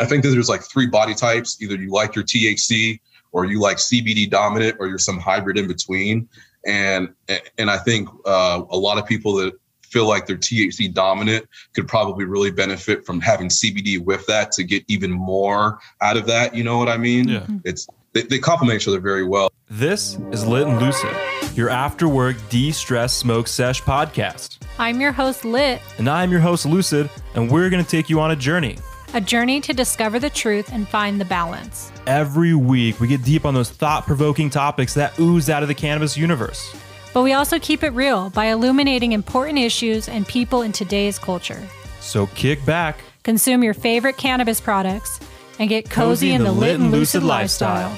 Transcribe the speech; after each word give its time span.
I 0.00 0.06
think 0.06 0.22
that 0.22 0.30
there's 0.30 0.48
like 0.48 0.62
three 0.62 0.86
body 0.86 1.14
types. 1.14 1.60
Either 1.60 1.76
you 1.76 1.90
like 1.90 2.14
your 2.14 2.24
THC 2.24 3.00
or 3.32 3.44
you 3.44 3.60
like 3.60 3.76
CBD 3.76 4.28
dominant 4.28 4.76
or 4.80 4.88
you're 4.88 4.98
some 4.98 5.18
hybrid 5.18 5.58
in 5.58 5.68
between. 5.68 6.28
And 6.66 7.10
and 7.58 7.70
I 7.70 7.78
think 7.78 8.08
uh, 8.26 8.62
a 8.70 8.76
lot 8.76 8.98
of 8.98 9.06
people 9.06 9.34
that 9.36 9.54
feel 9.82 10.06
like 10.06 10.26
they're 10.26 10.36
THC 10.36 10.92
dominant 10.92 11.46
could 11.74 11.88
probably 11.88 12.24
really 12.24 12.50
benefit 12.50 13.04
from 13.04 13.20
having 13.20 13.48
CBD 13.48 14.02
with 14.02 14.24
that 14.26 14.52
to 14.52 14.62
get 14.62 14.84
even 14.88 15.10
more 15.10 15.80
out 16.00 16.16
of 16.16 16.26
that. 16.26 16.54
You 16.54 16.64
know 16.64 16.78
what 16.78 16.88
I 16.88 16.96
mean? 16.96 17.28
Yeah. 17.28 17.46
It's 17.64 17.88
they, 18.12 18.22
they 18.22 18.38
complement 18.38 18.80
each 18.80 18.88
other 18.88 19.00
very 19.00 19.24
well. 19.24 19.52
This 19.68 20.18
is 20.32 20.46
Lit 20.46 20.66
and 20.66 20.80
Lucid, 20.80 21.14
your 21.56 21.70
after 21.70 22.08
work 22.08 22.36
de 22.48 22.72
stress 22.72 23.14
smoke 23.14 23.46
sesh 23.46 23.82
podcast. 23.82 24.58
I'm 24.78 25.00
your 25.00 25.12
host, 25.12 25.44
Lit, 25.44 25.80
And 25.98 26.08
I'm 26.08 26.30
your 26.30 26.40
host, 26.40 26.66
Lucid, 26.66 27.10
and 27.34 27.50
we're 27.50 27.70
going 27.70 27.84
to 27.84 27.88
take 27.88 28.08
you 28.08 28.18
on 28.20 28.30
a 28.30 28.36
journey. 28.36 28.78
A 29.14 29.20
journey 29.20 29.60
to 29.60 29.72
discover 29.72 30.18
the 30.18 30.30
truth 30.30 30.72
and 30.72 30.88
find 30.88 31.20
the 31.20 31.24
balance. 31.24 31.92
Every 32.06 32.54
week, 32.54 33.00
we 33.00 33.08
get 33.08 33.22
deep 33.24 33.44
on 33.44 33.54
those 33.54 33.70
thought 33.70 34.06
provoking 34.06 34.50
topics 34.50 34.94
that 34.94 35.18
ooze 35.18 35.50
out 35.50 35.62
of 35.62 35.68
the 35.68 35.74
cannabis 35.74 36.16
universe. 36.16 36.74
But 37.12 37.22
we 37.22 37.32
also 37.32 37.58
keep 37.58 37.82
it 37.82 37.90
real 37.90 38.30
by 38.30 38.46
illuminating 38.46 39.12
important 39.12 39.58
issues 39.58 40.08
and 40.08 40.26
people 40.26 40.62
in 40.62 40.72
today's 40.72 41.18
culture. 41.18 41.60
So 42.00 42.26
kick 42.28 42.64
back. 42.64 43.00
Consume 43.24 43.64
your 43.64 43.74
favorite 43.74 44.16
cannabis 44.16 44.60
products 44.60 45.20
and 45.58 45.68
get 45.68 45.90
cozy, 45.90 46.32
in 46.32 46.44
the 46.44 46.52
lit 46.52 46.80
and 46.80 46.90
lucid 46.90 47.22
lifestyle. 47.22 47.96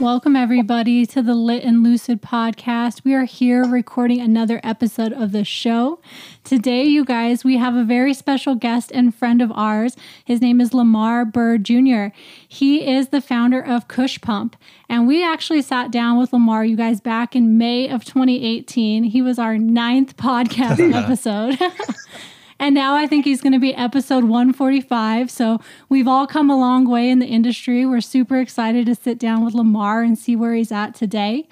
Welcome, 0.00 0.34
everybody, 0.34 1.06
to 1.06 1.22
the 1.22 1.36
Lit 1.36 1.62
and 1.62 1.84
Lucid 1.84 2.20
podcast. 2.20 3.04
We 3.04 3.14
are 3.14 3.24
here 3.24 3.64
recording 3.64 4.20
another 4.20 4.60
episode 4.64 5.12
of 5.12 5.30
the 5.30 5.44
show. 5.44 6.00
Today, 6.42 6.82
you 6.82 7.04
guys, 7.04 7.44
we 7.44 7.58
have 7.58 7.76
a 7.76 7.84
very 7.84 8.12
special 8.12 8.56
guest 8.56 8.90
and 8.92 9.14
friend 9.14 9.40
of 9.40 9.52
ours. 9.52 9.96
His 10.24 10.40
name 10.40 10.60
is 10.60 10.74
Lamar 10.74 11.24
Bird 11.24 11.62
Jr. 11.62 12.06
He 12.46 12.84
is 12.84 13.10
the 13.10 13.20
founder 13.20 13.60
of 13.64 13.86
Kush 13.86 14.20
Pump. 14.20 14.56
And 14.88 15.06
we 15.06 15.24
actually 15.24 15.62
sat 15.62 15.92
down 15.92 16.18
with 16.18 16.32
Lamar, 16.32 16.64
you 16.64 16.76
guys, 16.76 17.00
back 17.00 17.36
in 17.36 17.56
May 17.56 17.88
of 17.88 18.04
2018. 18.04 19.04
He 19.04 19.22
was 19.22 19.38
our 19.38 19.56
ninth 19.58 20.16
podcast 20.16 20.92
episode. 21.04 21.56
And 22.58 22.74
now 22.74 22.94
I 22.94 23.06
think 23.06 23.24
he's 23.24 23.40
going 23.40 23.52
to 23.52 23.58
be 23.58 23.74
episode 23.74 24.24
145. 24.24 25.30
So 25.30 25.60
we've 25.88 26.08
all 26.08 26.26
come 26.26 26.50
a 26.50 26.58
long 26.58 26.88
way 26.88 27.10
in 27.10 27.18
the 27.18 27.26
industry. 27.26 27.84
We're 27.84 28.00
super 28.00 28.38
excited 28.40 28.86
to 28.86 28.94
sit 28.94 29.18
down 29.18 29.44
with 29.44 29.54
Lamar 29.54 30.02
and 30.02 30.18
see 30.18 30.36
where 30.36 30.54
he's 30.54 30.72
at 30.72 30.94
today. 30.94 31.48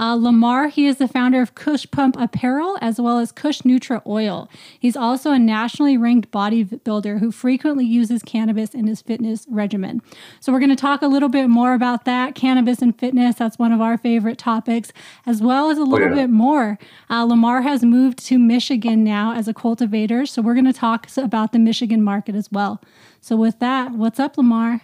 Uh, 0.00 0.14
Lamar, 0.14 0.68
he 0.68 0.86
is 0.86 0.96
the 0.96 1.06
founder 1.06 1.42
of 1.42 1.54
Kush 1.54 1.86
Pump 1.90 2.16
Apparel 2.18 2.78
as 2.80 2.98
well 2.98 3.18
as 3.18 3.30
Kush 3.30 3.60
Nutra 3.60 4.00
Oil. 4.06 4.48
He's 4.78 4.96
also 4.96 5.30
a 5.30 5.38
nationally 5.38 5.98
ranked 5.98 6.30
bodybuilder 6.30 7.20
who 7.20 7.30
frequently 7.30 7.84
uses 7.84 8.22
cannabis 8.22 8.70
in 8.70 8.86
his 8.86 9.02
fitness 9.02 9.44
regimen. 9.50 10.00
So, 10.40 10.52
we're 10.52 10.58
going 10.58 10.70
to 10.70 10.76
talk 10.76 11.02
a 11.02 11.06
little 11.06 11.28
bit 11.28 11.48
more 11.48 11.74
about 11.74 12.06
that 12.06 12.34
cannabis 12.34 12.80
and 12.80 12.98
fitness. 12.98 13.36
That's 13.36 13.58
one 13.58 13.72
of 13.72 13.82
our 13.82 13.98
favorite 13.98 14.38
topics, 14.38 14.90
as 15.26 15.42
well 15.42 15.68
as 15.68 15.76
a 15.76 15.84
little 15.84 16.08
yeah. 16.08 16.22
bit 16.22 16.30
more. 16.30 16.78
Uh, 17.10 17.24
Lamar 17.24 17.60
has 17.60 17.84
moved 17.84 18.24
to 18.26 18.38
Michigan 18.38 19.04
now 19.04 19.34
as 19.34 19.48
a 19.48 19.54
cultivator. 19.54 20.24
So, 20.24 20.40
we're 20.40 20.54
going 20.54 20.64
to 20.64 20.72
talk 20.72 21.08
about 21.18 21.52
the 21.52 21.58
Michigan 21.58 22.02
market 22.02 22.34
as 22.34 22.50
well. 22.50 22.80
So, 23.20 23.36
with 23.36 23.58
that, 23.58 23.92
what's 23.92 24.18
up, 24.18 24.38
Lamar? 24.38 24.80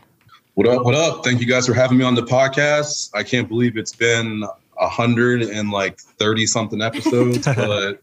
What 0.57 0.69
up? 0.69 0.85
What 0.85 0.95
up? 0.95 1.25
Thank 1.25 1.41
you 1.41 1.47
guys 1.47 1.67
for 1.67 1.73
having 1.73 1.97
me 1.97 2.05
on 2.05 2.15
the 2.15 2.23
podcast. 2.23 3.11
I 3.15 3.23
can't 3.23 3.49
believe 3.49 3.79
it's 3.79 3.95
been 3.95 4.45
a 4.79 4.89
hundred 4.89 5.43
and 5.43 5.71
like 5.71 5.99
thirty 5.99 6.47
something 6.47 6.81
episodes, 6.83 7.45
but 7.57 8.01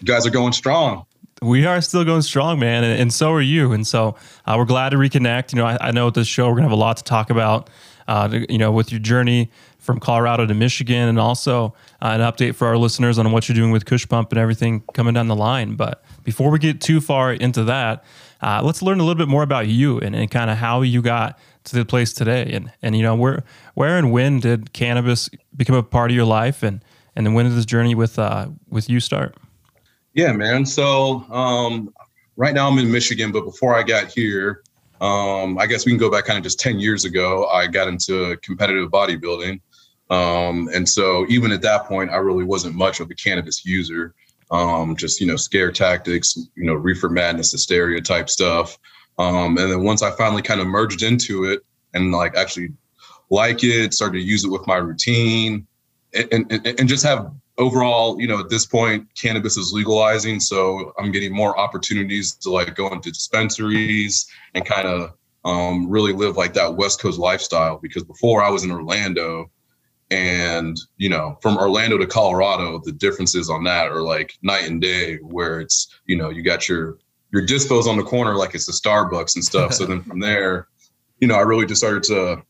you 0.00 0.04
guys 0.06 0.26
are 0.26 0.30
going 0.30 0.52
strong. 0.52 1.06
We 1.42 1.66
are 1.66 1.80
still 1.80 2.04
going 2.04 2.22
strong, 2.22 2.58
man, 2.58 2.84
and, 2.84 3.00
and 3.00 3.12
so 3.12 3.32
are 3.32 3.40
you. 3.40 3.72
And 3.72 3.86
so 3.86 4.16
uh, 4.46 4.54
we're 4.56 4.64
glad 4.64 4.90
to 4.90 4.96
reconnect. 4.96 5.52
You 5.52 5.58
know, 5.58 5.66
I, 5.66 5.88
I 5.88 5.90
know 5.90 6.06
with 6.06 6.14
this 6.14 6.28
show 6.28 6.48
we're 6.48 6.54
gonna 6.56 6.68
have 6.68 6.72
a 6.72 6.76
lot 6.76 6.96
to 6.98 7.04
talk 7.04 7.30
about. 7.30 7.70
Uh, 8.06 8.28
to- 8.28 8.52
you 8.52 8.58
know, 8.58 8.70
with 8.70 8.92
your 8.92 9.00
journey 9.00 9.50
from 9.78 9.98
Colorado 10.00 10.46
to 10.46 10.54
Michigan, 10.54 11.08
and 11.08 11.18
also 11.18 11.74
uh, 12.02 12.08
an 12.08 12.20
update 12.20 12.54
for 12.54 12.66
our 12.66 12.76
listeners 12.76 13.18
on 13.18 13.30
what 13.32 13.48
you're 13.48 13.56
doing 13.56 13.70
with 13.70 13.84
Kush 13.84 14.06
Pump 14.08 14.30
and 14.32 14.38
everything 14.38 14.82
coming 14.94 15.14
down 15.14 15.26
the 15.28 15.36
line. 15.36 15.74
But 15.74 16.02
before 16.22 16.50
we 16.50 16.58
get 16.58 16.80
too 16.80 17.00
far 17.00 17.32
into 17.32 17.64
that, 17.64 18.04
uh, 18.42 18.60
let's 18.62 18.82
learn 18.82 19.00
a 19.00 19.02
little 19.02 19.18
bit 19.18 19.28
more 19.28 19.42
about 19.42 19.66
you 19.68 19.98
and, 20.00 20.14
and 20.14 20.30
kind 20.30 20.50
of 20.50 20.58
how 20.58 20.82
you 20.82 21.00
got 21.02 21.38
to 21.64 21.76
the 21.76 21.84
place 21.84 22.12
today. 22.12 22.50
And 22.52 22.72
and 22.82 22.96
you 22.96 23.02
know, 23.02 23.14
where 23.14 23.44
where 23.74 23.98
and 23.98 24.12
when 24.12 24.40
did 24.40 24.72
cannabis 24.72 25.28
become 25.56 25.76
a 25.76 25.82
part 25.82 26.10
of 26.10 26.14
your 26.14 26.26
life, 26.26 26.62
and 26.62 26.84
and 27.16 27.26
then 27.26 27.34
when 27.34 27.46
did 27.46 27.54
this 27.54 27.66
journey 27.66 27.94
with 27.94 28.18
uh, 28.18 28.48
with 28.68 28.88
you 28.88 29.00
start? 29.00 29.36
Yeah, 30.14 30.32
man. 30.32 30.64
So 30.64 31.24
um, 31.30 31.92
right 32.36 32.54
now 32.54 32.68
I'm 32.68 32.78
in 32.78 32.90
Michigan, 32.90 33.32
but 33.32 33.44
before 33.44 33.74
I 33.74 33.82
got 33.82 34.12
here, 34.12 34.62
um, 35.00 35.58
I 35.58 35.66
guess 35.66 35.84
we 35.84 35.92
can 35.92 35.98
go 35.98 36.10
back 36.10 36.24
kind 36.24 36.38
of 36.38 36.44
just 36.44 36.60
10 36.60 36.78
years 36.78 37.04
ago. 37.04 37.46
I 37.46 37.66
got 37.66 37.88
into 37.88 38.36
competitive 38.38 38.90
bodybuilding. 38.90 39.60
Um, 40.10 40.68
and 40.72 40.88
so 40.88 41.26
even 41.28 41.50
at 41.50 41.62
that 41.62 41.86
point, 41.86 42.10
I 42.10 42.16
really 42.16 42.44
wasn't 42.44 42.76
much 42.76 43.00
of 43.00 43.10
a 43.10 43.14
cannabis 43.14 43.64
user. 43.64 44.14
Um, 44.50 44.94
just, 44.94 45.20
you 45.20 45.26
know, 45.26 45.36
scare 45.36 45.72
tactics, 45.72 46.36
you 46.36 46.64
know, 46.64 46.74
reefer 46.74 47.08
madness, 47.08 47.50
hysteria 47.50 48.00
type 48.00 48.30
stuff. 48.30 48.78
Um, 49.18 49.56
and 49.58 49.70
then 49.70 49.84
once 49.84 50.02
I 50.02 50.10
finally 50.12 50.42
kind 50.42 50.60
of 50.60 50.66
merged 50.66 51.02
into 51.02 51.44
it 51.44 51.60
and 51.92 52.12
like 52.12 52.36
actually 52.36 52.72
like 53.30 53.62
it, 53.62 53.94
started 53.94 54.18
to 54.18 54.24
use 54.24 54.44
it 54.44 54.50
with 54.50 54.66
my 54.66 54.76
routine 54.76 55.66
and, 56.14 56.46
and, 56.50 56.66
and 56.66 56.88
just 56.88 57.04
have 57.04 57.32
overall, 57.58 58.20
you 58.20 58.26
know, 58.26 58.40
at 58.40 58.48
this 58.48 58.66
point, 58.66 59.06
cannabis 59.20 59.56
is 59.56 59.72
legalizing, 59.72 60.40
so 60.40 60.92
I'm 60.98 61.12
getting 61.12 61.32
more 61.32 61.58
opportunities 61.58 62.32
to 62.36 62.50
like 62.50 62.74
go 62.74 62.92
into 62.92 63.10
dispensaries 63.10 64.26
and 64.54 64.64
kind 64.64 64.86
of 64.86 65.12
um, 65.44 65.88
really 65.88 66.12
live 66.12 66.36
like 66.36 66.54
that 66.54 66.76
West 66.76 67.00
Coast 67.00 67.18
lifestyle. 67.18 67.78
Because 67.78 68.04
before 68.04 68.42
I 68.42 68.50
was 68.50 68.64
in 68.64 68.70
Orlando, 68.70 69.50
and 70.10 70.76
you 70.96 71.08
know, 71.08 71.38
from 71.42 71.56
Orlando 71.56 71.98
to 71.98 72.06
Colorado, 72.06 72.80
the 72.84 72.92
differences 72.92 73.50
on 73.50 73.64
that 73.64 73.88
are 73.88 74.02
like 74.02 74.36
night 74.42 74.68
and 74.68 74.80
day. 74.80 75.16
Where 75.16 75.60
it's 75.60 75.88
you 76.06 76.16
know, 76.16 76.30
you 76.30 76.42
got 76.42 76.68
your 76.68 76.98
your 77.34 77.44
dispos 77.44 77.86
on 77.86 77.96
the 77.96 78.02
corner 78.04 78.36
like 78.36 78.54
it's 78.54 78.68
a 78.68 78.72
Starbucks 78.72 79.34
and 79.34 79.44
stuff. 79.44 79.74
so 79.74 79.84
then 79.86 80.02
from 80.02 80.20
there, 80.20 80.68
you 81.18 81.26
know, 81.26 81.34
I 81.34 81.40
really 81.40 81.66
just 81.66 81.80
started 81.80 82.04
to 82.04 82.42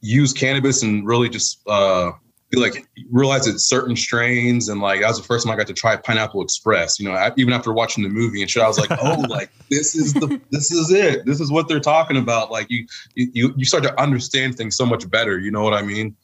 use 0.00 0.32
cannabis 0.32 0.82
and 0.82 1.06
really 1.06 1.28
just 1.28 1.60
uh, 1.68 2.10
be 2.50 2.58
like 2.58 2.84
realize 3.12 3.46
it's 3.46 3.64
certain 3.64 3.94
strains 3.94 4.68
and 4.68 4.80
like 4.80 5.02
that 5.02 5.06
was 5.06 5.18
the 5.18 5.22
first 5.24 5.46
time 5.46 5.54
I 5.54 5.56
got 5.56 5.68
to 5.68 5.72
try 5.72 5.94
Pineapple 5.94 6.42
Express. 6.42 6.98
You 6.98 7.08
know, 7.08 7.14
I, 7.14 7.30
even 7.36 7.52
after 7.52 7.72
watching 7.72 8.02
the 8.02 8.10
movie 8.10 8.42
and 8.42 8.50
shit, 8.50 8.64
I 8.64 8.66
was 8.66 8.76
like, 8.76 8.90
oh, 8.90 9.20
like 9.28 9.52
this 9.70 9.94
is 9.94 10.14
the 10.14 10.40
this 10.50 10.72
is 10.72 10.90
it. 10.90 11.24
This 11.24 11.40
is 11.40 11.52
what 11.52 11.68
they're 11.68 11.78
talking 11.78 12.16
about. 12.16 12.50
Like 12.50 12.66
you 12.70 12.88
you 13.14 13.54
you 13.56 13.64
start 13.64 13.84
to 13.84 14.00
understand 14.00 14.56
things 14.56 14.76
so 14.76 14.84
much 14.84 15.08
better. 15.08 15.38
You 15.38 15.52
know 15.52 15.62
what 15.62 15.74
I 15.74 15.82
mean? 15.82 16.16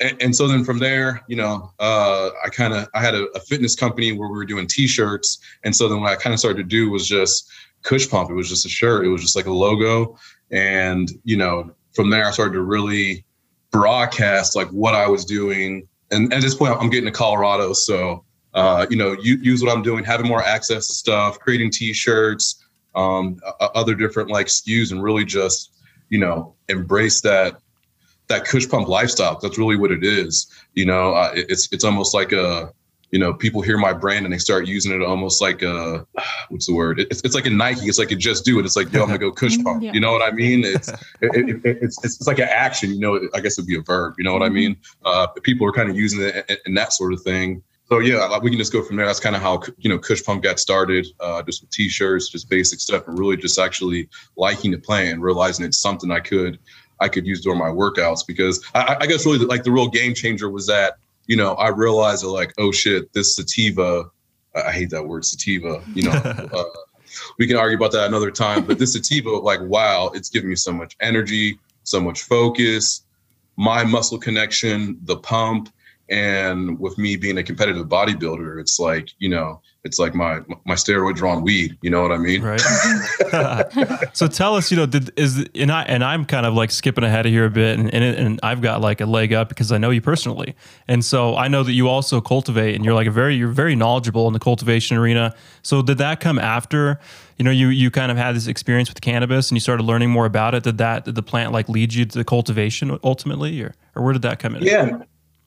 And, 0.00 0.22
and 0.22 0.36
so 0.36 0.48
then 0.48 0.64
from 0.64 0.78
there, 0.78 1.22
you 1.28 1.36
know, 1.36 1.72
uh, 1.78 2.30
I 2.44 2.48
kind 2.48 2.74
of 2.74 2.88
I 2.94 3.00
had 3.00 3.14
a, 3.14 3.24
a 3.34 3.40
fitness 3.40 3.76
company 3.76 4.12
where 4.12 4.28
we 4.28 4.34
were 4.36 4.44
doing 4.44 4.66
T-shirts, 4.66 5.38
and 5.64 5.74
so 5.74 5.88
then 5.88 6.00
what 6.00 6.12
I 6.12 6.16
kind 6.16 6.34
of 6.34 6.40
started 6.40 6.58
to 6.58 6.68
do 6.68 6.90
was 6.90 7.06
just 7.06 7.50
Kush 7.82 8.08
Pump. 8.08 8.30
It 8.30 8.34
was 8.34 8.48
just 8.48 8.66
a 8.66 8.68
shirt. 8.68 9.06
It 9.06 9.08
was 9.08 9.22
just 9.22 9.36
like 9.36 9.46
a 9.46 9.52
logo, 9.52 10.18
and 10.50 11.10
you 11.24 11.36
know, 11.36 11.70
from 11.92 12.10
there 12.10 12.26
I 12.26 12.30
started 12.30 12.54
to 12.54 12.62
really 12.62 13.24
broadcast 13.70 14.56
like 14.56 14.68
what 14.68 14.94
I 14.94 15.06
was 15.08 15.24
doing. 15.24 15.86
And 16.10 16.32
at 16.32 16.42
this 16.42 16.54
point, 16.54 16.76
I'm 16.80 16.90
getting 16.90 17.06
to 17.06 17.12
Colorado, 17.12 17.72
so 17.72 18.24
uh, 18.54 18.86
you 18.88 18.96
know, 18.96 19.16
you, 19.20 19.36
use 19.36 19.62
what 19.62 19.72
I'm 19.72 19.82
doing, 19.82 20.04
having 20.04 20.26
more 20.28 20.42
access 20.42 20.86
to 20.86 20.94
stuff, 20.94 21.40
creating 21.40 21.70
T-shirts, 21.70 22.64
um, 22.94 23.40
other 23.60 23.94
different 23.94 24.30
like 24.30 24.46
SKUs, 24.46 24.92
and 24.92 25.02
really 25.02 25.24
just 25.24 25.72
you 26.08 26.18
know 26.18 26.54
embrace 26.68 27.20
that 27.22 27.58
that 28.28 28.46
Kush 28.46 28.68
Pump 28.68 28.88
lifestyle. 28.88 29.38
That's 29.40 29.58
really 29.58 29.76
what 29.76 29.90
it 29.92 30.02
is. 30.04 30.46
You 30.74 30.86
know, 30.86 31.14
uh, 31.14 31.32
it- 31.34 31.46
it's 31.50 31.68
it's 31.72 31.84
almost 31.84 32.14
like 32.14 32.32
a 32.32 32.72
you 33.10 33.18
know 33.20 33.32
people 33.32 33.62
hear 33.62 33.78
my 33.78 33.92
brand 33.92 34.24
and 34.26 34.32
they 34.34 34.38
start 34.38 34.66
using 34.66 34.90
it 34.92 35.00
almost 35.04 35.40
like 35.40 35.62
a 35.62 36.06
what's 36.48 36.66
the 36.66 36.74
word? 36.74 37.00
It's, 37.00 37.20
it's 37.22 37.34
like 37.34 37.46
a 37.46 37.50
Nike. 37.50 37.86
It's 37.86 37.98
like 37.98 38.10
a 38.10 38.16
just 38.16 38.44
do 38.44 38.58
it. 38.58 38.64
It's 38.64 38.76
like 38.76 38.92
yo, 38.92 39.02
I'm 39.02 39.06
gonna 39.08 39.18
go 39.18 39.30
Kush 39.42 39.56
Pump. 39.62 39.82
Yeah. 39.82 39.92
You 39.92 40.00
know 40.00 40.12
what 40.12 40.22
I 40.22 40.30
mean? 40.32 40.64
It's 40.64 40.88
it, 40.88 40.98
it, 41.22 41.64
it- 41.64 41.78
it's 41.82 42.02
it's 42.04 42.26
like 42.26 42.38
an 42.38 42.48
action. 42.50 42.90
You 42.90 43.00
know, 43.00 43.28
I 43.34 43.40
guess 43.40 43.58
it'd 43.58 43.68
be 43.68 43.76
a 43.78 43.82
verb. 43.82 44.14
You 44.18 44.24
know 44.24 44.32
what 44.32 44.42
I 44.42 44.48
mean? 44.48 44.76
Uh, 45.04 45.26
people 45.42 45.66
are 45.66 45.72
kind 45.72 45.90
of 45.90 45.96
using 45.96 46.20
it 46.22 46.44
and, 46.48 46.58
and 46.66 46.76
that 46.76 46.92
sort 46.92 47.12
of 47.12 47.22
thing. 47.22 47.62
So 47.90 47.98
yeah, 47.98 48.24
like, 48.24 48.42
we 48.42 48.48
can 48.48 48.58
just 48.58 48.72
go 48.72 48.82
from 48.82 48.96
there. 48.96 49.04
That's 49.04 49.20
kind 49.20 49.36
of 49.36 49.42
how 49.42 49.60
you 49.76 49.90
know 49.90 49.98
Kush 49.98 50.24
Pump 50.24 50.42
got 50.42 50.58
started. 50.58 51.06
Uh, 51.20 51.42
just 51.42 51.60
with 51.60 51.70
t-shirts, 51.70 52.30
just 52.30 52.48
basic 52.48 52.80
stuff, 52.80 53.06
and 53.06 53.18
really 53.18 53.36
just 53.36 53.58
actually 53.58 54.08
liking 54.38 54.70
the 54.70 54.78
plan, 54.78 55.20
realizing 55.20 55.66
it's 55.66 55.78
something 55.78 56.10
I 56.10 56.20
could 56.20 56.58
I 57.00 57.08
could 57.08 57.26
use 57.26 57.40
during 57.40 57.58
my 57.58 57.68
workouts. 57.68 58.26
Because 58.26 58.64
I, 58.74 58.96
I 59.00 59.06
guess 59.06 59.26
really 59.26 59.38
like 59.38 59.64
the 59.64 59.72
real 59.72 59.88
game 59.88 60.14
changer 60.14 60.50
was 60.50 60.66
that 60.66 60.94
you 61.26 61.36
know 61.36 61.54
I 61.54 61.68
realized 61.68 62.24
that 62.24 62.30
like 62.30 62.52
oh 62.58 62.72
shit, 62.72 63.12
this 63.12 63.36
sativa. 63.36 64.04
I 64.54 64.62
I 64.62 64.72
hate 64.72 64.90
that 64.90 65.04
word 65.04 65.24
sativa. 65.24 65.82
You 65.94 66.04
know, 66.04 66.12
uh, 66.52 66.64
we 67.38 67.46
can 67.46 67.56
argue 67.56 67.76
about 67.76 67.92
that 67.92 68.06
another 68.06 68.30
time. 68.30 68.64
But 68.64 68.78
this 68.78 68.92
sativa, 68.92 69.30
like 69.30 69.60
wow, 69.62 70.10
it's 70.14 70.28
giving 70.28 70.50
me 70.50 70.56
so 70.56 70.72
much 70.72 70.96
energy, 71.00 71.58
so 71.82 72.00
much 72.00 72.22
focus, 72.22 73.02
my 73.56 73.84
muscle 73.84 74.18
connection, 74.18 74.98
the 75.02 75.16
pump 75.16 75.68
And 76.10 76.78
with 76.78 76.98
me 76.98 77.16
being 77.16 77.38
a 77.38 77.42
competitive 77.42 77.86
bodybuilder, 77.86 78.60
it's 78.60 78.78
like, 78.78 79.08
you 79.18 79.28
know, 79.28 79.60
it's 79.84 79.98
like 79.98 80.14
my 80.14 80.40
my 80.64 80.74
steroid 80.74 81.14
drawn 81.14 81.42
weed. 81.42 81.76
You 81.82 81.90
know 81.90 82.02
what 82.02 82.10
I 82.10 82.16
mean? 82.16 82.42
Right. 82.42 82.60
so 84.14 84.26
tell 84.26 84.56
us, 84.56 84.70
you 84.70 84.76
know, 84.78 84.86
did 84.86 85.12
is 85.18 85.46
and 85.54 85.70
I 85.70 85.82
and 85.82 86.02
I'm 86.02 86.24
kind 86.24 86.46
of 86.46 86.54
like 86.54 86.70
skipping 86.70 87.04
ahead 87.04 87.26
of 87.26 87.32
here 87.32 87.44
a 87.44 87.50
bit, 87.50 87.78
and 87.78 87.92
and, 87.92 88.04
and 88.04 88.40
I've 88.42 88.62
got 88.62 88.80
like 88.80 89.00
a 89.02 89.06
leg 89.06 89.32
up 89.32 89.50
because 89.50 89.70
I 89.70 89.78
know 89.78 89.90
you 89.90 90.00
personally, 90.00 90.54
and 90.88 91.04
so 91.04 91.36
I 91.36 91.48
know 91.48 91.62
that 91.62 91.72
you 91.72 91.88
also 91.88 92.20
cultivate, 92.20 92.74
and 92.74 92.84
you're 92.84 92.94
like 92.94 93.06
a 93.06 93.10
very 93.10 93.36
you're 93.36 93.48
very 93.48 93.76
knowledgeable 93.76 94.26
in 94.26 94.32
the 94.32 94.38
cultivation 94.38 94.96
arena. 94.96 95.34
So 95.62 95.82
did 95.82 95.98
that 95.98 96.20
come 96.20 96.38
after? 96.38 96.98
You 97.38 97.44
know, 97.44 97.50
you 97.50 97.68
you 97.68 97.90
kind 97.90 98.10
of 98.10 98.16
had 98.16 98.34
this 98.34 98.46
experience 98.46 98.88
with 98.88 99.02
cannabis, 99.02 99.50
and 99.50 99.56
you 99.56 99.60
started 99.60 99.82
learning 99.82 100.10
more 100.10 100.24
about 100.24 100.54
it. 100.54 100.62
Did 100.62 100.78
that 100.78 101.04
did 101.04 101.14
the 101.14 101.22
plant 101.22 101.52
like 101.52 101.68
lead 101.68 101.92
you 101.92 102.06
to 102.06 102.18
the 102.18 102.24
cultivation 102.24 102.98
ultimately, 103.04 103.60
or 103.60 103.74
or 103.94 104.02
where 104.02 104.14
did 104.14 104.22
that 104.22 104.38
come 104.38 104.56
in? 104.56 104.62
Yeah, 104.62 105.02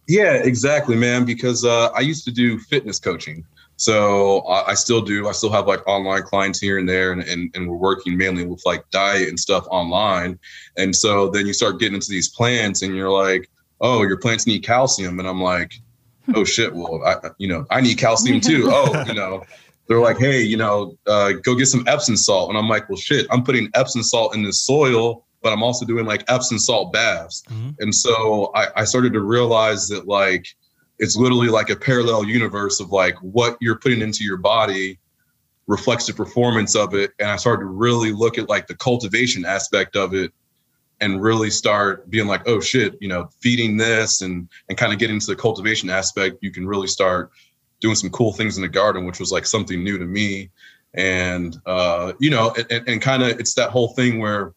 yeah, 0.08 0.34
exactly, 0.34 0.96
man. 0.96 1.26
Because 1.26 1.66
uh, 1.66 1.90
I 1.90 2.00
used 2.00 2.26
to 2.26 2.32
do 2.32 2.60
fitness 2.60 3.00
coaching. 3.00 3.46
So 3.78 4.40
I, 4.42 4.72
I 4.72 4.74
still 4.74 5.02
do. 5.02 5.28
I 5.28 5.32
still 5.32 5.52
have 5.52 5.68
like 5.68 5.88
online 5.88 6.24
clients 6.24 6.60
here 6.60 6.80
and 6.80 6.90
there, 6.90 7.12
and, 7.12 7.22
and, 7.22 7.56
and 7.56 7.70
we're 7.70 7.78
working 7.78 8.18
mainly 8.18 8.46
with 8.46 8.62
like 8.66 8.90
diet 8.90 9.30
and 9.30 9.40
stuff 9.40 9.66
online. 9.70 10.40
And 10.78 10.96
so 10.96 11.30
then 11.30 11.46
you 11.46 11.54
start 11.54 11.80
getting 11.80 11.96
into 11.96 12.10
these 12.10 12.30
plants, 12.30 12.82
and 12.82 12.96
you're 12.96 13.12
like, 13.12 13.50
oh, 13.80 14.02
your 14.04 14.18
plants 14.18 14.48
need 14.48 14.64
calcium, 14.64 15.20
and 15.20 15.28
I'm 15.28 15.42
like, 15.42 15.74
oh 16.36 16.44
shit, 16.44 16.74
well, 16.74 17.04
I 17.06 17.30
you 17.38 17.48
know 17.48 17.66
I 17.70 17.82
need 17.82 17.98
calcium 17.98 18.42
too. 18.42 18.66
oh, 18.72 19.04
you 19.08 19.14
know. 19.14 19.44
They're 19.88 20.02
like, 20.02 20.18
hey, 20.18 20.42
you 20.42 20.58
know, 20.58 20.98
uh, 21.08 21.32
go 21.32 21.56
get 21.56 21.68
some 21.68 21.86
Epsom 21.88 22.18
salt. 22.18 22.50
And 22.50 22.58
I'm 22.58 22.68
like, 22.68 22.90
well, 22.90 22.98
shit, 22.98 23.26
I'm 23.32 23.42
putting 23.42 23.70
Epsom 23.74 24.04
salt 24.04 24.36
in 24.36 24.44
the 24.44 24.52
soil, 24.52 25.26
but 25.48 25.54
I'm 25.54 25.64
also 25.64 25.86
doing 25.86 26.06
like 26.06 26.26
Epsom 26.28 26.60
salt 26.60 26.92
baths. 26.92 27.42
Mm-hmm. 27.50 27.70
And 27.80 27.96
so 27.96 28.52
I, 28.54 28.68
I 28.76 28.84
started 28.84 29.14
to 29.14 29.22
realize 29.22 29.88
that 29.88 30.06
like, 30.06 30.46
it's 31.00 31.16
literally 31.16 31.48
like 31.48 31.70
a 31.70 31.76
parallel 31.78 32.26
universe 32.26 32.82
of 32.82 32.90
like 32.90 33.16
what 33.22 33.56
you're 33.62 33.80
putting 33.80 34.02
into 34.02 34.26
your 34.26 34.36
body 34.36 35.00
reflects 35.68 36.06
the 36.06 36.14
performance 36.14 36.76
of 36.76 36.94
it 36.94 37.12
and 37.20 37.30
i 37.30 37.36
started 37.36 37.60
to 37.60 37.68
really 37.68 38.14
look 38.14 38.38
at 38.38 38.48
like 38.48 38.68
the 38.68 38.76
cultivation 38.76 39.44
aspect 39.44 39.98
of 39.98 40.14
it 40.14 40.32
and 41.02 41.22
really 41.22 41.50
start 41.50 42.10
being 42.10 42.26
like 42.26 42.42
oh 42.48 42.62
shit 42.62 42.96
you 43.02 43.08
know 43.10 43.30
feeding 43.42 43.76
this 43.76 44.22
and 44.22 44.48
and 44.70 44.78
kind 44.78 44.94
of 44.94 44.98
getting 44.98 45.18
into 45.18 45.28
the 45.28 45.36
cultivation 45.36 45.90
aspect 45.90 46.38
you 46.42 46.52
can 46.52 46.66
really 46.66 46.88
start 46.88 47.32
doing 47.82 47.96
some 47.96 48.10
cool 48.12 48.32
things 48.32 48.56
in 48.56 48.62
the 48.62 48.70
garden 48.70 49.06
which 49.06 49.20
was 49.20 49.30
like 49.30 49.46
something 49.46 49.84
new 49.84 49.98
to 49.98 50.06
me 50.06 50.50
and 50.94 51.58
uh 51.66 52.14
you 52.18 52.30
know 52.30 52.56
and, 52.70 52.88
and 52.88 53.02
kind 53.02 53.22
of 53.22 53.38
it's 53.38 53.54
that 53.54 53.70
whole 53.70 53.90
thing 53.90 54.20
where 54.20 54.54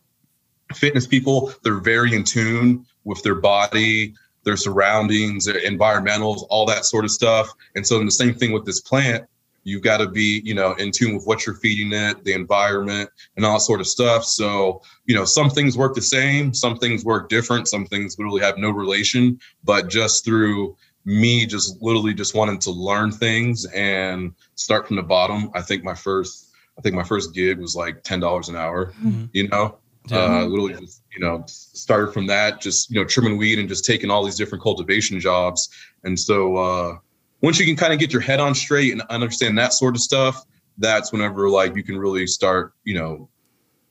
fitness 0.75 1.07
people 1.07 1.53
they're 1.63 1.81
very 1.81 2.15
in 2.15 2.25
tune 2.25 2.85
with 3.05 3.23
their 3.23 3.35
body 3.35 4.15
their 4.45 4.57
surroundings, 4.57 5.45
their 5.45 5.61
environmentals, 5.61 6.47
all 6.51 6.67
that 6.67 6.85
sort 6.85 7.05
of 7.05 7.11
stuff. 7.11 7.53
And 7.75 7.87
so, 7.87 7.99
in 8.01 8.07
the 8.07 8.13
same 8.13 8.35
thing 8.35 8.53
with 8.53 8.65
this 8.65 8.81
plant, 8.81 9.27
you've 9.65 9.83
got 9.83 9.99
to 9.99 10.09
be, 10.09 10.41
you 10.45 10.55
know, 10.55 10.73
in 10.75 10.91
tune 10.91 11.15
with 11.15 11.27
what 11.27 11.47
you're 11.47 11.57
feeding 11.57 11.93
it, 11.93 12.25
the 12.25 12.33
environment, 12.33 13.11
and 13.37 13.45
all 13.45 13.61
sort 13.61 13.81
of 13.81 13.87
stuff. 13.87 14.25
So, 14.25 14.83
you 15.07 15.15
know, 15.15 15.25
some 15.25 15.51
things 15.51 15.77
work 15.77 15.95
the 15.95 16.03
same, 16.03 16.55
some 16.55 16.79
things 16.79 17.05
work 17.05 17.29
different, 17.29 17.69
some 17.69 17.85
things 17.87 18.19
literally 18.19 18.41
have 18.41 18.59
no 18.59 18.71
relation. 18.71 19.39
But 19.65 19.89
just 19.89 20.25
through 20.25 20.77
me, 21.05 21.47
just 21.47 21.81
literally 21.83 22.15
just 22.15 22.35
wanting 22.35 22.59
to 22.61 22.71
learn 22.71 23.11
things 23.11 23.67
and 23.67 24.33
start 24.55 24.87
from 24.87 24.97
the 24.97 25.03
bottom, 25.03 25.51
I 25.55 25.61
think 25.61 25.85
my 25.85 25.95
first, 25.95 26.53
I 26.79 26.83
think 26.83 26.95
my 26.95 27.05
first 27.05 27.35
gig 27.35 27.59
was 27.59 27.77
like 27.77 28.03
ten 28.03 28.21
dollars 28.21 28.49
an 28.49 28.57
hour. 28.57 28.93
Mm-hmm. 29.03 29.27
You 29.33 29.49
know, 29.49 29.79
uh, 30.13 30.45
literally 30.45 30.75
just 30.75 31.03
you 31.13 31.21
know 31.21 31.43
started 31.47 32.13
from 32.13 32.27
that 32.27 32.61
just 32.61 32.91
you 32.91 33.01
know 33.01 33.05
trimming 33.05 33.37
weed 33.37 33.59
and 33.59 33.69
just 33.69 33.85
taking 33.85 34.11
all 34.11 34.25
these 34.25 34.37
different 34.37 34.63
cultivation 34.63 35.21
jobs 35.21 35.69
and 36.05 36.19
so 36.19 36.57
uh, 36.57 36.97
once 37.43 37.59
you 37.59 37.67
can 37.67 37.77
kind 37.77 37.93
of 37.93 37.99
get 37.99 38.13
your 38.13 38.23
head 38.23 38.41
on 38.41 38.55
straight 38.55 38.93
and 38.93 39.03
understand 39.11 39.57
that 39.59 39.73
sort 39.73 39.95
of 39.95 40.01
stuff 40.01 40.45
that's 40.79 41.13
whenever 41.13 41.49
like 41.49 41.75
you 41.77 41.83
can 41.83 41.99
really 41.99 42.27
start 42.27 42.73
you 42.85 42.95
know 42.95 43.29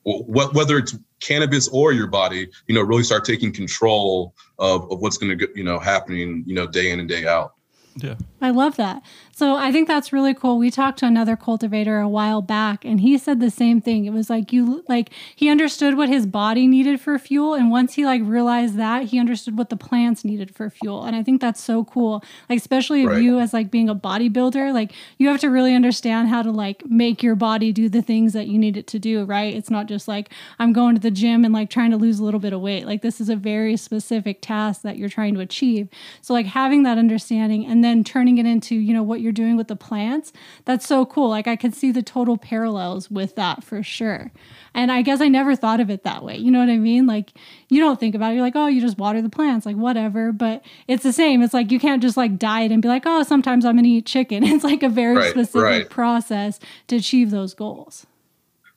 what 0.02 0.54
whether 0.54 0.78
it's 0.78 0.98
cannabis 1.20 1.68
or 1.68 1.92
your 1.92 2.06
body 2.06 2.48
you 2.66 2.74
know 2.74 2.80
really 2.80 3.02
start 3.02 3.24
taking 3.24 3.52
control 3.52 4.34
of, 4.58 4.90
of 4.90 5.00
what's 5.00 5.18
going 5.18 5.38
to 5.38 5.48
you 5.54 5.64
know 5.64 5.78
happening 5.78 6.42
you 6.46 6.54
know 6.54 6.66
day 6.66 6.90
in 6.90 7.00
and 7.00 7.08
day 7.08 7.26
out 7.26 7.54
yeah. 7.96 8.14
I 8.40 8.50
love 8.50 8.76
that. 8.76 9.02
So 9.40 9.56
I 9.56 9.72
think 9.72 9.88
that's 9.88 10.12
really 10.12 10.34
cool. 10.34 10.58
We 10.58 10.70
talked 10.70 10.98
to 10.98 11.06
another 11.06 11.34
cultivator 11.34 11.98
a 11.98 12.06
while 12.10 12.42
back 12.42 12.84
and 12.84 13.00
he 13.00 13.16
said 13.16 13.40
the 13.40 13.50
same 13.50 13.80
thing. 13.80 14.04
It 14.04 14.12
was 14.12 14.28
like 14.28 14.52
you 14.52 14.84
like 14.86 15.08
he 15.34 15.48
understood 15.48 15.96
what 15.96 16.10
his 16.10 16.26
body 16.26 16.66
needed 16.66 17.00
for 17.00 17.18
fuel 17.18 17.54
and 17.54 17.70
once 17.70 17.94
he 17.94 18.04
like 18.04 18.20
realized 18.22 18.76
that, 18.76 19.04
he 19.04 19.18
understood 19.18 19.56
what 19.56 19.70
the 19.70 19.78
plants 19.78 20.26
needed 20.26 20.54
for 20.54 20.68
fuel. 20.68 21.04
And 21.04 21.16
I 21.16 21.22
think 21.22 21.40
that's 21.40 21.62
so 21.62 21.84
cool. 21.84 22.22
Like 22.50 22.58
especially 22.58 23.04
if 23.04 23.22
you 23.22 23.38
as 23.38 23.54
like 23.54 23.70
being 23.70 23.88
a 23.88 23.94
bodybuilder, 23.94 24.74
like 24.74 24.92
you 25.16 25.28
have 25.28 25.40
to 25.40 25.48
really 25.48 25.74
understand 25.74 26.28
how 26.28 26.42
to 26.42 26.50
like 26.50 26.84
make 26.84 27.22
your 27.22 27.34
body 27.34 27.72
do 27.72 27.88
the 27.88 28.02
things 28.02 28.34
that 28.34 28.46
you 28.46 28.58
need 28.58 28.76
it 28.76 28.86
to 28.88 28.98
do, 28.98 29.24
right? 29.24 29.56
It's 29.56 29.70
not 29.70 29.86
just 29.86 30.06
like 30.06 30.28
I'm 30.58 30.74
going 30.74 30.96
to 30.96 31.00
the 31.00 31.10
gym 31.10 31.46
and 31.46 31.54
like 31.54 31.70
trying 31.70 31.92
to 31.92 31.96
lose 31.96 32.18
a 32.18 32.24
little 32.24 32.40
bit 32.40 32.52
of 32.52 32.60
weight. 32.60 32.84
Like 32.84 33.00
this 33.00 33.22
is 33.22 33.30
a 33.30 33.36
very 33.36 33.78
specific 33.78 34.42
task 34.42 34.82
that 34.82 34.98
you're 34.98 35.08
trying 35.08 35.32
to 35.32 35.40
achieve. 35.40 35.88
So 36.20 36.34
like 36.34 36.44
having 36.44 36.82
that 36.82 36.98
understanding 36.98 37.64
and 37.64 37.82
then 37.82 38.04
turning 38.04 38.36
it 38.36 38.44
into, 38.44 38.74
you 38.74 38.92
know, 38.92 39.02
what 39.02 39.22
you're 39.22 39.29
doing 39.32 39.56
with 39.56 39.68
the 39.68 39.76
plants, 39.76 40.32
that's 40.64 40.86
so 40.86 41.06
cool. 41.06 41.28
Like 41.28 41.46
I 41.46 41.56
could 41.56 41.74
see 41.74 41.92
the 41.92 42.02
total 42.02 42.36
parallels 42.36 43.10
with 43.10 43.36
that 43.36 43.64
for 43.64 43.82
sure. 43.82 44.30
And 44.74 44.92
I 44.92 45.02
guess 45.02 45.20
I 45.20 45.28
never 45.28 45.56
thought 45.56 45.80
of 45.80 45.90
it 45.90 46.04
that 46.04 46.24
way. 46.24 46.36
You 46.36 46.50
know 46.50 46.60
what 46.60 46.68
I 46.68 46.78
mean? 46.78 47.06
Like 47.06 47.32
you 47.68 47.80
don't 47.80 47.98
think 47.98 48.14
about 48.14 48.32
it. 48.32 48.34
You're 48.34 48.44
like, 48.44 48.56
oh, 48.56 48.66
you 48.66 48.80
just 48.80 48.98
water 48.98 49.20
the 49.22 49.28
plants, 49.28 49.66
like 49.66 49.76
whatever. 49.76 50.32
But 50.32 50.62
it's 50.86 51.02
the 51.02 51.12
same. 51.12 51.42
It's 51.42 51.54
like 51.54 51.70
you 51.70 51.80
can't 51.80 52.02
just 52.02 52.16
like 52.16 52.38
diet 52.38 52.72
and 52.72 52.82
be 52.82 52.88
like, 52.88 53.04
oh, 53.06 53.22
sometimes 53.22 53.64
I'm 53.64 53.76
gonna 53.76 53.88
eat 53.88 54.06
chicken. 54.06 54.44
It's 54.50 54.64
like 54.64 54.82
a 54.82 54.88
very 54.88 55.16
right, 55.16 55.30
specific 55.30 55.62
right. 55.62 55.90
process 55.90 56.58
to 56.88 56.96
achieve 56.96 57.30
those 57.30 57.54
goals. 57.54 58.06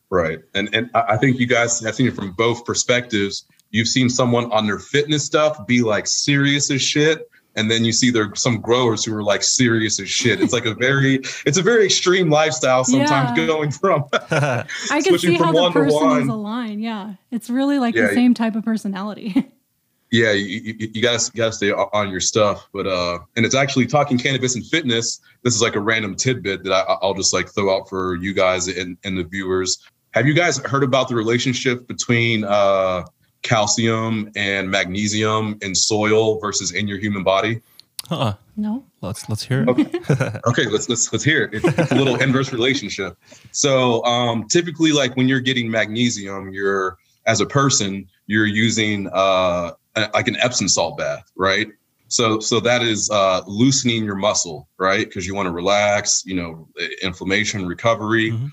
Right. 0.10 0.40
And 0.54 0.70
and 0.74 0.90
I 0.94 1.18
think 1.18 1.40
you 1.40 1.48
guys 1.48 1.80
have 1.80 1.96
seen 1.96 2.08
it 2.08 2.16
from 2.16 2.32
both 2.34 2.64
perspectives. 2.64 3.46
You've 3.72 3.88
seen 3.88 4.08
someone 4.10 4.52
on 4.52 4.68
their 4.68 4.78
fitness 4.78 5.26
stuff 5.26 5.66
be 5.66 5.82
like 5.82 6.06
serious 6.08 6.70
as 6.70 6.82
shit 6.82 7.28
and 7.56 7.70
then 7.70 7.86
you 7.86 7.92
see 7.92 8.12
there 8.12 8.34
some 8.36 8.60
growers 8.60 9.06
who 9.06 9.16
are 9.16 9.24
like 9.24 9.44
serious 9.44 10.00
as 10.00 10.10
shit. 10.10 10.42
It's 10.42 10.54
like 10.54 10.66
a 10.66 10.74
very 10.74 11.22
it's 11.46 11.58
a 11.58 11.62
very 11.62 11.86
extreme 11.86 12.30
lifestyle 12.30 12.84
sometimes 12.84 13.38
yeah. 13.38 13.46
going 13.46 13.72
from 13.72 14.06
I 14.32 15.02
can 15.04 15.18
see 15.20 15.36
how 15.36 15.52
the 15.52 15.72
person 15.72 16.22
is 16.22 16.28
aligned. 16.28 16.82
Yeah. 16.82 17.14
It's 17.32 17.50
really 17.50 17.80
like 17.80 17.96
yeah, 17.96 18.08
the 18.08 18.14
same 18.14 18.34
type 18.34 18.56
of 18.56 18.66
personality. 18.66 19.36
yeah, 20.12 20.32
you, 20.32 20.46
you, 20.46 20.90
you, 20.94 21.02
gotta 21.02 21.32
you 21.34 21.38
gotta 21.38 21.54
stay 21.54 21.72
on 21.72 22.10
your 22.10 22.20
stuff. 22.20 22.68
But 22.74 22.88
uh 22.88 23.20
and 23.36 23.46
it's 23.46 23.56
actually 23.56 23.86
talking 23.86 24.18
cannabis 24.18 24.56
and 24.56 24.66
fitness. 24.66 25.22
This 25.44 25.54
is 25.56 25.62
like 25.62 25.76
a 25.76 25.82
random 25.82 26.16
tidbit 26.16 26.64
that 26.64 26.74
I, 26.74 26.98
I'll 27.02 27.14
just 27.14 27.34
like 27.34 27.50
throw 27.50 27.76
out 27.76 27.90
for 27.90 28.16
you 28.16 28.34
guys 28.34 28.68
and, 28.68 28.98
and 29.04 29.18
the 29.18 29.24
viewers. 29.24 29.86
Have 30.12 30.28
you 30.28 30.34
guys 30.34 30.58
heard 30.58 30.84
about 30.84 31.08
the 31.08 31.16
relationship 31.16 31.88
between 31.88 32.44
uh 32.46 33.04
calcium 33.44 34.32
and 34.36 34.70
magnesium 34.70 35.58
in 35.62 35.76
soil 35.76 36.40
versus 36.40 36.72
in 36.72 36.88
your 36.88 36.98
human 36.98 37.24
body? 37.24 37.62
Uh-uh. 38.10 38.34
No. 38.56 38.84
Let's 39.02 39.28
let's 39.28 39.44
hear 39.44 39.64
it. 39.64 39.70
Okay, 39.70 40.40
okay 40.48 40.66
let's 40.68 40.88
let's 40.88 41.12
let's 41.12 41.26
hear 41.26 41.44
it. 41.44 41.50
It's, 41.54 41.92
a 41.92 41.96
little 41.96 42.16
inverse 42.22 42.54
relationship. 42.54 43.18
So 43.52 44.04
um, 44.06 44.48
typically, 44.48 44.92
like 44.92 45.16
when 45.18 45.28
you're 45.28 45.42
getting 45.42 45.70
magnesium, 45.70 46.54
you're 46.54 46.98
as 47.26 47.42
a 47.42 47.46
person, 47.46 48.08
you're 48.28 48.46
using 48.46 49.10
uh, 49.12 49.72
like 50.14 50.28
an 50.28 50.38
Epsom 50.38 50.68
salt 50.68 50.98
bath, 50.98 51.30
right? 51.36 51.68
So 52.08 52.40
so 52.40 52.60
that 52.62 52.82
is 52.82 53.10
uh, 53.10 53.42
loosening 53.48 54.06
your 54.06 54.16
muscle, 54.16 54.70
right? 54.78 55.06
Because 55.06 55.28
you 55.28 55.36
want 55.36 55.48
to 55.48 55.52
relax, 55.52 56.24
you 56.26 56.36
know, 56.36 56.68
inflammation 57.02 57.66
recovery. 57.66 58.32
Mm-hmm. 58.32 58.48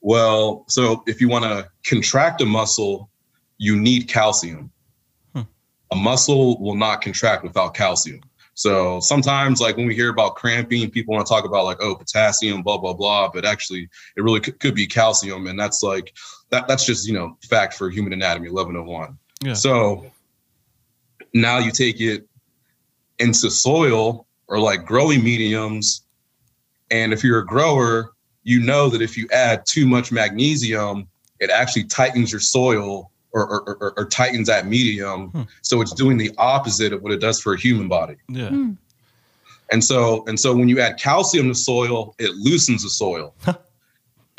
Well, 0.00 0.64
so 0.68 1.02
if 1.06 1.20
you 1.20 1.28
want 1.28 1.44
to 1.44 1.68
contract 1.84 2.40
a 2.40 2.46
muscle, 2.46 3.10
you 3.58 3.76
need 3.76 4.08
calcium. 4.08 4.70
Hmm. 5.34 5.42
A 5.90 5.96
muscle 5.96 6.60
will 6.60 6.74
not 6.74 7.02
contract 7.02 7.44
without 7.44 7.74
calcium. 7.74 8.20
So 8.54 9.00
sometimes, 9.00 9.60
like 9.60 9.76
when 9.76 9.86
we 9.86 9.94
hear 9.94 10.10
about 10.10 10.36
cramping, 10.36 10.88
people 10.90 11.14
want 11.14 11.26
to 11.26 11.32
talk 11.32 11.44
about 11.44 11.64
like, 11.64 11.78
oh, 11.80 11.96
potassium, 11.96 12.62
blah 12.62 12.78
blah 12.78 12.94
blah, 12.94 13.28
but 13.28 13.44
actually, 13.44 13.88
it 14.16 14.22
really 14.22 14.40
could, 14.40 14.60
could 14.60 14.74
be 14.76 14.86
calcium, 14.86 15.48
and 15.48 15.58
that's 15.58 15.82
like 15.82 16.14
that. 16.50 16.68
That's 16.68 16.86
just 16.86 17.06
you 17.06 17.14
know 17.14 17.36
fact 17.42 17.74
for 17.74 17.90
human 17.90 18.12
anatomy, 18.12 18.48
eleven 18.48 18.76
oh 18.76 18.84
one. 18.84 19.18
So 19.54 20.10
now 21.34 21.58
you 21.58 21.70
take 21.70 22.00
it 22.00 22.26
into 23.18 23.50
soil 23.50 24.26
or 24.46 24.58
like 24.60 24.86
growing 24.86 25.24
mediums, 25.24 26.04
and 26.90 27.12
if 27.12 27.24
you're 27.24 27.40
a 27.40 27.46
grower, 27.46 28.12
you 28.44 28.60
know 28.60 28.88
that 28.88 29.02
if 29.02 29.16
you 29.16 29.28
add 29.32 29.66
too 29.66 29.84
much 29.84 30.12
magnesium, 30.12 31.08
it 31.40 31.50
actually 31.50 31.84
tightens 31.84 32.30
your 32.30 32.40
soil 32.40 33.10
or, 33.34 33.46
or, 33.46 33.76
or, 33.80 33.94
or 33.98 34.04
tightens 34.06 34.46
that 34.46 34.66
medium. 34.66 35.28
Hmm. 35.30 35.42
So 35.62 35.82
it's 35.82 35.92
doing 35.92 36.16
the 36.16 36.32
opposite 36.38 36.92
of 36.92 37.02
what 37.02 37.12
it 37.12 37.20
does 37.20 37.40
for 37.40 37.52
a 37.52 37.60
human 37.60 37.88
body. 37.88 38.16
Yeah. 38.28 38.48
Hmm. 38.48 38.72
And 39.72 39.82
so 39.82 40.24
and 40.26 40.38
so 40.38 40.54
when 40.54 40.68
you 40.68 40.80
add 40.80 40.98
calcium 40.98 41.48
to 41.48 41.54
soil, 41.54 42.14
it 42.18 42.30
loosens 42.36 42.84
the 42.84 42.90
soil. 42.90 43.34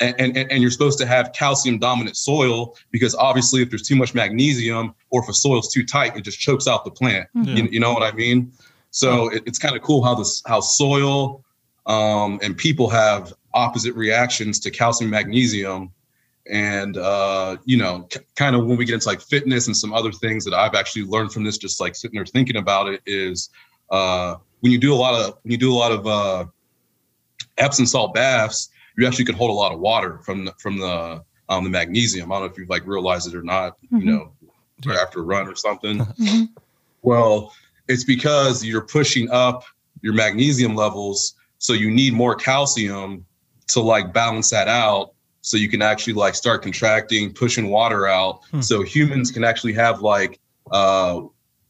and, 0.00 0.14
and, 0.18 0.36
and 0.36 0.62
you're 0.62 0.70
supposed 0.70 0.98
to 0.98 1.06
have 1.06 1.32
calcium 1.32 1.78
dominant 1.78 2.16
soil 2.16 2.76
because 2.90 3.14
obviously 3.14 3.62
if 3.62 3.70
there's 3.70 3.86
too 3.86 3.96
much 3.96 4.14
magnesium 4.14 4.94
or 5.10 5.22
if 5.22 5.28
a 5.28 5.34
soil's 5.34 5.72
too 5.72 5.84
tight, 5.84 6.16
it 6.16 6.22
just 6.22 6.40
chokes 6.40 6.66
out 6.66 6.84
the 6.84 6.90
plant. 6.90 7.28
Hmm. 7.32 7.44
Yeah. 7.44 7.54
You, 7.56 7.68
you 7.72 7.80
know 7.80 7.92
what 7.92 8.02
I 8.02 8.12
mean? 8.12 8.52
So 8.90 9.28
it, 9.28 9.42
it's 9.46 9.58
kind 9.58 9.76
of 9.76 9.82
cool 9.82 10.02
how 10.02 10.14
this 10.14 10.42
how 10.46 10.60
soil 10.60 11.44
um, 11.84 12.40
and 12.42 12.56
people 12.56 12.88
have 12.88 13.34
opposite 13.52 13.94
reactions 13.94 14.58
to 14.60 14.70
calcium 14.70 15.10
magnesium 15.10 15.92
and 16.50 16.96
uh, 16.96 17.56
you 17.64 17.76
know 17.76 18.06
c- 18.12 18.20
kind 18.36 18.54
of 18.56 18.66
when 18.66 18.76
we 18.76 18.84
get 18.84 18.94
into 18.94 19.08
like 19.08 19.20
fitness 19.20 19.66
and 19.66 19.76
some 19.76 19.92
other 19.92 20.12
things 20.12 20.44
that 20.44 20.54
i've 20.54 20.74
actually 20.74 21.02
learned 21.04 21.32
from 21.32 21.44
this 21.44 21.58
just 21.58 21.80
like 21.80 21.94
sitting 21.96 22.14
there 22.16 22.24
thinking 22.26 22.56
about 22.56 22.88
it 22.88 23.00
is 23.06 23.50
uh, 23.90 24.36
when 24.60 24.70
you 24.72 24.78
do 24.78 24.92
a 24.92 24.96
lot 24.96 25.14
of 25.14 25.36
when 25.42 25.52
you 25.52 25.58
do 25.58 25.72
a 25.72 25.74
lot 25.74 25.92
of 25.92 26.06
uh, 26.06 26.44
epsom 27.58 27.86
salt 27.86 28.14
baths 28.14 28.68
you 28.96 29.06
actually 29.06 29.24
can 29.24 29.34
hold 29.34 29.50
a 29.50 29.54
lot 29.54 29.72
of 29.72 29.80
water 29.80 30.18
from 30.24 30.44
the, 30.44 30.52
from 30.58 30.78
the 30.78 31.22
um, 31.48 31.64
the 31.64 31.70
magnesium 31.70 32.30
i 32.30 32.36
don't 32.36 32.44
know 32.46 32.50
if 32.52 32.58
you've 32.58 32.68
like 32.70 32.86
realized 32.86 33.26
it 33.28 33.34
or 33.34 33.42
not 33.42 33.76
Mhm. 33.92 34.00
you 34.00 34.06
know 34.12 34.32
right 34.86 34.98
after 34.98 35.20
a 35.20 35.22
run 35.22 35.48
or 35.48 35.54
something 35.56 35.98
Mhm. 36.20 36.48
well, 37.02 37.52
it's 37.88 38.04
because 38.04 38.64
you're 38.64 38.84
pushing 38.84 39.30
up 39.30 39.62
your 40.02 40.12
magnesium 40.12 40.74
levels, 40.74 41.34
so 41.58 41.72
you 41.72 41.88
need 41.90 42.12
more 42.14 42.34
calcium 42.34 43.24
to 43.68 43.80
like 43.80 44.12
balance 44.12 44.50
that 44.50 44.66
out 44.68 45.12
so 45.46 45.56
you 45.56 45.68
can 45.68 45.80
actually 45.80 46.12
like 46.12 46.34
start 46.34 46.60
contracting, 46.60 47.32
pushing 47.32 47.68
water 47.68 48.08
out. 48.08 48.40
Hmm. 48.50 48.60
So 48.62 48.82
humans 48.82 49.30
can 49.30 49.44
actually 49.44 49.74
have 49.74 50.02
like 50.02 50.40
uh 50.72 51.22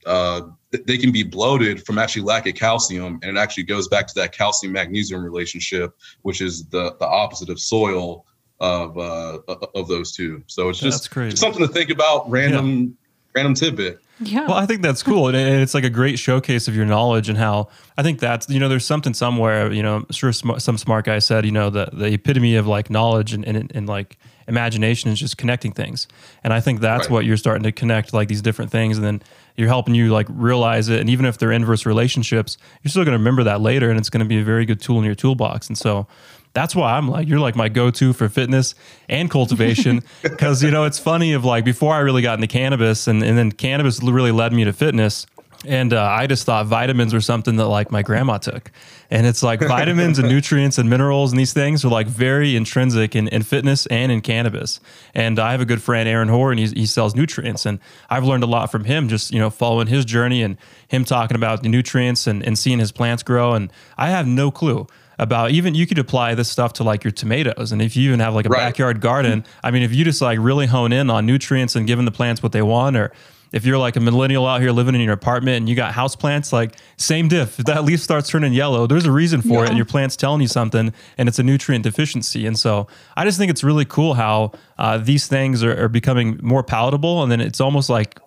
uh 0.07 0.41
they 0.87 0.97
can 0.97 1.13
be 1.13 1.23
bloated 1.23 1.85
from 1.85 1.99
actually 1.99 2.23
lack 2.23 2.47
of 2.47 2.55
calcium 2.55 3.19
and 3.23 3.37
it 3.37 3.39
actually 3.39 3.65
goes 3.65 3.87
back 3.89 4.07
to 4.07 4.15
that 4.15 4.33
calcium 4.33 4.73
magnesium 4.73 5.23
relationship 5.23 5.95
which 6.23 6.41
is 6.41 6.67
the 6.69 6.97
the 7.01 7.07
opposite 7.07 7.51
of 7.51 7.61
soil 7.61 8.25
of 8.61 8.97
uh 8.97 9.39
of 9.75 9.89
those 9.89 10.13
two 10.13 10.43
so 10.47 10.71
it's 10.71 10.79
just 10.79 10.99
That's 10.99 11.09
crazy. 11.09 11.31
just 11.33 11.43
something 11.43 11.61
to 11.67 11.69
think 11.71 11.91
about 11.91 12.31
random 12.31 12.97
random 13.37 13.55
tidbit 13.55 14.01
Yeah. 14.19 14.47
Well, 14.49 14.57
I 14.57 14.65
think 14.67 14.81
that's 14.83 15.03
cool, 15.03 15.29
and 15.29 15.37
and 15.37 15.61
it's 15.61 15.75
like 15.75 15.85
a 15.85 15.91
great 15.91 16.19
showcase 16.19 16.69
of 16.69 16.75
your 16.75 16.87
knowledge 16.87 17.29
and 17.29 17.37
how 17.39 17.69
I 17.99 18.03
think 18.03 18.19
that's 18.19 18.49
you 18.49 18.59
know 18.59 18.69
there's 18.69 18.87
something 18.87 19.13
somewhere 19.15 19.71
you 19.71 19.83
know 19.83 19.97
I'm 19.97 20.07
sure 20.11 20.33
sm- 20.33 20.57
some 20.59 20.79
smart 20.79 21.05
guy 21.05 21.19
said 21.21 21.45
you 21.45 21.53
know 21.53 21.69
the 21.71 21.91
the 21.93 22.07
epitome 22.15 22.57
of 22.57 22.67
like 22.67 22.89
knowledge 22.91 23.35
and 23.35 23.45
and, 23.47 23.71
and 23.75 23.87
like 23.87 24.17
imagination 24.49 25.11
is 25.11 25.19
just 25.21 25.37
connecting 25.37 25.73
things, 25.73 26.09
and 26.45 26.53
I 26.55 26.61
think 26.61 26.81
that's 26.81 27.07
Right. 27.07 27.11
what 27.13 27.25
you're 27.27 27.37
starting 27.37 27.65
to 27.65 27.73
connect 27.73 28.15
like 28.15 28.29
these 28.29 28.41
different 28.43 28.71
things, 28.71 28.97
and 28.97 29.05
then 29.05 29.23
you're 29.57 29.69
helping 29.69 29.95
you 29.95 30.11
like 30.13 30.29
realize 30.31 30.89
it, 30.89 31.01
and 31.01 31.11
even 31.11 31.27
if 31.27 31.37
they're 31.37 31.53
inverse 31.53 31.85
relationships, 31.85 32.57
you're 32.83 32.91
still 32.91 33.05
going 33.05 33.13
to 33.19 33.19
remember 33.19 33.43
that 33.45 33.61
later, 33.61 33.91
and 33.91 33.99
it's 33.99 34.09
going 34.11 34.25
to 34.25 34.29
be 34.29 34.39
a 34.39 34.45
very 34.45 34.65
good 34.65 34.81
tool 34.81 34.99
in 34.99 35.05
your 35.05 35.15
toolbox, 35.17 35.69
and 35.69 35.77
so. 35.77 36.07
That's 36.57 36.75
why 36.75 36.97
I'm 36.97 37.07
like 37.07 37.29
you're 37.29 37.39
like 37.39 37.55
my 37.55 37.69
go-to 37.69 38.15
for 38.15 38.31
fitness 38.31 38.75
and 39.11 39.31
cultivation. 39.31 40.03
Because 40.23 40.63
you 40.63 40.71
know 40.71 40.85
it's 40.85 40.99
funny 40.99 41.35
of 41.35 41.45
like 41.45 41.65
before 41.65 41.95
I 41.95 41.99
really 41.99 42.23
got 42.23 42.39
into 42.39 42.47
cannabis 42.47 43.07
and, 43.07 43.23
and 43.23 43.37
then 43.37 43.53
cannabis 43.53 44.03
really 44.03 44.33
led 44.33 44.55
me 44.55 44.65
to 44.65 44.73
fitness 44.73 45.27
and 45.67 45.93
uh, 45.93 46.03
I 46.03 46.27
just 46.27 46.45
thought 46.45 46.67
vitamins 46.67 47.13
were 47.13 47.21
something 47.21 47.57
that 47.57 47.67
like 47.67 47.91
my 47.91 48.03
grandma 48.03 48.39
took. 48.39 48.71
And 49.11 49.27
it's 49.27 49.43
like 49.43 49.61
vitamins 49.77 50.19
and 50.19 50.29
nutrients 50.29 50.79
and 50.79 50.89
minerals 50.89 51.33
and 51.33 51.39
these 51.39 51.53
things 51.53 51.85
are 51.85 51.89
like 51.89 52.07
very 52.07 52.57
intrinsic 52.57 53.17
in, 53.17 53.29
in 53.29 53.43
fitness 53.43 53.87
and 53.87 54.11
in 54.13 54.21
cannabis. 54.21 54.81
And 55.15 55.39
I 55.39 55.53
have 55.53 55.61
a 55.61 55.65
good 55.65 55.83
friend 55.83 56.09
Aaron 56.09 56.29
Hoare 56.29 56.53
and 56.53 56.61
he's, 56.61 56.73
he 56.73 56.87
sells 56.87 57.15
nutrients. 57.15 57.67
And 57.67 57.81
I've 58.09 58.25
learned 58.25 58.45
a 58.45 58.47
lot 58.47 58.71
from 58.71 58.85
him 58.85 59.09
just 59.09 59.33
you 59.33 59.39
know 59.39 59.51
following 59.51 59.89
his 59.89 60.05
journey 60.05 60.43
and 60.43 60.57
him 60.89 61.05
talking 61.05 61.37
about 61.37 61.63
the 61.63 61.69
nutrients 61.69 62.27
and, 62.27 62.43
and 62.43 62.59
seeing 62.59 62.79
his 62.79 62.93
plants 62.93 63.23
grow. 63.23 63.53
And 63.53 63.73
I 63.99 64.11
have 64.11 64.27
no 64.27 64.51
clue 64.51 64.87
about 65.19 65.51
even 65.51 65.75
you 65.75 65.87
could 65.87 65.99
apply 65.99 66.35
this 66.35 66.51
stuff 66.51 66.73
to 66.75 66.85
like 66.85 67.05
your 67.05 67.11
tomatoes. 67.11 67.73
And 67.73 67.81
if 67.81 67.97
you 67.97 68.09
even 68.09 68.21
have 68.21 68.35
like 68.35 68.47
a 68.47 68.49
Right. 68.49 68.59
backyard 68.67 69.01
garden 69.01 69.45
i 69.65 69.71
mean 69.71 69.83
if 69.83 69.93
you 69.95 70.05
just 70.05 70.21
like 70.23 70.39
really 70.41 70.67
hone 70.67 70.93
in 70.93 71.11
on 71.11 71.27
nutrients 71.27 71.75
and 71.77 71.87
giving 71.87 72.05
the 72.05 72.11
plants 72.11 72.43
what 72.43 72.53
they 72.53 72.63
want 72.63 72.97
or 72.97 73.13
if 73.53 73.65
you're 73.65 73.79
like 73.79 73.97
a 73.97 74.01
millennial 74.01 74.45
out 74.47 74.61
here 74.61 74.73
living 74.73 74.95
in 74.95 75.01
your 75.01 75.13
apartment 75.15 75.59
and 75.59 75.69
you 75.69 75.75
got 75.77 75.93
house 75.95 76.17
plants 76.17 76.53
like 76.53 76.75
same 76.97 77.29
diff. 77.29 77.59
If 77.61 77.67
that 77.67 77.85
leaf 77.85 78.01
starts 78.01 78.29
turning 78.29 78.53
yellow 78.53 78.87
there's 78.87 79.07
a 79.07 79.13
reason 79.13 79.41
for 79.41 79.65
it 79.65 79.69
and 79.69 79.77
your 79.77 79.87
plant's 79.87 80.17
telling 80.17 80.41
you 80.41 80.49
something 80.49 80.93
and 81.17 81.29
it's 81.29 81.39
a 81.39 81.43
nutrient 81.43 81.85
deficiency. 81.85 82.47
And 82.47 82.59
so 82.59 82.87
i 83.17 83.25
just 83.25 83.39
think 83.39 83.51
it's 83.51 83.65
really 83.65 83.85
cool 83.85 84.15
how 84.15 84.53
uh, 84.79 84.99
these 84.99 85.27
things 85.27 85.63
are, 85.65 85.85
are 85.85 85.89
becoming 85.89 86.39
more 86.43 86.63
palatable 86.63 87.23
and 87.23 87.31
then 87.33 87.41
it's 87.41 87.61
almost 87.61 87.89
like 87.89 88.19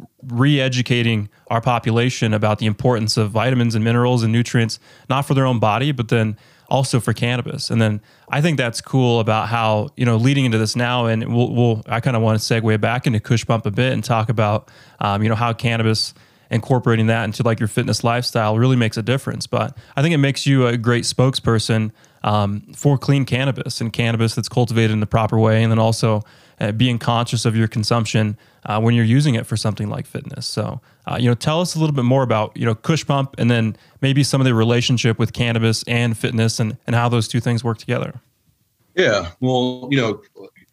re-educating 0.43 1.29
our 1.47 1.61
population 1.61 2.33
about 2.33 2.59
the 2.59 2.65
importance 2.65 3.17
of 3.17 3.29
vitamins 3.31 3.75
and 3.75 3.83
minerals 3.83 4.23
and 4.23 4.31
nutrients 4.33 4.79
not 5.09 5.25
for 5.25 5.33
their 5.33 5.45
own 5.45 5.59
body 5.59 5.91
but 5.91 6.07
then 6.07 6.37
also 6.69 6.99
for 6.99 7.13
cannabis. 7.13 7.69
And 7.69 7.81
then 7.81 8.01
I 8.29 8.41
think 8.41 8.57
that's 8.57 8.81
cool 8.81 9.19
about 9.19 9.49
how, 9.49 9.89
you 9.97 10.05
know, 10.05 10.17
leading 10.17 10.45
into 10.45 10.57
this 10.57 10.75
now, 10.75 11.07
and 11.07 11.33
we'll, 11.33 11.53
we'll 11.53 11.83
I 11.87 11.99
kind 11.99 12.15
of 12.15 12.21
want 12.21 12.39
to 12.39 12.53
segue 12.53 12.79
back 12.79 13.07
into 13.07 13.19
Kush 13.19 13.45
Pump 13.45 13.65
a 13.65 13.71
bit 13.71 13.91
and 13.93 14.03
talk 14.03 14.29
about, 14.29 14.69
um, 14.99 15.23
you 15.23 15.29
know, 15.29 15.35
how 15.35 15.53
cannabis 15.53 16.13
incorporating 16.51 17.07
that 17.07 17.25
into 17.25 17.43
like 17.43 17.59
your 17.59 17.67
fitness 17.67 18.03
lifestyle 18.03 18.57
really 18.57 18.75
makes 18.75 18.97
a 18.97 19.03
difference. 19.03 19.47
But 19.47 19.77
I 19.95 20.01
think 20.01 20.13
it 20.13 20.17
makes 20.19 20.47
you 20.47 20.67
a 20.67 20.77
great 20.77 21.03
spokesperson 21.03 21.91
um, 22.23 22.61
for 22.75 22.97
clean 22.97 23.25
cannabis 23.25 23.81
and 23.81 23.93
cannabis 23.93 24.35
that's 24.35 24.49
cultivated 24.49 24.91
in 24.91 24.99
the 24.99 25.05
proper 25.05 25.37
way. 25.37 25.63
And 25.63 25.71
then 25.71 25.79
also 25.79 26.23
uh, 26.59 26.71
being 26.71 26.99
conscious 26.99 27.45
of 27.45 27.55
your 27.55 27.67
consumption 27.67 28.37
uh, 28.65 28.79
when 28.81 28.93
you're 28.93 29.05
using 29.05 29.35
it 29.35 29.45
for 29.45 29.55
something 29.55 29.89
like 29.89 30.05
fitness. 30.05 30.45
So, 30.47 30.81
uh, 31.09 31.17
you 31.19 31.27
know, 31.27 31.33
tell 31.33 31.59
us 31.59 31.75
a 31.75 31.79
little 31.79 31.95
bit 31.95 32.05
more 32.05 32.21
about, 32.21 32.55
you 32.55 32.65
know, 32.65 32.75
Kush 32.75 33.05
Pump 33.05 33.35
and 33.39 33.49
then 33.49 33.75
maybe 34.01 34.23
some 34.23 34.39
of 34.39 34.45
the 34.45 34.53
relationship 34.53 35.17
with 35.17 35.33
cannabis 35.33 35.83
and 35.87 36.15
fitness 36.15 36.59
and, 36.59 36.77
and 36.85 36.95
how 36.95 37.09
those 37.09 37.27
two 37.27 37.39
things 37.39 37.63
work 37.63 37.79
together. 37.79 38.21
Yeah, 38.95 39.31
well, 39.39 39.87
you 39.89 39.97
know, 39.97 40.21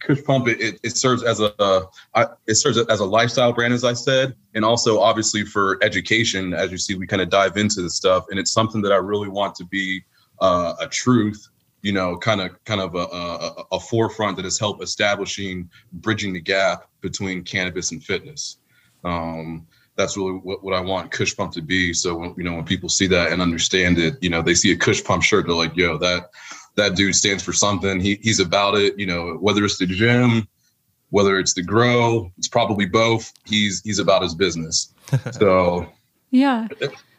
Kush 0.01 0.23
Pump 0.25 0.49
it, 0.49 0.61
it, 0.61 0.81
it 0.83 0.97
serves 0.97 1.23
as 1.23 1.41
a 1.41 1.55
uh, 1.59 2.27
it 2.47 2.57
serves 2.57 2.77
as 2.77 3.01
a 3.01 3.05
lifestyle 3.05 3.53
brand, 3.53 3.73
as 3.73 3.85
I 3.85 3.95
said, 3.95 4.35
and 4.55 4.65
also 4.65 5.01
obviously 5.01 5.45
for 5.45 5.79
education. 5.83 6.53
As 6.53 6.71
you 6.71 6.79
see, 6.79 6.97
we 6.97 7.07
kind 7.07 7.23
of 7.23 7.31
dive 7.31 7.57
into 7.57 7.81
this 7.81 7.95
stuff, 7.95 8.27
and 8.31 8.39
it's 8.39 8.51
something 8.51 8.83
that 8.83 8.93
I 8.93 8.97
really 8.97 9.29
want 9.29 9.55
to 9.57 9.65
be 9.65 10.05
uh, 10.41 10.75
a 10.81 10.87
truth. 10.89 11.49
You 11.83 11.93
know, 11.93 12.17
kind 12.17 12.41
of 12.41 12.63
kind 12.65 12.81
of 12.81 12.95
a, 12.95 12.99
a, 12.99 13.65
a 13.73 13.81
forefront 13.81 14.37
that 14.37 14.45
has 14.45 14.59
helped 14.59 14.83
establishing 14.83 15.71
bridging 15.93 16.33
the 16.33 16.41
gap 16.41 16.89
between 17.01 17.43
cannabis 17.43 17.93
and 17.93 18.03
fitness. 18.03 18.59
Um, 19.05 19.67
that's 19.97 20.17
really 20.17 20.33
what, 20.33 20.63
what 20.63 20.75
I 20.75 20.81
want 20.81 21.11
Kush 21.11 21.37
Pump 21.37 21.53
to 21.53 21.63
be. 21.63 21.93
So 21.93 22.17
when, 22.17 22.35
you 22.37 22.45
know, 22.45 22.55
when 22.55 22.65
people 22.65 22.89
see 22.89 23.07
that 23.09 23.33
and 23.33 23.41
understand 23.41 23.99
it, 23.99 24.15
you 24.21 24.31
know, 24.31 24.43
they 24.43 24.55
see 24.55 24.73
a 24.73 24.77
Kush 24.77 25.03
Pump 25.03 25.23
shirt, 25.23 25.47
they're 25.47 25.55
like, 25.55 25.77
"Yo, 25.77 25.99
that." 25.99 26.31
that 26.77 26.95
dude 26.95 27.17
stands 27.17 27.43
for 27.43 27.53
something. 27.53 28.01
He 28.01 28.19
he's 28.23 28.39
about 28.39 28.77
it. 28.77 28.99
You 28.99 29.07
know, 29.07 29.35
whether 29.41 29.65
it's 29.65 29.79
the 29.79 29.87
gym, 29.87 30.47
whether 31.11 31.39
it's 31.39 31.55
the 31.55 31.63
grow, 31.63 32.31
it's 32.39 32.49
probably 32.49 32.87
both. 32.87 33.33
He's 33.45 33.83
he's 33.83 33.99
about 33.99 34.23
his 34.23 34.35
business. 34.35 34.93
So 35.33 35.87
Yeah. 36.31 36.69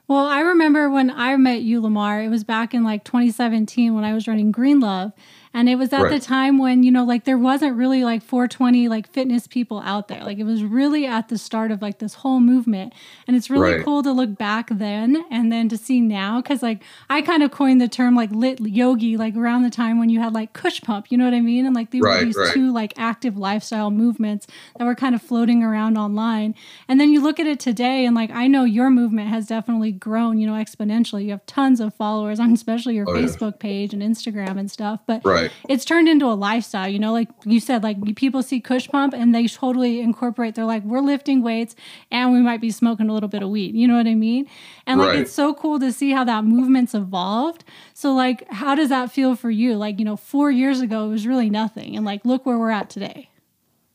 Well, 0.08 0.26
I 0.26 0.40
remember 0.40 0.90
when 0.90 1.12
I 1.12 1.36
met 1.36 1.64
you, 1.64 1.82
Lamar, 1.82 2.22
it 2.22 2.30
was 2.30 2.46
back 2.46 2.74
in 2.74 2.84
like 2.84 3.04
2017 3.04 3.94
when 3.94 4.06
I 4.06 4.14
was 4.14 4.28
running 4.28 4.52
Green 4.52 4.80
Love. 4.80 5.12
And 5.54 5.68
it 5.70 5.76
was 5.76 5.92
at 5.94 6.10
the 6.10 6.20
time 6.20 6.58
when, 6.60 6.84
you 6.84 6.92
know, 6.92 7.04
like 7.04 7.24
there 7.24 7.38
wasn't 7.38 7.76
really 7.78 8.04
like 8.04 8.22
420 8.22 8.88
like 8.90 9.12
fitness 9.12 9.48
people 9.48 9.80
out 9.80 10.08
there. 10.08 10.24
Like 10.24 10.38
it 10.38 10.44
was 10.44 10.64
really 10.64 11.06
at 11.06 11.30
the 11.30 11.38
start 11.38 11.72
of 11.72 11.82
like 11.82 12.00
this 12.00 12.16
whole 12.16 12.40
movement. 12.40 12.94
And 13.28 13.36
it's 13.36 13.50
really 13.50 13.74
Right. 13.76 13.84
cool 13.86 14.04
to 14.04 14.12
look 14.12 14.38
back 14.38 14.70
then 14.72 15.24
and 15.32 15.52
then 15.52 15.68
to 15.70 15.78
see 15.78 16.00
now. 16.02 16.42
Cause 16.42 16.62
like 16.62 16.84
I 17.10 17.22
kind 17.22 17.44
of 17.44 17.52
coined 17.52 17.82
the 17.82 17.88
term 17.88 18.16
like 18.16 18.32
lit 18.32 18.60
yogi, 18.60 19.18
like 19.18 19.36
around 19.36 19.64
the 19.64 19.70
time 19.70 20.00
when 20.00 20.10
you 20.10 20.20
had 20.20 20.34
like 20.34 20.54
Kush 20.54 20.82
Pump, 20.82 21.08
you 21.10 21.18
know 21.18 21.26
what 21.26 21.34
I 21.34 21.42
mean? 21.42 21.66
And 21.66 21.74
like 21.76 21.92
there 21.92 22.02
were 22.02 22.24
these 22.24 22.38
right. 22.38 22.54
two 22.54 22.72
like 22.72 22.94
active 22.98 23.38
lifestyle 23.38 23.90
movements 23.90 24.48
that 24.78 24.86
were 24.86 24.96
kind 24.96 25.16
of 25.16 25.22
floating 25.22 25.64
around 25.64 25.98
online. 25.98 26.54
And 26.88 27.00
then 27.00 27.12
you 27.12 27.22
look 27.22 27.40
at 27.40 27.48
it 27.48 27.60
today, 27.60 28.06
and 28.06 28.16
like 28.16 28.30
I 28.32 28.48
know 28.48 28.64
your 28.64 28.90
movement 28.90 29.30
has 29.30 29.48
definitely 29.48 29.92
grown, 29.92 30.38
you 30.40 30.46
know, 30.48 30.54
exponentially. 30.54 31.26
You 31.26 31.32
have 31.32 31.46
tons 31.46 31.80
of 31.80 31.94
followers 31.94 32.40
on 32.40 32.52
especially 32.58 32.96
your 32.96 33.06
Oh, 33.10 33.14
yeah. 33.16 33.26
Facebook 33.26 33.60
page 33.60 33.94
and 33.94 34.02
Instagram 34.02 34.58
and 34.60 34.70
stuff. 34.70 35.00
But 35.08 35.24
right, 35.42 35.52
it's 35.70 35.86
turned 35.86 36.08
into 36.10 36.26
a 36.26 36.34
lifestyle, 36.36 36.88
you 36.88 37.00
know, 37.00 37.14
like 37.14 37.30
you 37.46 37.60
said, 37.60 37.84
like 37.84 38.16
people 38.16 38.44
see 38.44 38.60
Kush 38.60 38.88
Pump 38.88 39.14
and 39.14 39.34
they 39.34 39.48
totally 39.48 40.02
incorporate. 40.02 40.56
They're 40.56 40.66
like, 40.66 40.84
we're 40.84 41.02
lifting 41.02 41.42
weights 41.42 41.76
and 42.12 42.32
we 42.32 42.40
might 42.40 42.62
be 42.62 42.72
smoking 42.72 43.10
a 43.10 43.14
little 43.14 43.30
bit 43.30 43.42
of 43.44 43.50
weed. 43.50 43.76
You 43.76 43.88
know 43.88 43.96
what 43.96 44.08
I 44.08 44.16
mean? 44.16 44.48
And 44.86 45.00
like 45.00 45.10
Right. 45.10 45.20
it's 45.20 45.32
so 45.32 45.54
cool 45.54 45.80
to 45.80 45.92
see 45.92 46.12
how 46.12 46.24
that 46.26 46.44
movement's 46.44 46.94
evolved. 46.94 47.64
So 47.94 48.14
like, 48.14 48.50
how 48.52 48.76
does 48.76 48.90
that 48.90 49.12
feel 49.12 49.36
for 49.36 49.50
you? 49.50 49.76
Like, 49.76 50.00
you 50.00 50.06
know, 50.06 50.18
four 50.18 50.52
years 50.52 50.82
ago 50.82 51.06
it 51.06 51.10
was 51.10 51.26
really 51.28 51.50
nothing, 51.50 51.96
and 51.96 52.06
like 52.06 52.26
look 52.26 52.46
where 52.46 52.58
we're 52.58 52.72
at 52.72 52.90
today. 52.90 53.30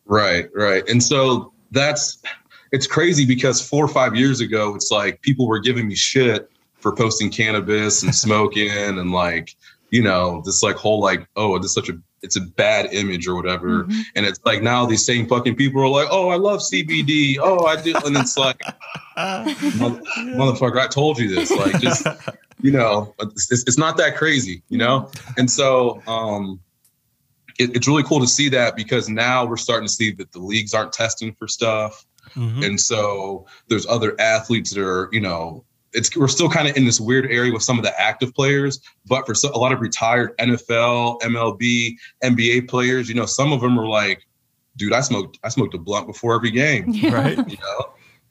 right, 0.06 0.48
right. 0.54 0.88
And 0.88 1.02
so 1.02 1.52
that's 1.70 2.22
it's 2.72 2.86
crazy 2.86 3.26
because 3.26 3.66
four 3.66 3.84
or 3.84 3.88
five 3.88 4.16
years 4.16 4.40
ago, 4.40 4.74
it's 4.74 4.90
like 4.90 5.20
people 5.22 5.46
were 5.46 5.60
giving 5.60 5.88
me 5.88 5.94
shit 5.94 6.50
for 6.78 6.94
posting 6.94 7.30
cannabis 7.30 8.02
and 8.02 8.14
smoking 8.14 8.70
and 8.70 9.12
like 9.12 9.56
you 9.92 10.02
know 10.02 10.42
this 10.44 10.62
like 10.64 10.74
whole 10.74 11.00
like 11.00 11.28
oh 11.36 11.56
this 11.58 11.66
is 11.66 11.74
such 11.74 11.88
a 11.88 11.96
it's 12.22 12.36
a 12.36 12.40
bad 12.40 12.86
image 12.94 13.26
or 13.28 13.34
whatever. 13.36 13.84
Mhm. 13.84 14.00
and 14.16 14.26
it's 14.26 14.40
like 14.44 14.62
now 14.62 14.86
these 14.86 15.04
same 15.04 15.26
fucking 15.28 15.54
people 15.56 15.80
are 15.82 15.88
like 15.88 16.08
oh 16.10 16.28
i 16.30 16.36
love 16.36 16.60
cbd 16.72 17.36
oh 17.40 17.66
i 17.66 17.80
do. 17.80 17.94
And 18.04 18.16
it's 18.16 18.36
like 18.36 18.60
motherfucker 19.16 20.78
i 20.78 20.86
told 20.88 21.18
you 21.18 21.28
this. 21.34 21.50
Like 21.50 21.80
just 21.80 22.06
you 22.60 22.70
know 22.72 23.14
it's, 23.20 23.50
it's 23.50 23.78
not 23.78 23.96
that 23.98 24.16
crazy 24.16 24.62
you 24.68 24.78
know? 24.78 25.10
And 25.36 25.50
so 25.50 26.02
um 26.06 26.60
it, 27.58 27.76
it's 27.76 27.86
really 27.86 28.02
cool 28.04 28.20
to 28.20 28.26
see 28.26 28.48
that 28.48 28.76
because 28.76 29.08
now 29.10 29.44
we're 29.44 29.56
starting 29.58 29.86
to 29.86 29.92
see 29.92 30.10
that 30.12 30.32
the 30.32 30.38
leagues 30.38 30.72
aren't 30.74 30.92
testing 30.92 31.34
for 31.34 31.46
stuff. 31.48 32.06
Mhm. 32.36 32.64
and 32.64 32.80
so 32.80 33.46
there's 33.68 33.86
other 33.86 34.18
athletes 34.20 34.70
that 34.72 34.82
are 34.82 35.08
you 35.12 35.20
know 35.20 35.64
it's 35.92 36.16
we're 36.16 36.28
still 36.28 36.48
kind 36.48 36.68
of 36.68 36.76
in 36.76 36.84
this 36.84 37.00
weird 37.00 37.26
area 37.30 37.52
with 37.52 37.62
some 37.62 37.78
of 37.78 37.84
the 37.84 38.00
active 38.00 38.34
players, 38.34 38.80
but 39.06 39.26
for 39.26 39.34
so, 39.34 39.50
a 39.54 39.58
lot 39.58 39.72
of 39.72 39.80
retired 39.80 40.36
NFL, 40.38 41.20
MLB, 41.20 41.94
NBA 42.24 42.68
players, 42.68 43.08
you 43.08 43.14
know, 43.14 43.26
some 43.26 43.52
of 43.52 43.60
them 43.60 43.78
are 43.78 43.86
like, 43.86 44.22
dude, 44.76 44.92
I 44.92 45.00
smoked 45.00 45.38
I 45.44 45.48
smoked 45.48 45.74
a 45.74 45.78
blunt 45.78 46.06
before 46.06 46.34
every 46.34 46.50
game, 46.50 46.86
Yeah. 46.88 47.12
Right. 47.14 47.36
you 47.38 47.56
know. 47.58 47.84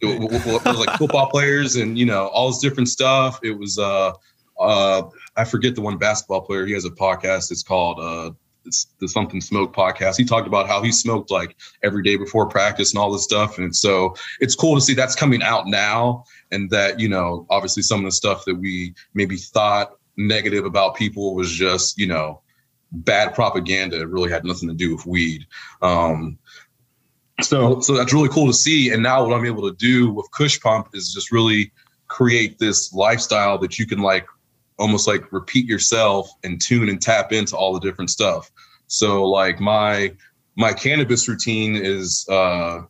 It, 0.04 0.20
wa- 0.20 0.26
wa- 0.26 0.54
wa- 0.54 0.56
it 0.56 0.66
was 0.66 0.80
like 0.86 0.98
football 0.98 1.30
players 1.30 1.76
and 1.76 1.96
you 1.98 2.06
know 2.06 2.28
all 2.30 2.48
this 2.50 2.58
different 2.58 2.90
stuff. 2.90 3.40
It 3.44 3.52
was 3.52 3.78
uh 3.78 4.14
uh 4.60 5.04
I 5.38 5.44
forget 5.46 5.76
the 5.76 5.82
one 5.82 5.98
basketball 6.00 6.42
player. 6.42 6.66
He 6.66 6.74
has 6.74 6.86
a 6.86 6.90
podcast. 6.90 7.52
It's 7.52 7.62
called 7.62 8.00
uh 8.00 8.32
it's 8.66 8.88
the 9.00 9.08
something 9.08 9.42
smoke 9.42 9.76
podcast. 9.76 10.18
He 10.18 10.26
talked 10.26 10.48
about 10.48 10.68
how 10.68 10.82
he 10.82 10.92
smoked 10.92 11.30
like 11.30 11.56
every 11.84 12.02
day 12.04 12.16
before 12.16 12.48
practice 12.48 12.94
and 12.94 13.00
all 13.00 13.12
this 13.12 13.24
stuff. 13.24 13.58
And 13.60 13.76
so 13.76 14.16
it's 14.40 14.56
cool 14.56 14.74
to 14.76 14.82
see 14.82 14.94
that's 14.96 15.16
coming 15.16 15.42
out 15.44 15.68
now 15.68 16.24
and 16.52 16.70
that 16.70 17.00
you 17.00 17.10
know 17.10 17.46
obviously 17.50 17.84
some 17.84 18.00
of 18.00 18.06
the 18.06 18.12
stuff 18.12 18.46
that 18.46 18.56
we 18.56 18.94
maybe 19.14 19.38
thought 19.38 19.98
negative 20.18 20.66
about 20.66 20.96
people 20.96 21.36
was 21.36 21.52
just 21.52 21.98
you 21.98 22.08
know 22.08 22.42
bad 22.92 23.34
propaganda. 23.34 24.00
It 24.00 24.10
really 24.10 24.30
had 24.30 24.44
nothing 24.44 24.68
to 24.70 24.76
do 24.76 24.96
with 24.96 25.06
weed. 25.06 25.46
Um 25.82 26.38
so 27.42 27.80
so 27.80 27.96
that's 27.96 28.14
really 28.14 28.30
cool 28.30 28.48
to 28.48 28.54
see. 28.54 28.92
And 28.92 29.02
now 29.02 29.26
what 29.26 29.34
i'm 29.36 29.46
able 29.46 29.70
to 29.70 29.76
do 29.78 30.12
with 30.12 30.30
kush 30.32 30.60
pump 30.60 30.90
is 30.94 31.14
just 31.14 31.32
really 31.32 31.72
create 32.08 32.60
this 32.60 32.92
lifestyle 32.94 33.58
that 33.58 33.80
you 33.80 33.88
can 33.88 34.00
like 34.00 34.28
almost 34.78 35.08
like 35.08 35.32
repeat 35.32 35.66
yourself 35.66 36.30
and 36.44 36.60
tune 36.60 36.90
and 36.90 37.02
tap 37.02 37.32
into 37.32 37.56
all 37.56 37.74
the 37.74 37.80
different 37.80 38.10
stuff. 38.10 38.52
So 38.88 39.24
like 39.26 39.60
my 39.62 40.14
my 40.58 40.74
cannabis 40.74 41.28
routine 41.30 41.76
is 41.78 42.28
uh 42.30 42.82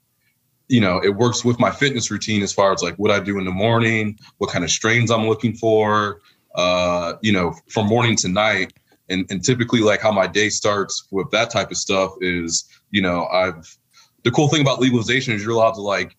you 0.71 0.79
know, 0.79 0.99
it 1.03 1.09
works 1.09 1.43
with 1.43 1.59
my 1.59 1.69
fitness 1.69 2.09
routine 2.09 2.41
as 2.41 2.53
far 2.53 2.71
as 2.71 2.81
like 2.81 2.95
what 2.95 3.11
I 3.11 3.19
do 3.19 3.37
in 3.37 3.45
the 3.45 3.51
morning, 3.51 4.17
what 4.37 4.49
kind 4.49 4.63
of 4.63 4.71
strains 4.71 5.11
I'm 5.11 5.27
looking 5.27 5.53
for, 5.53 6.21
uh, 6.55 7.13
you 7.21 7.33
know, 7.33 7.53
from 7.69 7.87
morning 7.87 8.15
to 8.17 8.29
night. 8.29 8.71
And, 9.09 9.25
and 9.29 9.43
typically 9.43 9.81
like 9.81 9.99
how 9.99 10.13
my 10.13 10.27
day 10.27 10.47
starts 10.47 11.07
with 11.11 11.29
that 11.31 11.49
type 11.49 11.69
of 11.71 11.75
stuff 11.77 12.13
is, 12.21 12.69
you 12.91 13.01
know, 13.01 13.25
I've, 13.25 13.77
the 14.23 14.31
cool 14.31 14.47
thing 14.47 14.61
about 14.61 14.79
legalization 14.79 15.33
is 15.33 15.43
you're 15.43 15.51
allowed 15.51 15.73
to 15.73 15.81
like 15.81 16.15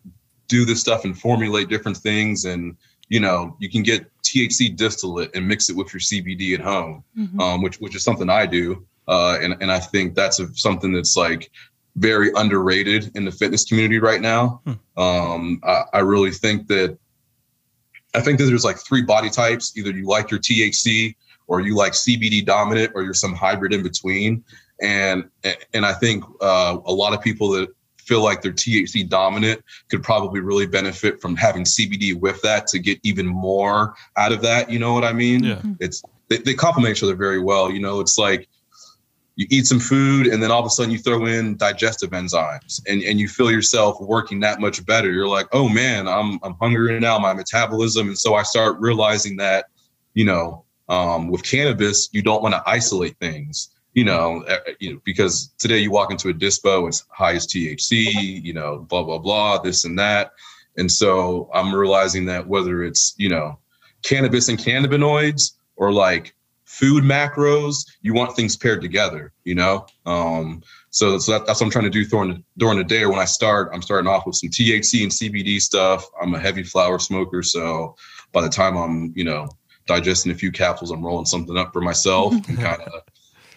do 0.49 0.67
this 0.67 0.81
stuff 0.81 1.07
and 1.07 1.19
formulate 1.19 1.71
different 1.71 1.97
things. 1.97 2.45
And, 2.45 2.77
you 3.09 3.21
know, 3.21 3.57
you 3.59 3.71
can 3.71 3.83
get 3.83 4.05
THC 4.23 4.77
distillate 4.77 5.35
and 5.35 5.49
mix 5.49 5.71
it 5.71 5.77
with 5.77 5.95
your 5.95 6.01
CBD 6.01 6.53
at 6.53 6.61
home, 6.61 7.03
Mhm. 7.19 7.41
um, 7.41 7.63
which, 7.63 7.77
which 7.81 7.97
is 7.97 8.05
something 8.05 8.29
I 8.29 8.45
do. 8.45 8.87
Uh, 9.09 9.39
and, 9.41 9.57
and 9.63 9.73
I 9.73 9.79
think 9.79 10.15
that's 10.15 10.39
a, 10.41 10.53
something 10.55 10.93
that's 10.93 11.17
like 11.17 11.51
very 11.97 12.31
underrated 12.35 13.11
in 13.15 13.25
the 13.25 13.33
fitness 13.33 13.65
community 13.65 13.99
right 13.99 14.21
now. 14.21 14.63
Um, 14.97 15.61
I, 15.65 15.83
I 15.95 15.99
really 16.01 16.31
think 16.31 16.67
that 16.69 16.99
I 18.15 18.21
think 18.21 18.39
that 18.39 18.45
there's 18.45 18.65
like 18.65 18.79
three 18.79 19.03
body 19.03 19.31
types. 19.31 19.77
Either 19.77 19.91
you 19.91 20.07
like 20.07 20.31
your 20.31 20.41
THC 20.41 21.15
or 21.47 21.61
you 21.61 21.75
like 21.75 21.93
CBD 21.93 22.45
dominant 22.45 22.93
or 22.95 23.03
you're 23.03 23.15
some 23.15 23.35
hybrid 23.35 23.73
in 23.73 23.83
between. 23.83 24.45
And 24.81 25.29
and 25.75 25.87
I 25.87 25.93
think 25.93 26.25
uh, 26.41 26.79
a 26.85 26.93
lot 26.93 27.13
of 27.13 27.23
people 27.23 27.51
that 27.51 27.69
feel 27.99 28.23
like 28.23 28.43
they're 28.43 28.53
THC 28.53 29.09
dominant 29.09 29.63
could 29.89 30.03
probably 30.03 30.41
really 30.41 30.67
benefit 30.67 31.21
from 31.21 31.37
having 31.37 31.63
CBD 31.63 32.19
with 32.19 32.43
that 32.43 32.67
to 32.69 32.79
get 32.79 32.99
even 33.03 33.27
more 33.27 33.95
out 34.17 34.33
of 34.33 34.43
that. 34.43 34.71
You 34.71 34.79
know 34.79 34.93
what 34.93 35.05
I 35.05 35.13
mean? 35.13 35.45
Yeah. 35.45 35.63
It's 35.79 36.03
they, 36.29 36.39
they 36.39 36.55
complement 36.55 36.97
each 36.97 37.03
other 37.03 37.15
very 37.15 37.39
well. 37.39 37.71
You 37.71 37.81
know, 37.81 38.01
it's 38.01 38.19
like 38.19 38.49
you 39.37 39.47
eat 39.51 39.67
some 39.67 39.81
food 39.81 40.27
and 40.27 40.43
then 40.43 40.51
all 40.51 40.61
of 40.61 40.67
a 40.67 40.71
sudden 40.71 40.91
you 40.91 40.99
throw 40.99 41.25
in 41.27 41.57
digestive 41.57 42.11
enzymes 42.11 42.83
and, 42.87 43.03
and 43.03 43.19
you 43.19 43.29
feel 43.29 43.51
yourself 43.51 43.99
working 44.01 44.41
that 44.41 44.61
much 44.61 44.85
better. 44.85 45.11
You're 45.11 45.29
like, 45.29 45.49
oh 45.53 45.69
man, 45.69 46.07
I'm 46.07 46.39
I'm 46.43 46.55
hungry 46.61 46.99
now, 47.01 47.19
my 47.19 47.33
metabolism. 47.33 48.09
And 48.09 48.19
so 48.19 48.35
I 48.35 48.43
start 48.43 48.79
realizing 48.79 49.37
that, 49.39 49.67
you 50.15 50.25
know, 50.25 50.65
um, 50.89 51.29
with 51.29 51.43
cannabis, 51.43 52.11
you 52.13 52.23
don't 52.23 52.43
want 52.43 52.55
to 52.55 52.63
isolate 52.67 53.17
things, 53.19 53.71
you 53.95 54.05
know, 54.05 54.43
uh, 54.43 54.59
you 54.81 54.95
know, 54.95 55.01
because 55.05 55.53
today 55.59 55.79
you 55.79 55.91
walk 55.91 56.11
into 56.11 56.29
a 56.29 56.35
dispo, 56.35 56.87
it's 56.89 57.05
high 57.11 57.35
as 57.35 57.47
THC, 57.47 58.13
you 58.43 58.53
know, 58.53 58.81
blah, 58.89 59.03
blah, 59.03 59.19
blah, 59.19 59.59
this 59.59 59.85
and 59.85 59.99
that. 59.99 60.33
And 60.77 60.91
so 60.91 61.51
I'm 61.55 61.75
realizing 61.75 62.27
that 62.27 62.47
whether 62.47 62.83
it's, 62.85 63.15
you 63.17 63.29
know, 63.29 63.59
cannabis 64.03 64.49
and 64.49 64.59
cannabinoids 64.59 65.53
or 65.77 65.93
like 65.93 66.35
food 66.73 67.05
macros, 67.05 67.87
you 68.01 68.15
want 68.15 68.35
things 68.35 68.57
paired 68.57 68.81
together, 68.81 69.31
you 69.45 69.55
know? 69.55 69.85
Um, 70.07 70.63
so, 70.89 71.19
so 71.19 71.33
that, 71.33 71.47
that's 71.47 71.61
what 71.61 71.67
I'm 71.67 71.71
trying 71.71 71.85
to 71.85 71.91
do 71.91 72.03
during 72.07 72.31
the, 72.31 72.43
during 72.57 72.79
the 72.79 72.85
day 72.85 73.03
or 73.03 73.11
when 73.11 73.19
I 73.19 73.27
start, 73.27 73.71
I'm 73.75 73.83
starting 73.83 74.09
off 74.09 74.25
with 74.27 74.37
some 74.37 74.49
THC 74.49 75.03
and 75.03 75.13
CBD 75.13 75.61
stuff. 75.61 76.09
I'm 76.21 76.33
a 76.33 76.39
heavy 76.39 76.63
flower 76.63 76.99
smoker. 76.99 77.43
So 77.43 77.95
by 78.33 78.41
the 78.41 78.49
time 78.49 78.79
I'm, 78.79 79.13
you 79.15 79.23
know, 79.23 79.51
digesting 79.87 80.33
a 80.33 80.35
few 80.35 80.51
capsules, 80.51 80.91
I'm 80.91 81.05
rolling 81.05 81.27
something 81.27 81.59
up 81.59 81.75
for 81.75 81.83
myself 81.83 82.33
and 82.33 82.59
kind 82.59 82.81
of, 82.81 83.03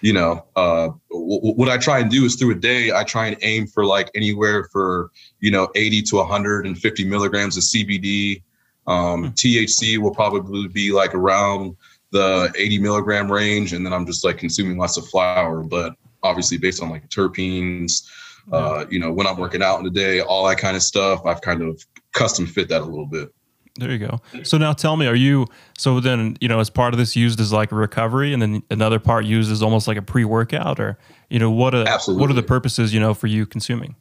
you 0.01 0.11
know, 0.11 0.45
uh, 0.57 0.89
w- 1.09 1.39
w- 1.39 1.55
what 1.55 1.69
I 1.69 1.77
try 1.77 1.99
and 1.99 2.11
do 2.11 2.25
is 2.25 2.35
through 2.35 2.51
a 2.51 2.55
day, 2.55 2.91
I 2.91 3.05
try 3.05 3.27
and 3.27 3.37
aim 3.43 3.65
for 3.65 3.85
like 3.85 4.11
anywhere 4.13 4.67
for, 4.73 5.09
you 5.39 5.51
know, 5.51 5.69
80 5.73 6.01
to 6.01 6.17
150 6.17 7.05
milligrams 7.05 7.55
of 7.55 7.63
CBD. 7.63 8.41
Um, 8.87 9.31
THC 9.31 9.99
will 9.99 10.13
probably 10.13 10.67
be 10.67 10.91
like 10.91 11.15
around 11.15 11.77
the 12.15 12.53
80 12.57 12.79
milligram 12.79 13.29
range, 13.31 13.73
and 13.73 13.85
then 13.85 13.93
I'm 13.93 14.05
just 14.05 14.23
like 14.23 14.37
consuming 14.37 14.77
lots 14.77 14.97
of 14.97 15.05
flower. 15.07 15.63
But 15.63 15.93
obviously, 16.23 16.57
based 16.57 16.81
on 16.81 16.89
like 16.89 17.09
terpenes, 17.09 18.07
uh, 18.51 18.85
you 18.89 18.99
know, 18.99 19.11
when 19.11 19.27
I'm 19.27 19.37
working 19.37 19.61
out 19.61 19.77
in 19.79 19.83
the 19.83 19.91
day, 19.91 20.21
all 20.21 20.47
that 20.47 20.57
kind 20.57 20.77
of 20.77 20.81
stuff, 20.81 21.25
I've 21.25 21.41
kind 21.41 21.61
of 21.61 21.83
custom 22.13 22.47
fit 22.47 22.69
that 22.69 22.81
a 22.81 22.85
little 22.85 23.05
bit. 23.05 23.29
There 23.77 23.91
you 23.91 23.97
go. 23.97 24.21
So 24.43 24.57
now 24.57 24.71
tell 24.71 24.95
me, 24.95 25.05
are 25.05 25.15
you 25.15 25.47
so 25.77 25.99
then 25.99 26.37
you 26.39 26.47
know 26.47 26.61
as 26.61 26.69
part 26.69 26.93
of 26.93 26.97
this 26.97 27.17
used 27.17 27.41
as 27.41 27.51
like 27.51 27.73
a 27.73 27.75
recovery, 27.75 28.31
and 28.31 28.41
then 28.41 28.63
another 28.71 28.99
part 28.99 29.25
used 29.25 29.51
as 29.51 29.61
almost 29.61 29.89
like 29.89 29.97
a 29.97 30.01
pre-workout, 30.01 30.79
or 30.79 30.97
you 31.29 31.39
know 31.39 31.51
what 31.51 31.75
are 31.75 31.85
what 32.07 32.29
are 32.29 32.33
the 32.33 32.43
purposes 32.43 32.93
you 32.93 33.01
know 33.01 33.13
for 33.13 33.27
you 33.27 33.45
consuming? 33.45 33.95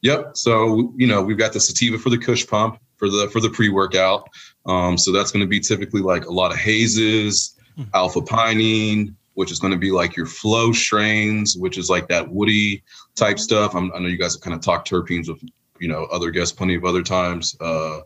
Yep. 0.00 0.30
So 0.38 0.94
you 0.96 1.06
know, 1.06 1.20
we've 1.20 1.36
got 1.36 1.52
the 1.52 1.60
sativa 1.60 1.98
for 1.98 2.08
the 2.08 2.16
Kush 2.16 2.46
pump 2.46 2.80
for 3.00 3.08
the 3.08 3.28
for 3.32 3.40
the 3.40 3.50
pre-workout. 3.50 4.28
Um, 4.66 4.96
so 4.96 5.10
that's 5.10 5.32
going 5.32 5.44
to 5.44 5.48
be 5.48 5.58
typically 5.58 6.02
like 6.02 6.26
a 6.26 6.32
lot 6.32 6.52
of 6.52 6.58
hazes, 6.58 7.56
alpha 7.94 8.20
pinene, 8.20 9.14
which 9.34 9.50
is 9.50 9.58
going 9.58 9.72
to 9.72 9.78
be 9.78 9.90
like 9.90 10.14
your 10.14 10.26
flow 10.26 10.70
strains, 10.70 11.56
which 11.56 11.78
is 11.78 11.88
like 11.88 12.06
that 12.08 12.30
woody 12.30 12.84
type 13.16 13.38
stuff. 13.38 13.74
I'm, 13.74 13.90
I 13.94 13.98
know 13.98 14.08
you 14.08 14.18
guys 14.18 14.34
have 14.34 14.42
kind 14.42 14.54
of 14.54 14.60
talked 14.60 14.88
terpenes 14.88 15.28
with 15.28 15.42
you 15.80 15.88
know 15.88 16.04
other 16.12 16.30
guests 16.30 16.52
plenty 16.52 16.76
of 16.76 16.84
other 16.84 17.02
times. 17.02 17.56
Uh, 17.58 18.00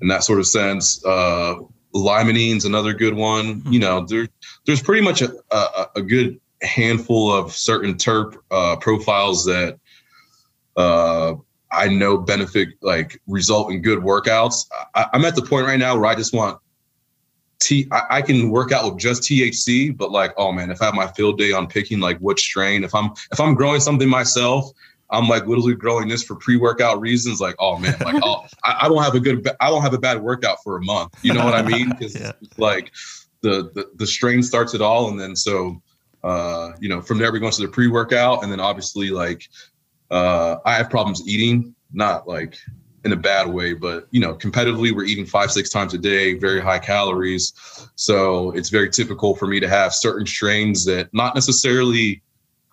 in 0.00 0.08
that 0.08 0.24
sort 0.24 0.38
of 0.38 0.46
sense, 0.46 1.04
uh, 1.04 1.56
limonene's 1.94 2.64
another 2.64 2.94
good 2.94 3.14
one. 3.14 3.62
You 3.70 3.80
know, 3.80 4.06
there 4.06 4.26
there's 4.64 4.82
pretty 4.82 5.02
much 5.02 5.20
a, 5.20 5.32
a, 5.50 5.86
a 5.96 6.02
good 6.02 6.40
handful 6.62 7.32
of 7.32 7.52
certain 7.52 7.94
terp 7.94 8.36
uh, 8.50 8.76
profiles 8.76 9.44
that 9.44 9.78
uh, 10.76 11.34
I 11.72 11.88
know 11.88 12.16
benefit 12.16 12.68
like 12.80 13.20
result 13.26 13.72
in 13.72 13.82
good 13.82 14.00
workouts. 14.00 14.66
I, 14.94 15.06
I'm 15.12 15.24
at 15.24 15.34
the 15.34 15.42
point 15.42 15.66
right 15.66 15.78
now 15.78 15.96
where 15.96 16.06
I 16.06 16.14
just 16.14 16.32
want 16.32 16.58
T. 17.60 17.88
I, 17.90 18.02
I 18.10 18.22
can 18.22 18.50
work 18.50 18.72
out 18.72 18.84
with 18.84 19.00
just 19.00 19.22
THC, 19.22 19.96
but 19.96 20.10
like, 20.10 20.32
oh 20.36 20.52
man, 20.52 20.70
if 20.70 20.80
I 20.80 20.86
have 20.86 20.94
my 20.94 21.08
field 21.08 21.38
day 21.38 21.52
on 21.52 21.66
picking 21.66 22.00
like 22.00 22.18
what 22.18 22.38
strain, 22.38 22.84
if 22.84 22.94
I'm 22.94 23.10
if 23.32 23.40
I'm 23.40 23.54
growing 23.54 23.80
something 23.80 24.08
myself, 24.08 24.70
I'm 25.10 25.28
like 25.28 25.46
literally 25.46 25.74
growing 25.74 26.08
this 26.08 26.22
for 26.22 26.36
pre-workout 26.36 27.00
reasons. 27.00 27.40
Like, 27.40 27.56
oh 27.58 27.78
man, 27.78 27.96
like 28.04 28.16
oh, 28.22 28.46
I, 28.64 28.80
I 28.82 28.88
won't 28.88 29.04
have 29.04 29.14
a 29.14 29.20
good, 29.20 29.48
I 29.60 29.70
won't 29.70 29.82
have 29.82 29.94
a 29.94 29.98
bad 29.98 30.22
workout 30.22 30.58
for 30.62 30.76
a 30.76 30.84
month. 30.84 31.12
You 31.22 31.34
know 31.34 31.44
what 31.44 31.54
I 31.54 31.62
mean? 31.62 31.90
Because 31.98 32.14
Yeah. 32.14 32.32
like 32.58 32.92
the, 33.42 33.70
the 33.74 33.90
the 33.96 34.06
strain 34.06 34.42
starts 34.42 34.74
it 34.74 34.82
all, 34.82 35.08
and 35.08 35.18
then 35.18 35.36
so 35.36 35.80
uh, 36.24 36.72
you 36.80 36.88
know 36.88 37.00
from 37.00 37.18
there 37.18 37.32
we 37.32 37.40
go 37.40 37.46
into 37.46 37.62
the 37.62 37.68
pre-workout, 37.68 38.42
and 38.42 38.52
then 38.52 38.60
obviously 38.60 39.10
like 39.10 39.42
uh, 40.10 40.56
I 40.64 40.74
have 40.74 40.90
problems 40.90 41.26
eating, 41.26 41.74
not 41.92 42.28
like 42.28 42.58
in 43.04 43.12
a 43.12 43.16
bad 43.16 43.48
way, 43.48 43.72
but 43.72 44.08
you 44.10 44.20
know, 44.20 44.34
competitively 44.34 44.94
we're 44.94 45.04
eating 45.04 45.26
five, 45.26 45.52
six 45.52 45.70
times 45.70 45.94
a 45.94 45.98
day, 45.98 46.34
very 46.34 46.60
high 46.60 46.78
calories. 46.78 47.52
So 47.94 48.50
it's 48.52 48.68
very 48.68 48.90
typical 48.90 49.36
for 49.36 49.46
me 49.46 49.60
to 49.60 49.68
have 49.68 49.94
certain 49.94 50.26
strains 50.26 50.84
that 50.86 51.12
not 51.12 51.34
necessarily 51.34 52.22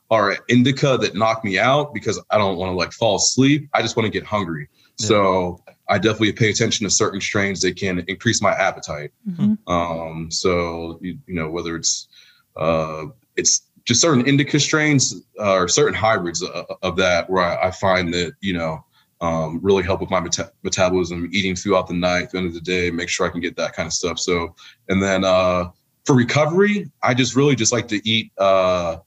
are 0.10 0.38
indica 0.48 0.98
that 0.98 1.16
knock 1.16 1.44
me 1.44 1.58
out 1.58 1.94
because 1.94 2.22
I 2.30 2.38
don't 2.38 2.58
want 2.58 2.72
to 2.72 2.76
like 2.76 2.92
fall 2.92 3.16
asleep. 3.16 3.70
I 3.74 3.82
just 3.82 3.96
want 3.96 4.06
to 4.06 4.12
get 4.12 4.26
hungry. 4.26 4.70
Yeah. 5.00 5.08
So 5.08 5.64
I 5.90 5.98
definitely 5.98 6.34
pay 6.34 6.50
attention 6.50 6.84
to 6.86 6.90
certain 6.90 7.22
strains 7.22 7.62
that 7.62 7.78
can 7.78 8.04
increase 8.08 8.42
my 8.42 8.52
appetite. 8.52 9.12
Mhm. 9.30 9.58
Um, 9.68 10.32
so 10.32 11.00
you, 11.02 11.18
you 11.28 11.36
know 11.36 11.50
whether 11.50 11.76
it's 11.76 12.08
uh, 12.56 13.06
it's 13.36 13.62
just 13.86 14.02
certain 14.02 14.26
indica 14.26 14.60
strains 14.60 15.22
uh, 15.40 15.54
or 15.54 15.68
certain 15.68 15.94
hybrids 15.94 16.42
of, 16.42 16.66
of 16.82 16.96
that 16.98 17.30
where 17.30 17.44
I, 17.44 17.68
I 17.68 17.72
find 17.72 18.14
that 18.14 18.34
you 18.42 18.54
know 18.54 18.84
um, 19.22 19.60
really 19.62 19.84
help 19.84 20.02
with 20.02 20.10
my 20.10 20.20
meta- 20.20 20.52
metabolism, 20.64 21.30
eating 21.32 21.56
throughout 21.56 21.88
the 21.88 21.94
night, 21.94 22.32
the 22.32 22.38
end 22.38 22.48
of 22.48 22.54
the 22.54 22.62
day, 22.62 22.92
make 22.92 23.08
sure 23.08 23.26
I 23.26 23.30
can 23.30 23.40
get 23.40 23.56
that 23.56 23.74
kind 23.74 23.88
of 23.88 23.94
stuff. 23.94 24.20
So 24.20 24.56
and 24.90 25.02
then 25.02 25.24
uh, 25.24 25.70
for 26.06 26.16
recovery, 26.16 26.92
I 27.02 27.14
just 27.14 27.36
really 27.36 27.56
just 27.56 27.72
like 27.72 27.88
to 27.90 28.08
eat. 28.08 28.32
Uh, 28.38 28.98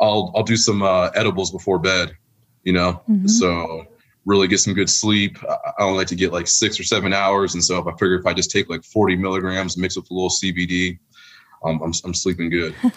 I'll 0.00 0.32
I'll 0.34 0.42
do 0.42 0.56
some 0.56 0.82
uh, 0.82 1.10
edibles 1.14 1.50
before 1.50 1.78
bed, 1.78 2.16
you 2.64 2.72
know. 2.72 3.02
Mhm. 3.08 3.28
So 3.28 3.86
really 4.28 4.46
get 4.46 4.60
some 4.60 4.74
good 4.74 4.90
sleep. 4.90 5.38
I, 5.48 5.82
only 5.82 5.98
like 5.98 6.06
to 6.08 6.14
get 6.14 6.32
like 6.32 6.46
six 6.46 6.78
or 6.78 6.84
seven 6.84 7.12
hours. 7.12 7.54
And 7.54 7.64
so 7.64 7.78
if 7.78 7.86
I 7.86 7.92
figure 7.92 8.18
if 8.18 8.26
I 8.26 8.34
just 8.34 8.50
take 8.50 8.68
like 8.68 8.84
40 8.84 9.16
milligrams, 9.16 9.78
mix 9.78 9.96
with 9.96 10.10
a 10.10 10.14
little 10.14 10.28
CBD, 10.28 10.98
um, 11.62 11.82
I'm, 11.82 11.92
I'm 12.04 12.14
sleeping 12.14 12.50
good. 12.50 12.74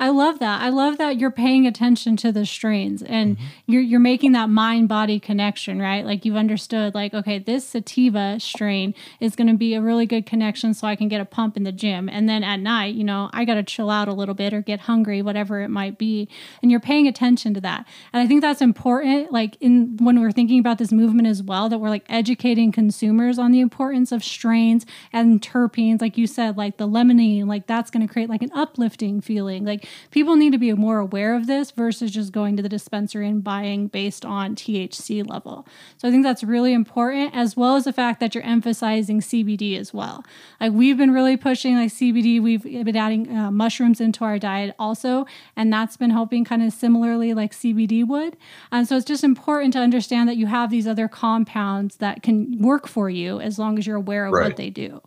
I 0.00 0.08
love 0.08 0.38
that. 0.38 0.62
I 0.62 0.68
love 0.68 0.98
that 0.98 1.16
you're 1.18 1.30
paying 1.30 1.66
attention 1.66 2.16
to 2.18 2.30
the 2.30 2.46
strains 2.46 3.02
and 3.02 3.36
mm-hmm. 3.36 3.46
you're 3.66 3.82
you're 3.82 4.00
making 4.00 4.32
that 4.32 4.48
mind 4.48 4.88
body 4.88 5.18
connection, 5.18 5.80
right? 5.80 6.04
Like 6.04 6.24
you've 6.24 6.36
understood, 6.36 6.94
like 6.94 7.12
okay, 7.12 7.38
this 7.38 7.66
sativa 7.66 8.38
strain 8.38 8.94
is 9.20 9.34
going 9.34 9.48
to 9.48 9.54
be 9.54 9.74
a 9.74 9.80
really 9.80 10.06
good 10.06 10.26
connection, 10.26 10.74
so 10.74 10.86
I 10.86 10.96
can 10.96 11.08
get 11.08 11.20
a 11.20 11.24
pump 11.24 11.56
in 11.56 11.64
the 11.64 11.72
gym, 11.72 12.08
and 12.08 12.28
then 12.28 12.44
at 12.44 12.56
night, 12.56 12.94
you 12.94 13.04
know, 13.04 13.30
I 13.32 13.44
got 13.44 13.54
to 13.54 13.62
chill 13.62 13.90
out 13.90 14.08
a 14.08 14.12
little 14.12 14.34
bit 14.34 14.54
or 14.54 14.60
get 14.60 14.80
hungry, 14.80 15.22
whatever 15.22 15.60
it 15.60 15.68
might 15.68 15.98
be, 15.98 16.28
and 16.62 16.70
you're 16.70 16.80
paying 16.80 17.08
attention 17.08 17.54
to 17.54 17.60
that. 17.62 17.86
And 18.12 18.22
I 18.22 18.26
think 18.26 18.42
that's 18.42 18.60
important, 18.60 19.32
like 19.32 19.56
in 19.60 19.96
when 20.00 20.20
we're 20.20 20.32
thinking 20.32 20.60
about 20.60 20.78
this 20.78 20.92
movement 20.92 21.26
as 21.26 21.42
well, 21.42 21.68
that 21.68 21.78
we're 21.78 21.90
like 21.90 22.06
educating 22.08 22.70
consumers 22.70 23.38
on 23.38 23.50
the 23.50 23.60
importance 23.60 24.12
of 24.12 24.22
strains 24.22 24.86
and 25.12 25.40
terpenes, 25.42 26.00
like 26.00 26.16
you 26.16 26.26
said, 26.26 26.56
like 26.56 26.76
the 26.76 26.86
limonene, 26.86 27.46
like 27.46 27.66
that's 27.72 27.90
going 27.90 28.06
to 28.06 28.12
create 28.12 28.28
like 28.28 28.42
an 28.42 28.50
uplifting 28.52 29.22
feeling. 29.22 29.64
Like 29.64 29.88
people 30.10 30.36
need 30.36 30.52
to 30.52 30.58
be 30.58 30.72
more 30.74 30.98
aware 30.98 31.34
of 31.34 31.46
this 31.46 31.70
versus 31.70 32.10
just 32.10 32.30
going 32.30 32.56
to 32.56 32.62
the 32.62 32.68
dispensary 32.68 33.26
and 33.26 33.42
buying 33.42 33.86
based 33.86 34.26
on 34.26 34.54
THC 34.54 35.26
level. 35.26 35.66
So 35.96 36.06
I 36.06 36.10
think 36.10 36.22
that's 36.22 36.44
really 36.44 36.74
important, 36.74 37.34
as 37.34 37.56
well 37.56 37.76
as 37.76 37.84
the 37.84 37.92
fact 37.92 38.20
that 38.20 38.34
you're 38.34 38.44
emphasizing 38.44 39.20
CBD 39.20 39.78
as 39.78 39.94
well. 39.94 40.22
Like 40.60 40.72
we've 40.72 40.98
been 40.98 41.12
really 41.12 41.36
pushing 41.38 41.76
like 41.76 41.90
CBD, 41.90 42.42
we've 42.42 42.62
been 42.62 42.96
adding 42.96 43.34
uh, 43.34 43.50
mushrooms 43.50 44.00
into 44.00 44.22
our 44.22 44.38
diet 44.38 44.74
also, 44.78 45.26
and 45.56 45.72
that's 45.72 45.96
been 45.96 46.10
helping 46.10 46.44
kind 46.44 46.62
of 46.62 46.74
similarly 46.74 47.32
like 47.32 47.52
CBD 47.52 48.06
would. 48.06 48.36
And 48.70 48.86
so 48.86 48.96
it's 48.96 49.06
just 49.06 49.24
important 49.24 49.72
to 49.72 49.78
understand 49.78 50.28
that 50.28 50.36
you 50.36 50.46
have 50.46 50.70
these 50.70 50.86
other 50.86 51.08
compounds 51.08 51.96
that 51.96 52.22
can 52.22 52.60
work 52.60 52.86
for 52.86 53.08
you 53.08 53.40
as 53.40 53.58
long 53.58 53.78
as 53.78 53.86
you're 53.86 53.96
aware 53.96 54.26
of 54.26 54.32
right. 54.32 54.48
what 54.48 54.56
they 54.56 54.68
do. 54.68 55.00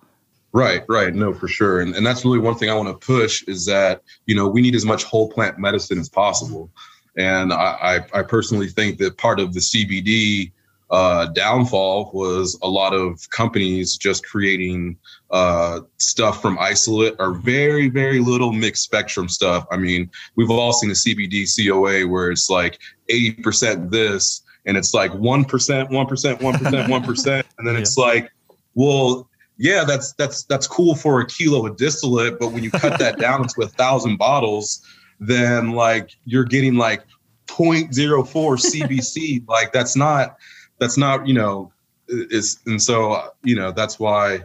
Right, 0.56 0.84
right. 0.88 1.14
No, 1.14 1.34
for 1.34 1.50
sure. 1.50 1.82
And, 1.82 1.94
and 1.98 2.06
that's 2.06 2.24
really 2.24 2.40
one 2.40 2.56
thing 2.56 2.70
I 2.70 2.76
want 2.76 2.88
to 2.88 3.06
push 3.06 3.44
is 3.44 3.66
that, 3.66 4.04
you 4.26 4.34
know, 4.34 4.48
we 4.48 4.62
need 4.62 4.74
as 4.74 4.86
much 4.86 5.04
whole 5.04 5.30
plant 5.30 5.60
medicine 5.60 6.00
as 6.00 6.08
possible. 6.08 6.72
And 7.18 7.52
I, 7.52 8.00
I, 8.14 8.20
I 8.20 8.24
personally 8.24 8.70
think 8.70 8.98
that 9.00 9.18
part 9.18 9.42
of 9.42 9.54
the 9.54 9.60
CBD 9.60 10.54
uh, 10.90 11.26
downfall 11.34 12.10
was 12.14 12.58
a 12.64 12.70
lot 12.70 12.94
of 12.94 13.30
companies 13.32 13.98
just 13.98 14.26
creating 14.26 14.98
uh, 15.30 15.82
stuff 15.98 16.42
from 16.42 16.58
isolate 16.58 17.16
or 17.20 17.34
very, 17.34 17.90
very 17.90 18.22
little 18.22 18.54
mixed 18.54 18.84
spectrum 18.84 19.28
stuff. 19.28 19.68
I 19.72 19.76
mean, 19.76 20.10
we've 20.38 20.50
all 20.50 20.72
seen 20.72 20.88
the 20.88 20.96
CBD 20.96 21.46
COA 21.54 22.08
where 22.08 22.32
it's 22.32 22.50
like 22.50 22.80
80% 23.10 23.92
this 23.92 24.42
and 24.66 24.78
it's 24.78 24.94
like 24.94 25.12
1%, 25.12 25.48
1%, 25.48 25.90
1%, 25.90 26.40
1%. 26.40 27.44
And 27.58 27.68
then 27.68 27.74
yeah. 27.76 27.82
it's 27.82 27.98
like, 27.98 28.32
well, 28.74 29.28
yeah, 29.58 29.84
that's 29.86 30.14
that's 30.14 30.44
that's 30.44 30.68
cool 30.68 30.96
for 30.96 31.22
a 31.22 31.28
kilo 31.28 31.66
of 31.66 31.78
distillate, 31.78 32.40
but 32.40 32.52
when 32.52 32.64
you 32.64 32.72
cut 32.72 33.00
that 33.00 33.18
down 33.20 33.48
to 33.48 33.62
a 33.62 33.68
thousand 33.68 34.18
bottles, 34.18 34.86
then 35.20 35.72
like 35.72 36.12
you're 36.26 36.44
getting 36.44 36.76
like 36.76 37.04
0.04 37.48 37.90
CBC. 38.28 39.44
like 39.48 39.72
that's 39.72 39.96
not 39.96 40.38
that's 40.80 40.98
not 40.98 41.28
you 41.28 41.34
know 41.34 41.72
is 42.08 42.60
and 42.66 42.82
so 42.82 43.34
you 43.44 43.56
know 43.56 43.72
that's 43.72 44.00
why 44.00 44.44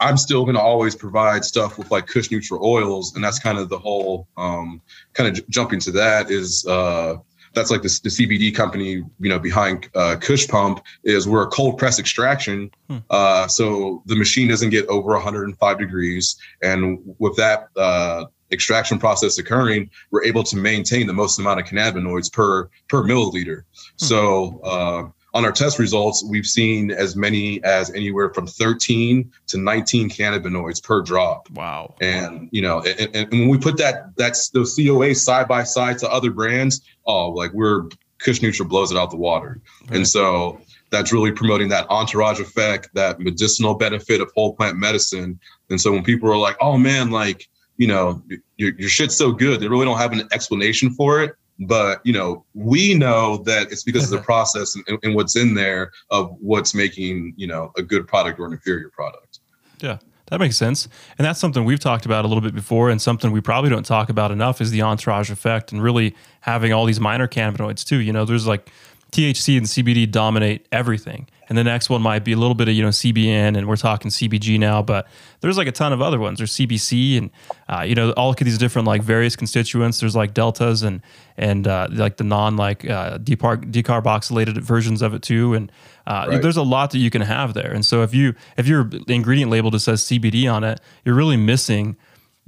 I'm 0.00 0.16
still 0.16 0.44
going 0.44 0.56
to 0.56 0.60
always 0.60 0.94
provide 0.94 1.44
stuff 1.44 1.78
with 1.78 1.90
like 1.90 2.06
Kush 2.06 2.28
Nutra 2.28 2.60
oils, 2.60 3.14
and 3.14 3.24
that's 3.24 3.38
kind 3.38 3.58
of 3.58 3.68
the 3.68 3.78
whole 3.78 4.28
um, 4.36 4.82
kind 5.14 5.28
of 5.28 5.36
j- 5.36 5.44
jumping 5.48 5.80
to 5.80 5.92
that 5.92 6.30
is 6.30 6.66
uh, 6.66 7.16
that's 7.54 7.70
like 7.70 7.82
the, 7.82 8.00
the 8.02 8.08
CBD 8.08 8.54
company, 8.54 8.90
you 8.90 9.28
know, 9.28 9.38
behind 9.38 9.88
uh, 9.94 10.16
Kush 10.20 10.48
Pump 10.48 10.82
is 11.04 11.28
we're 11.28 11.44
a 11.44 11.48
cold 11.48 11.78
press 11.78 11.98
extraction. 11.98 12.70
Hmm. 12.88 12.98
Uh, 13.10 13.46
so 13.46 14.02
the 14.06 14.16
machine 14.16 14.48
doesn't 14.48 14.70
get 14.70 14.86
over 14.86 15.12
105 15.12 15.78
degrees. 15.78 16.36
And 16.62 16.98
with 17.18 17.36
that 17.36 17.68
uh, 17.76 18.26
extraction 18.52 18.98
process 18.98 19.38
occurring, 19.38 19.90
we're 20.10 20.24
able 20.24 20.42
to 20.44 20.56
maintain 20.56 21.06
the 21.06 21.12
most 21.12 21.38
amount 21.38 21.60
of 21.60 21.66
cannabinoids 21.66 22.32
per, 22.32 22.68
per 22.88 23.02
milliliter. 23.02 23.62
Hmm. 23.62 24.04
So, 24.04 24.60
uh, 24.64 25.08
on 25.34 25.44
our 25.44 25.50
test 25.50 25.80
results, 25.80 26.24
we've 26.24 26.46
seen 26.46 26.92
as 26.92 27.16
many 27.16 27.62
as 27.64 27.90
anywhere 27.90 28.32
from 28.32 28.46
13 28.46 29.30
to 29.48 29.58
19 29.58 30.08
cannabinoids 30.08 30.82
per 30.82 31.02
drop. 31.02 31.50
Wow. 31.50 31.96
And 32.00 32.48
you 32.52 32.62
know, 32.62 32.82
and, 32.82 33.14
and 33.14 33.30
when 33.30 33.48
we 33.48 33.58
put 33.58 33.76
that 33.78 34.16
that's 34.16 34.50
those 34.50 34.76
COAs 34.78 35.16
side 35.16 35.48
by 35.48 35.64
side 35.64 35.98
to 35.98 36.10
other 36.10 36.30
brands, 36.30 36.82
oh, 37.06 37.30
like 37.30 37.52
we're 37.52 37.88
Kush 38.20 38.38
Nutra 38.40 38.66
blows 38.66 38.92
it 38.92 38.96
out 38.96 39.10
the 39.10 39.16
water. 39.16 39.60
Right. 39.82 39.96
And 39.96 40.08
so 40.08 40.60
that's 40.90 41.12
really 41.12 41.32
promoting 41.32 41.68
that 41.70 41.90
entourage 41.90 42.38
effect, 42.38 42.90
that 42.94 43.18
medicinal 43.18 43.74
benefit 43.74 44.20
of 44.20 44.30
whole 44.36 44.54
plant 44.54 44.78
medicine. 44.78 45.40
And 45.68 45.80
so 45.80 45.90
when 45.90 46.04
people 46.04 46.30
are 46.30 46.36
like, 46.36 46.56
oh 46.60 46.78
man, 46.78 47.10
like, 47.10 47.48
you 47.76 47.88
know, 47.88 48.22
your, 48.56 48.72
your 48.78 48.88
shit's 48.88 49.16
so 49.16 49.32
good, 49.32 49.58
they 49.58 49.66
really 49.66 49.84
don't 49.84 49.98
have 49.98 50.12
an 50.12 50.28
explanation 50.32 50.90
for 50.94 51.20
it 51.24 51.34
but 51.60 52.00
you 52.04 52.12
know 52.12 52.44
we 52.54 52.94
know 52.94 53.38
that 53.38 53.70
it's 53.70 53.82
because 53.82 54.04
of 54.04 54.18
the 54.18 54.24
process 54.24 54.74
and, 54.74 54.98
and, 55.02 55.14
what's 55.14 55.36
in 55.36 55.54
there 55.54 55.92
of 56.10 56.34
what's 56.40 56.74
making 56.74 57.32
you 57.36 57.46
know 57.46 57.72
a 57.76 57.82
good 57.82 58.06
product 58.08 58.38
or 58.40 58.46
an 58.46 58.52
inferior 58.52 58.90
product. 58.90 59.40
Yeah 59.80 59.98
that 60.28 60.40
makes 60.40 60.56
sense. 60.56 60.88
And 61.18 61.24
that's 61.24 61.38
something 61.38 61.64
we've 61.64 61.80
talked 61.80 62.06
about 62.06 62.24
a 62.24 62.28
little 62.28 62.40
bit 62.40 62.54
before 62.54 62.90
and 62.90 63.00
something 63.00 63.30
we 63.30 63.40
probably 63.40 63.70
don't 63.70 63.84
talk 63.84 64.08
about 64.08 64.30
enough 64.30 64.60
is 64.60 64.70
the 64.70 64.82
entourage 64.82 65.30
effect 65.30 65.70
and 65.70 65.82
really 65.82 66.14
having 66.40 66.72
all 66.72 66.86
these 66.86 67.00
minor 67.00 67.28
cannabinoids 67.28 67.84
too. 67.84 67.98
You 67.98 68.12
know 68.12 68.24
there's 68.24 68.46
like 68.46 68.70
THC 69.12 69.58
and 69.58 69.66
CBD 69.66 70.10
dominate 70.10 70.66
everything. 70.72 71.28
And 71.48 71.58
the 71.58 71.64
next 71.64 71.90
one 71.90 72.02
might 72.02 72.24
be 72.24 72.32
a 72.32 72.36
little 72.36 72.54
bit 72.54 72.68
of, 72.68 72.74
you 72.74 72.82
know, 72.82 72.88
CBN 72.88 73.56
and 73.56 73.68
we're 73.68 73.76
talking 73.76 74.10
CBG 74.10 74.58
now, 74.58 74.82
but 74.82 75.06
there's 75.40 75.58
like 75.58 75.66
a 75.66 75.72
ton 75.72 75.92
of 75.92 76.00
other 76.00 76.18
ones. 76.18 76.38
There's 76.38 76.52
CBC 76.52 77.18
and, 77.18 77.30
uh, 77.68 77.82
you 77.82 77.94
know, 77.94 78.12
all 78.12 78.30
of 78.30 78.36
these 78.36 78.58
different 78.58 78.86
like 78.86 79.02
various 79.02 79.36
constituents. 79.36 80.00
There's 80.00 80.16
like 80.16 80.34
deltas 80.34 80.82
and, 80.82 81.02
and 81.36 81.66
uh, 81.68 81.88
like 81.90 82.16
the 82.16 82.24
non 82.24 82.56
like 82.56 82.88
uh, 82.88 83.18
decar- 83.18 83.70
decarboxylated 83.70 84.58
versions 84.58 85.02
of 85.02 85.14
it 85.14 85.22
too. 85.22 85.54
And 85.54 85.70
uh, 86.06 86.26
right. 86.28 86.42
there's 86.42 86.56
a 86.56 86.62
lot 86.62 86.90
that 86.92 86.98
you 86.98 87.10
can 87.10 87.22
have 87.22 87.54
there. 87.54 87.72
And 87.72 87.84
so 87.84 88.02
if 88.02 88.14
you, 88.14 88.34
if 88.56 88.66
your 88.66 88.88
ingredient 89.08 89.50
label 89.50 89.70
just 89.70 89.84
says 89.84 90.02
CBD 90.02 90.50
on 90.52 90.64
it, 90.64 90.80
you're 91.04 91.14
really 91.14 91.36
missing 91.36 91.96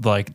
like 0.02 0.30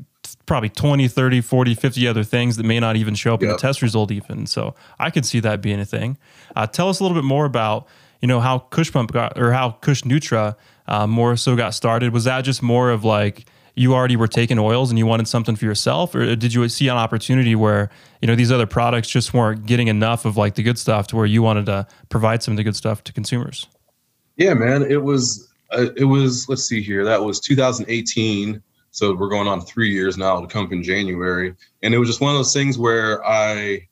probably 0.46 0.70
20, 0.70 1.08
30, 1.08 1.42
40, 1.42 1.76
50 1.76 2.08
other 2.08 2.24
things 2.24 2.58
that 2.58 2.66
may 2.66 2.80
not 2.80 2.96
even 2.96 3.16
show 3.16 3.34
up 3.34 3.42
yep. 3.42 3.50
in 3.50 3.52
the 3.54 3.60
test 3.60 3.82
result 3.82 4.12
even. 4.12 4.46
So 4.46 4.76
I 5.00 5.10
could 5.10 5.26
see 5.26 5.40
that 5.40 5.62
being 5.62 5.80
a 5.80 5.86
thing. 5.86 6.18
Uh, 6.56 6.68
tell 6.68 6.90
us 6.90 7.00
a 7.00 7.04
little 7.04 7.16
bit 7.16 7.24
more 7.24 7.46
about, 7.46 7.88
you 8.22 8.28
know, 8.28 8.40
how 8.40 8.60
Kush 8.60 8.92
Pump 8.92 9.12
got, 9.12 9.38
or 9.38 9.52
how 9.52 9.72
Kush 9.72 10.04
Nutra 10.04 10.56
uh, 10.88 11.08
more 11.08 11.36
so 11.36 11.56
got 11.56 11.74
started. 11.74 12.14
Was 12.14 12.26
that 12.26 12.42
just 12.42 12.62
more 12.62 12.92
of 12.92 13.04
like, 13.04 13.46
you 13.76 13.94
already 13.94 14.16
were 14.16 14.28
taking 14.28 14.60
oils 14.60 14.90
and 14.90 15.00
you 15.00 15.06
wanted 15.06 15.28
something 15.28 15.56
for 15.56 15.64
yourself 15.64 16.14
or 16.14 16.36
did 16.36 16.54
you 16.54 16.68
see 16.68 16.90
an 16.90 16.98
opportunity 16.98 17.56
where 17.56 17.90
you 18.22 18.28
know 18.28 18.36
these 18.36 18.52
other 18.52 18.68
products 18.68 19.08
just 19.08 19.34
weren't 19.34 19.66
getting 19.66 19.88
enough 19.88 20.26
of 20.26 20.36
like 20.36 20.56
the 20.56 20.62
good 20.62 20.78
stuff 20.78 21.08
to 21.08 21.16
where 21.16 21.26
you 21.26 21.42
wanted 21.42 21.66
to 21.66 21.88
provide 22.10 22.44
some 22.44 22.52
of 22.52 22.58
the 22.58 22.64
good 22.64 22.76
stuff 22.76 23.02
to 23.02 23.14
consumers 23.14 23.70
yeah 24.36 24.54
man 24.54 24.84
it 24.84 25.02
was 25.02 25.50
uh, 25.72 25.88
it 25.96 26.04
was 26.04 26.50
let's 26.50 26.66
see 26.66 26.82
here 26.82 27.06
that 27.06 27.24
was 27.24 27.40
2018 27.40 28.62
so 28.92 29.16
we're 29.16 29.30
going 29.30 29.48
on 29.48 29.62
three 29.62 29.90
years 29.90 30.18
now 30.18 30.42
to 30.42 30.48
come 30.48 30.72
in 30.72 30.84
January. 30.84 31.56
And 31.82 31.94
it 31.94 31.98
was 31.98 32.10
just 32.10 32.22
one 32.22 32.32
of 32.32 32.38
those 32.38 32.54
things 32.54 32.78
where 32.78 33.26
I, 33.26 33.88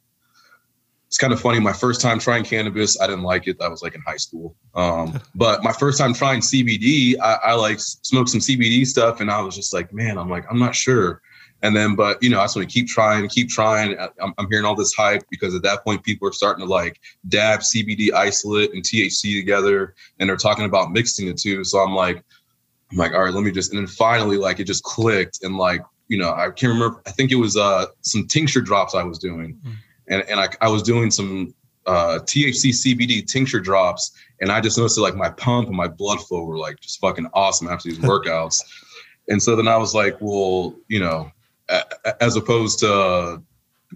it's 1.10 1.18
kind 1.18 1.34
of 1.34 1.42
funny. 1.42 1.60
My 1.60 1.74
first 1.74 2.02
time 2.02 2.20
trying 2.20 2.44
cannabis, 2.44 3.02
I 3.02 3.08
didn't 3.08 3.24
like 3.24 3.48
it. 3.48 3.58
That 3.58 3.72
was 3.72 3.82
like 3.82 3.96
in 3.96 4.02
high 4.02 4.18
school. 4.18 4.56
Um, 4.76 5.20
but 5.36 5.64
my 5.64 5.72
first 5.72 5.98
time 5.98 6.14
trying 6.14 6.40
CBD, 6.40 7.16
I, 7.20 7.34
I 7.46 7.54
like 7.56 7.80
smoked 7.80 8.30
some 8.30 8.40
CBD 8.40 8.86
stuff 8.86 9.20
and 9.20 9.32
I 9.32 9.42
was 9.42 9.56
just 9.56 9.74
like, 9.74 9.92
man, 9.92 10.20
I'm 10.20 10.30
like, 10.30 10.46
I'm 10.52 10.60
not 10.60 10.76
sure. 10.76 11.24
And 11.64 11.76
then, 11.76 11.96
but 11.96 12.22
you 12.22 12.30
know, 12.30 12.40
I 12.40 12.44
just 12.44 12.56
want 12.56 12.70
to 12.70 12.74
keep 12.74 12.88
trying, 12.88 13.28
keep 13.28 13.50
trying. 13.50 13.98
I'm, 14.22 14.36
I'm, 14.38 14.48
hearing 14.52 14.66
all 14.66 14.76
this 14.76 14.94
hype 14.94 15.24
because 15.32 15.56
at 15.56 15.64
that 15.64 15.84
point, 15.84 16.04
people 16.04 16.28
are 16.28 16.32
starting 16.32 16.64
to 16.64 16.72
like 16.72 17.02
dab 17.28 17.62
CBD 17.62 18.14
isolate 18.14 18.72
and 18.74 18.84
THC 18.84 19.38
together, 19.40 19.96
and 20.20 20.30
they're 20.30 20.38
talking 20.38 20.66
about 20.66 20.92
mixing 20.92 21.28
the 21.28 21.34
two. 21.34 21.64
So 21.64 21.80
I'm 21.80 21.96
like, 21.96 22.24
I'm 22.92 22.98
like, 22.98 23.14
all 23.14 23.24
right, 23.24 23.34
let 23.34 23.44
me 23.44 23.52
just, 23.52 23.74
and 23.74 23.80
then 23.80 23.88
finally, 23.88 24.38
like, 24.38 24.60
it 24.60 24.66
just 24.66 24.84
clicked. 24.84 25.40
And 25.44 25.58
like, 25.58 25.82
you 26.08 26.18
know, 26.18 26.32
I 26.32 26.50
can't 26.52 26.72
remember, 26.72 27.02
I 27.06 27.12
think 27.12 27.32
it 27.32 27.36
was 27.36 27.58
uh 27.58 27.88
some 28.02 28.26
tincture 28.28 28.62
drops 28.62 28.96
I 28.96 29.04
was 29.04 29.20
doing. 29.20 29.56
Mm-hmm. 29.56 29.72
And, 30.10 30.24
and 30.30 30.40
I, 30.40 30.50
I 30.62 30.68
was 30.68 30.84
doing 30.84 31.12
some 31.12 31.54
uh, 31.86 32.20
THC 32.24 32.70
CBD 32.72 33.26
tincture 33.26 33.60
drops. 33.60 34.12
And 34.42 34.52
I 34.52 34.62
just 34.62 34.78
noticed 34.78 34.96
that 34.96 35.02
like 35.02 35.16
my 35.16 35.30
pump 35.30 35.68
and 35.68 35.76
my 35.78 35.88
blood 35.88 36.20
flow 36.22 36.44
were 36.44 36.58
like 36.58 36.80
just 36.80 37.00
fucking 37.00 37.28
awesome 37.34 37.68
after 37.68 37.90
these 37.90 38.00
workouts. 38.12 38.62
and 39.28 39.42
so 39.42 39.56
then 39.56 39.68
I 39.68 39.78
was 39.78 39.94
like, 39.94 40.18
well, 40.20 40.76
you 40.88 41.00
know, 41.00 41.32
a- 41.70 42.24
as 42.24 42.36
opposed 42.36 42.80
to 42.80 43.42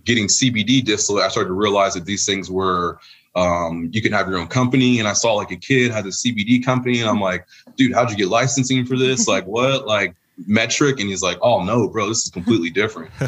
getting 0.06 0.28
CBD 0.28 0.84
distillate, 0.84 1.24
I 1.24 1.28
started 1.30 1.50
to 1.50 1.54
realize 1.54 1.94
that 1.94 2.06
these 2.06 2.26
things 2.26 2.50
were 2.50 3.00
um, 3.36 3.90
you 3.92 4.02
can 4.02 4.12
have 4.14 4.28
your 4.28 4.38
own 4.38 4.48
company. 4.48 5.00
And 5.00 5.08
I 5.08 5.14
saw 5.14 5.34
like 5.34 5.52
a 5.52 5.56
kid 5.56 5.92
had 5.92 6.06
a 6.06 6.10
CBD 6.10 6.64
company, 6.64 7.00
and 7.00 7.10
I'm 7.10 7.20
like, 7.20 7.46
dude, 7.78 7.94
how'd 7.94 8.12
you 8.12 8.18
get 8.18 8.28
licensing 8.28 8.86
for 8.86 8.98
this? 8.98 9.28
Like, 9.34 9.46
what? 9.46 9.88
Like, 9.88 10.16
METRC 10.50 11.00
and 11.00 11.10
he's 11.10 11.22
like 11.22 11.38
oh 11.42 11.64
no 11.64 11.88
bro 11.88 12.08
this 12.08 12.26
is 12.26 12.30
completely 12.30 12.70
different. 12.70 13.12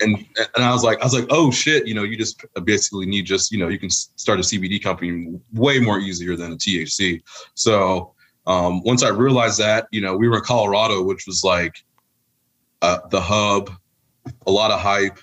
And 0.00 0.24
and 0.36 0.64
i 0.64 0.72
was 0.72 0.84
like 0.84 1.00
i 1.00 1.04
was 1.04 1.14
like 1.14 1.26
oh 1.30 1.50
shit 1.50 1.86
you 1.86 1.94
know 1.94 2.04
you 2.04 2.16
just 2.16 2.44
basically 2.64 3.06
need 3.06 3.26
just 3.26 3.50
you 3.50 3.58
know 3.58 3.68
you 3.68 3.78
can 3.78 3.90
start 3.90 4.38
a 4.38 4.42
cbd 4.42 4.82
company 4.82 5.38
way 5.52 5.80
more 5.80 5.98
easier 5.98 6.36
than 6.36 6.52
a 6.52 6.56
thc 6.56 7.20
so 7.54 8.14
um, 8.46 8.82
once 8.84 9.02
i 9.02 9.08
realized 9.08 9.58
that 9.58 9.88
you 9.90 10.00
know 10.00 10.16
we 10.16 10.28
were 10.28 10.36
in 10.36 10.42
colorado 10.42 11.02
which 11.02 11.26
was 11.26 11.42
like 11.42 11.74
uh, 12.82 12.98
the 13.10 13.20
hub 13.20 13.70
a 14.46 14.50
lot 14.50 14.70
of 14.70 14.80
hype 14.80 15.18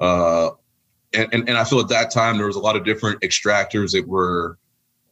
uh, 0.00 0.50
and, 1.12 1.28
and, 1.32 1.48
and 1.48 1.58
i 1.58 1.64
feel 1.64 1.80
at 1.80 1.88
that 1.88 2.10
time 2.10 2.36
there 2.36 2.46
was 2.46 2.56
a 2.56 2.60
lot 2.60 2.76
of 2.76 2.84
different 2.84 3.20
extractors 3.22 3.92
that 3.92 4.06
were 4.06 4.58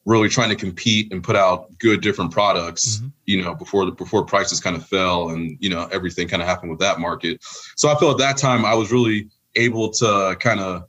really 0.04 0.28
trying 0.28 0.48
to 0.48 0.56
compete 0.56 1.12
and 1.12 1.22
put 1.22 1.36
out 1.36 1.66
good 1.78 2.00
different 2.00 2.30
products 2.30 2.96
mm-hmm. 2.96 3.08
you 3.26 3.42
know 3.42 3.54
before 3.54 3.84
the 3.84 3.92
before 3.92 4.24
prices 4.24 4.60
kind 4.60 4.76
of 4.76 4.86
fell 4.86 5.30
and 5.30 5.56
you 5.60 5.70
know 5.70 5.88
everything 5.92 6.28
kind 6.28 6.42
of 6.42 6.48
happened 6.48 6.70
with 6.70 6.80
that 6.80 6.98
market 6.98 7.38
so 7.76 7.88
i 7.88 7.98
feel 7.98 8.10
at 8.10 8.18
that 8.18 8.36
time 8.36 8.64
i 8.64 8.74
was 8.74 8.90
really 8.90 9.28
able 9.54 9.90
to 9.90 10.36
kind 10.40 10.60
of 10.60 10.84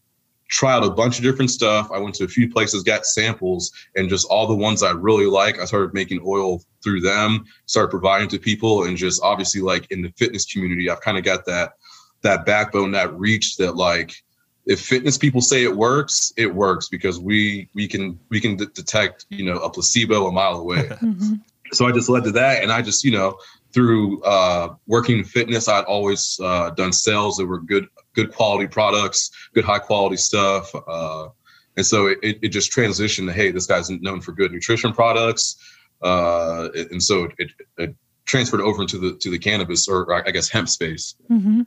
try 0.49 0.73
out 0.73 0.83
a 0.83 0.89
bunch 0.89 1.17
of 1.17 1.23
different 1.23 1.51
stuff 1.51 1.89
i 1.91 1.99
went 1.99 2.15
to 2.15 2.23
a 2.23 2.27
few 2.27 2.49
places 2.49 2.83
got 2.83 3.05
samples 3.05 3.71
and 3.95 4.09
just 4.09 4.27
all 4.29 4.47
the 4.47 4.55
ones 4.55 4.83
i 4.83 4.91
really 4.91 5.25
like 5.25 5.59
i 5.59 5.65
started 5.65 5.93
making 5.93 6.21
oil 6.25 6.61
through 6.83 6.99
them 6.99 7.43
started 7.65 7.89
providing 7.89 8.27
to 8.27 8.39
people 8.39 8.85
and 8.85 8.97
just 8.97 9.21
obviously 9.23 9.61
like 9.61 9.89
in 9.91 10.01
the 10.01 10.11
fitness 10.17 10.51
community 10.51 10.89
i've 10.89 11.01
kind 11.01 11.17
of 11.17 11.23
got 11.23 11.45
that 11.45 11.73
that 12.21 12.45
backbone 12.45 12.91
that 12.91 13.13
reach 13.17 13.57
that 13.57 13.75
like 13.75 14.22
if 14.65 14.79
fitness 14.79 15.17
people 15.17 15.41
say 15.41 15.63
it 15.63 15.75
works, 15.75 16.31
it 16.37 16.53
works 16.53 16.87
because 16.87 17.19
we 17.19 17.69
we 17.73 17.87
can 17.87 18.19
we 18.29 18.39
can 18.39 18.55
d- 18.55 18.67
detect 18.73 19.25
you 19.29 19.45
know 19.45 19.57
a 19.59 19.69
placebo 19.69 20.27
a 20.27 20.31
mile 20.31 20.55
away. 20.55 20.83
mm-hmm. 20.83 21.35
So 21.71 21.87
I 21.87 21.91
just 21.91 22.09
led 22.09 22.23
to 22.25 22.31
that, 22.33 22.63
and 22.63 22.71
I 22.71 22.81
just 22.81 23.03
you 23.03 23.11
know 23.11 23.37
through 23.73 24.21
uh, 24.23 24.75
working 24.87 25.19
in 25.19 25.23
fitness, 25.23 25.67
I'd 25.67 25.85
always 25.85 26.39
uh, 26.41 26.69
done 26.71 26.93
sales 26.93 27.37
that 27.37 27.45
were 27.45 27.59
good 27.59 27.87
good 28.13 28.31
quality 28.31 28.67
products, 28.67 29.31
good 29.53 29.65
high 29.65 29.79
quality 29.79 30.17
stuff, 30.17 30.73
uh, 30.87 31.27
and 31.75 31.85
so 31.85 32.07
it, 32.07 32.19
it 32.21 32.49
just 32.49 32.71
transitioned 32.71 33.27
to 33.27 33.33
hey, 33.33 33.51
this 33.51 33.65
guy's 33.65 33.89
known 33.89 34.21
for 34.21 34.31
good 34.31 34.51
nutrition 34.51 34.93
products, 34.93 35.57
uh, 36.03 36.69
and 36.73 37.01
so 37.01 37.29
it, 37.37 37.51
it, 37.77 37.95
transferred 38.25 38.61
over 38.61 38.81
into 38.81 38.97
the 38.97 39.17
to 39.17 39.29
the 39.29 39.37
cannabis 39.37 39.87
or 39.89 40.25
I 40.25 40.31
guess 40.31 40.47
hemp 40.47 40.69
space. 40.69 41.15
Mm-hmm. 41.29 41.61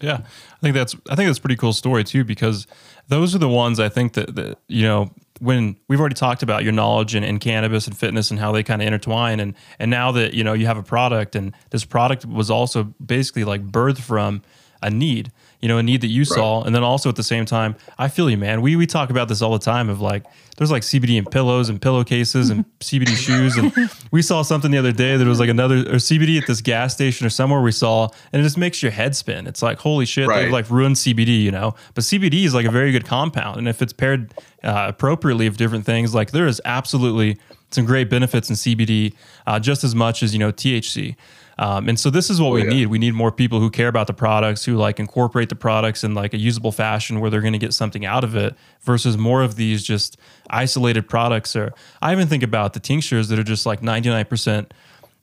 Yeah, 0.00 0.20
I 0.22 0.60
think 0.60 0.74
that's 0.74 0.94
I 1.10 1.14
think 1.14 1.28
that's 1.28 1.38
a 1.38 1.42
pretty 1.42 1.56
cool 1.56 1.72
story 1.72 2.04
too 2.04 2.24
because 2.24 2.66
those 3.08 3.34
are 3.34 3.38
the 3.38 3.48
ones 3.48 3.78
I 3.78 3.88
think 3.88 4.14
that, 4.14 4.34
that 4.34 4.58
you 4.68 4.84
know 4.84 5.10
when 5.40 5.76
we've 5.88 6.00
already 6.00 6.14
talked 6.14 6.42
about 6.42 6.64
your 6.64 6.72
knowledge 6.72 7.14
in 7.14 7.38
cannabis 7.38 7.86
and 7.86 7.96
fitness 7.96 8.30
and 8.30 8.40
how 8.40 8.52
they 8.52 8.62
kind 8.62 8.80
of 8.80 8.88
intertwine 8.88 9.40
and 9.40 9.54
and 9.78 9.90
now 9.90 10.12
that 10.12 10.34
you 10.34 10.44
know 10.44 10.52
you 10.52 10.66
have 10.66 10.78
a 10.78 10.82
product 10.82 11.36
and 11.36 11.54
this 11.70 11.84
product 11.84 12.24
was 12.24 12.50
also 12.50 12.84
basically 13.04 13.44
like 13.44 13.66
birthed 13.66 14.00
from 14.00 14.42
a 14.82 14.90
need 14.90 15.30
you 15.60 15.68
know, 15.68 15.78
a 15.78 15.82
need 15.82 16.00
that 16.00 16.08
you 16.08 16.22
right. 16.22 16.28
saw. 16.28 16.62
And 16.62 16.74
then 16.74 16.82
also 16.82 17.08
at 17.08 17.16
the 17.16 17.22
same 17.22 17.44
time, 17.44 17.76
I 17.98 18.08
feel 18.08 18.30
you, 18.30 18.38
man. 18.38 18.62
We 18.62 18.76
we 18.76 18.86
talk 18.86 19.10
about 19.10 19.28
this 19.28 19.42
all 19.42 19.52
the 19.52 19.58
time 19.58 19.88
of 19.88 20.00
like 20.00 20.24
there's 20.56 20.70
like 20.70 20.82
CBD 20.82 21.16
in 21.16 21.24
pillows 21.24 21.68
and 21.68 21.80
pillowcases 21.80 22.50
and 22.50 22.64
CBD 22.80 23.16
shoes. 23.16 23.56
And 23.56 23.72
we 24.10 24.22
saw 24.22 24.42
something 24.42 24.70
the 24.70 24.78
other 24.78 24.92
day 24.92 25.16
that 25.16 25.26
was 25.26 25.40
like 25.40 25.48
another 25.48 25.78
or 25.78 25.96
CBD 25.96 26.40
at 26.40 26.46
this 26.46 26.60
gas 26.60 26.94
station 26.94 27.26
or 27.26 27.30
somewhere 27.30 27.60
we 27.60 27.72
saw, 27.72 28.08
and 28.32 28.40
it 28.40 28.42
just 28.42 28.58
makes 28.58 28.82
your 28.82 28.92
head 28.92 29.14
spin. 29.14 29.46
It's 29.46 29.62
like 29.62 29.78
holy 29.78 30.06
shit, 30.06 30.28
right. 30.28 30.42
they've 30.42 30.52
like 30.52 30.70
ruined 30.70 30.96
CBD, 30.96 31.42
you 31.42 31.50
know. 31.50 31.74
But 31.94 32.04
CBD 32.04 32.44
is 32.44 32.54
like 32.54 32.66
a 32.66 32.70
very 32.70 32.92
good 32.92 33.04
compound, 33.04 33.58
and 33.58 33.68
if 33.68 33.82
it's 33.82 33.92
paired 33.92 34.32
uh, 34.64 34.86
appropriately 34.88 35.48
with 35.48 35.58
different 35.58 35.84
things, 35.84 36.14
like 36.14 36.30
there 36.30 36.46
is 36.46 36.60
absolutely 36.64 37.38
some 37.70 37.84
great 37.84 38.10
benefits 38.10 38.50
in 38.50 38.56
CBD, 38.56 39.14
uh, 39.46 39.60
just 39.60 39.84
as 39.84 39.94
much 39.94 40.22
as 40.22 40.32
you 40.32 40.38
know 40.38 40.52
THC. 40.52 41.16
Um, 41.60 41.90
and 41.90 42.00
so 42.00 42.08
this 42.08 42.30
is 42.30 42.40
what 42.40 42.48
oh, 42.48 42.52
we 42.52 42.64
yeah. 42.64 42.70
need. 42.70 42.86
We 42.86 42.98
need 42.98 43.12
more 43.12 43.30
people 43.30 43.60
who 43.60 43.68
care 43.68 43.88
about 43.88 44.06
the 44.06 44.14
products, 44.14 44.64
who 44.64 44.76
like 44.76 44.98
incorporate 44.98 45.50
the 45.50 45.54
products 45.54 46.02
in 46.02 46.14
like 46.14 46.32
a 46.32 46.38
usable 46.38 46.72
fashion 46.72 47.20
where 47.20 47.28
they're 47.28 47.42
going 47.42 47.52
to 47.52 47.58
get 47.58 47.74
something 47.74 48.06
out 48.06 48.24
of 48.24 48.34
it 48.34 48.54
versus 48.80 49.18
more 49.18 49.42
of 49.42 49.56
these 49.56 49.82
just 49.82 50.16
isolated 50.48 51.06
products. 51.06 51.54
Or 51.54 51.74
I 52.00 52.12
even 52.12 52.28
think 52.28 52.42
about 52.42 52.72
the 52.72 52.80
tinctures 52.80 53.28
that 53.28 53.38
are 53.38 53.44
just 53.44 53.66
like 53.66 53.82
99% 53.82 54.70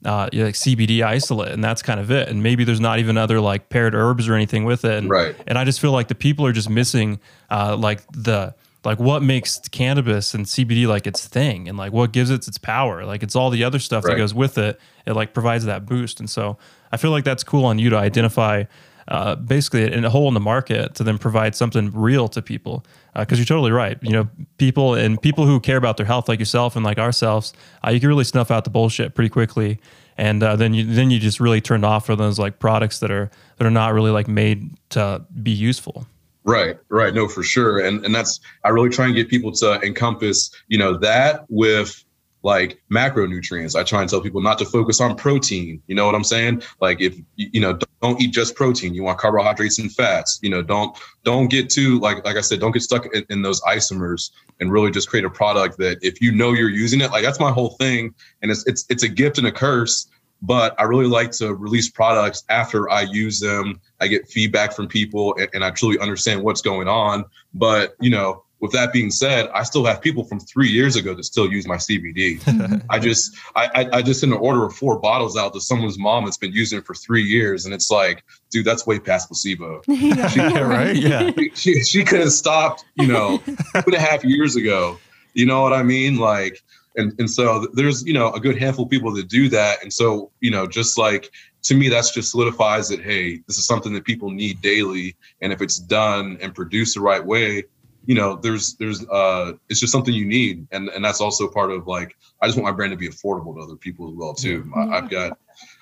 uh, 0.04 0.28
like 0.32 0.54
CBD 0.54 1.02
isolate, 1.02 1.50
and 1.50 1.64
that's 1.64 1.82
kind 1.82 1.98
of 1.98 2.12
it. 2.12 2.28
And 2.28 2.40
maybe 2.40 2.62
there's 2.62 2.78
not 2.78 3.00
even 3.00 3.18
other 3.18 3.40
like 3.40 3.68
paired 3.68 3.96
herbs 3.96 4.28
or 4.28 4.34
anything 4.34 4.64
with 4.64 4.84
it. 4.84 4.96
And, 4.96 5.10
right. 5.10 5.34
And 5.48 5.58
I 5.58 5.64
just 5.64 5.80
feel 5.80 5.90
like 5.90 6.06
the 6.06 6.14
people 6.14 6.46
are 6.46 6.52
just 6.52 6.70
missing 6.70 7.18
uh, 7.50 7.76
like 7.76 8.06
the 8.12 8.54
like 8.84 8.98
what 8.98 9.22
makes 9.22 9.58
cannabis 9.70 10.34
and 10.34 10.46
CBD 10.46 10.86
like 10.86 11.06
its 11.06 11.26
thing 11.26 11.68
and 11.68 11.76
like 11.76 11.92
what 11.92 12.12
gives 12.12 12.30
it 12.30 12.46
its 12.46 12.58
power. 12.58 13.04
Like 13.04 13.22
it's 13.22 13.34
all 13.34 13.50
the 13.50 13.64
other 13.64 13.78
stuff 13.78 14.04
right. 14.04 14.12
that 14.12 14.18
goes 14.18 14.34
with 14.34 14.56
it. 14.58 14.80
It 15.06 15.14
like 15.14 15.34
provides 15.34 15.64
that 15.64 15.84
boost. 15.84 16.20
And 16.20 16.30
so 16.30 16.58
I 16.92 16.96
feel 16.96 17.10
like 17.10 17.24
that's 17.24 17.42
cool 17.42 17.64
on 17.64 17.78
you 17.78 17.90
to 17.90 17.96
identify 17.96 18.64
uh, 19.08 19.34
basically 19.36 19.90
a 19.92 20.10
hole 20.10 20.28
in 20.28 20.34
the 20.34 20.40
market 20.40 20.94
to 20.94 21.02
then 21.02 21.18
provide 21.18 21.56
something 21.56 21.90
real 21.92 22.28
to 22.28 22.42
people. 22.42 22.84
Because 23.16 23.38
uh, 23.38 23.40
you're 23.40 23.46
totally 23.46 23.72
right. 23.72 23.98
You 24.02 24.10
know, 24.10 24.28
people 24.58 24.94
and 24.94 25.20
people 25.20 25.44
who 25.44 25.58
care 25.60 25.76
about 25.76 25.96
their 25.96 26.06
health, 26.06 26.28
like 26.28 26.38
yourself 26.38 26.76
and 26.76 26.84
like 26.84 26.98
ourselves, 26.98 27.52
uh, 27.84 27.90
you 27.90 28.00
can 28.00 28.08
really 28.08 28.24
snuff 28.24 28.50
out 28.50 28.64
the 28.64 28.70
bullshit 28.70 29.14
pretty 29.14 29.30
quickly. 29.30 29.80
And 30.16 30.42
uh, 30.42 30.56
then 30.56 30.74
you 30.74 30.84
then 30.84 31.10
you 31.10 31.18
just 31.18 31.40
really 31.40 31.60
turned 31.60 31.84
off 31.84 32.06
for 32.06 32.16
those 32.16 32.38
like 32.38 32.58
products 32.58 32.98
that 33.00 33.10
are 33.10 33.30
that 33.56 33.66
are 33.66 33.70
not 33.70 33.94
really 33.94 34.10
like 34.10 34.28
made 34.28 34.70
to 34.90 35.24
be 35.42 35.52
useful. 35.52 36.06
Right, 36.48 36.78
right. 36.88 37.12
No, 37.12 37.28
for 37.28 37.42
sure. 37.42 37.80
And 37.80 38.02
and 38.06 38.14
that's 38.14 38.40
I 38.64 38.70
really 38.70 38.88
try 38.88 39.04
and 39.04 39.14
get 39.14 39.28
people 39.28 39.52
to 39.52 39.78
encompass, 39.82 40.50
you 40.68 40.78
know, 40.78 40.96
that 40.96 41.44
with 41.50 42.02
like 42.42 42.80
macronutrients. 42.90 43.78
I 43.78 43.82
try 43.82 44.00
and 44.00 44.08
tell 44.08 44.22
people 44.22 44.40
not 44.40 44.58
to 44.60 44.64
focus 44.64 44.98
on 44.98 45.14
protein. 45.14 45.82
You 45.88 45.94
know 45.94 46.06
what 46.06 46.14
I'm 46.14 46.24
saying? 46.24 46.62
Like 46.80 47.02
if 47.02 47.18
you 47.36 47.60
know, 47.60 47.78
don't 48.00 48.18
eat 48.18 48.32
just 48.32 48.54
protein. 48.54 48.94
You 48.94 49.02
want 49.02 49.18
carbohydrates 49.18 49.78
and 49.78 49.92
fats. 49.92 50.38
You 50.40 50.48
know, 50.48 50.62
don't 50.62 50.96
don't 51.22 51.48
get 51.48 51.68
too 51.68 51.98
like 51.98 52.24
like 52.24 52.38
I 52.38 52.40
said, 52.40 52.60
don't 52.60 52.72
get 52.72 52.80
stuck 52.80 53.04
in, 53.14 53.26
in 53.28 53.42
those 53.42 53.60
isomers 53.62 54.30
and 54.58 54.72
really 54.72 54.90
just 54.90 55.10
create 55.10 55.26
a 55.26 55.30
product 55.30 55.76
that 55.80 55.98
if 56.00 56.22
you 56.22 56.32
know 56.32 56.54
you're 56.54 56.70
using 56.70 57.02
it, 57.02 57.10
like 57.10 57.24
that's 57.24 57.40
my 57.40 57.52
whole 57.52 57.76
thing. 57.78 58.14
And 58.40 58.50
it's 58.50 58.66
it's 58.66 58.86
it's 58.88 59.02
a 59.02 59.08
gift 59.08 59.36
and 59.36 59.46
a 59.46 59.52
curse 59.52 60.08
but 60.42 60.74
I 60.78 60.84
really 60.84 61.06
like 61.06 61.32
to 61.32 61.54
release 61.54 61.90
products 61.90 62.44
after 62.48 62.88
I 62.88 63.02
use 63.02 63.40
them. 63.40 63.80
I 64.00 64.08
get 64.08 64.28
feedback 64.28 64.72
from 64.72 64.86
people 64.86 65.34
and, 65.36 65.48
and, 65.52 65.64
I 65.64 65.70
truly 65.70 65.98
understand 65.98 66.42
what's 66.42 66.62
going 66.62 66.86
on. 66.86 67.24
But, 67.54 67.96
you 68.00 68.10
know, 68.10 68.44
with 68.60 68.72
that 68.72 68.92
being 68.92 69.10
said, 69.10 69.48
I 69.54 69.62
still 69.62 69.84
have 69.84 70.00
people 70.00 70.24
from 70.24 70.40
three 70.40 70.68
years 70.68 70.96
ago 70.96 71.14
that 71.14 71.24
still 71.24 71.50
use 71.50 71.66
my 71.66 71.76
CBD. 71.76 72.40
I 72.90 72.98
just, 72.98 73.36
I, 73.54 73.66
I, 73.74 73.98
I 73.98 74.02
just 74.02 74.20
sent 74.20 74.32
an 74.32 74.38
order 74.38 74.64
of 74.64 74.74
four 74.74 74.98
bottles 74.98 75.36
out 75.36 75.52
to 75.54 75.60
someone's 75.60 75.98
mom 75.98 76.24
that's 76.24 76.36
been 76.36 76.52
using 76.52 76.78
it 76.78 76.86
for 76.86 76.94
three 76.94 77.22
years. 77.22 77.64
And 77.64 77.74
it's 77.74 77.90
like, 77.90 78.24
dude, 78.50 78.64
that's 78.64 78.86
way 78.86 78.98
past 78.98 79.28
placebo. 79.28 79.82
yeah, 79.88 80.28
she, 80.28 80.40
right. 80.60 80.96
Yeah. 80.96 81.30
She, 81.54 81.82
she 81.82 82.04
could 82.04 82.20
have 82.20 82.32
stopped, 82.32 82.84
you 82.96 83.06
know, 83.06 83.38
two 83.38 83.56
and 83.74 83.94
a 83.94 84.00
half 84.00 84.24
years 84.24 84.56
ago. 84.56 84.98
You 85.34 85.46
know 85.46 85.62
what 85.62 85.72
I 85.72 85.82
mean? 85.82 86.16
Like, 86.16 86.62
and 86.98 87.14
and 87.18 87.30
so 87.30 87.66
there's 87.72 88.04
you 88.04 88.12
know 88.12 88.30
a 88.32 88.40
good 88.40 88.58
handful 88.58 88.84
of 88.84 88.90
people 88.90 89.12
that 89.14 89.28
do 89.28 89.48
that. 89.48 89.82
And 89.82 89.92
so 89.92 90.30
you 90.40 90.50
know 90.50 90.66
just 90.66 90.98
like 90.98 91.30
to 91.62 91.74
me 91.74 91.88
that's 91.88 92.12
just 92.12 92.30
solidifies 92.30 92.88
that 92.88 93.00
hey 93.00 93.38
this 93.46 93.58
is 93.58 93.66
something 93.66 93.92
that 93.94 94.04
people 94.04 94.30
need 94.30 94.60
daily. 94.60 95.16
And 95.40 95.52
if 95.52 95.62
it's 95.62 95.78
done 95.78 96.38
and 96.40 96.54
produced 96.54 96.94
the 96.94 97.00
right 97.00 97.24
way 97.24 97.64
you 98.06 98.14
know 98.14 98.36
there's 98.36 98.74
there's 98.74 99.06
uh 99.08 99.52
it's 99.68 99.80
just 99.80 99.92
something 99.92 100.14
you 100.14 100.26
need. 100.26 100.66
And 100.72 100.88
and 100.90 101.04
that's 101.04 101.20
also 101.20 101.48
part 101.48 101.70
of 101.70 101.86
like 101.86 102.16
i 102.42 102.46
just 102.46 102.58
want 102.58 102.70
my 102.70 102.76
brand 102.76 102.92
to 102.92 102.96
be 102.96 103.08
affordable 103.08 103.54
to 103.56 103.62
other 103.62 103.76
people 103.76 104.08
as 104.08 104.14
well 104.14 104.34
too. 104.34 104.70
Yeah. 104.76 104.88
i've 104.96 105.10
got 105.10 105.38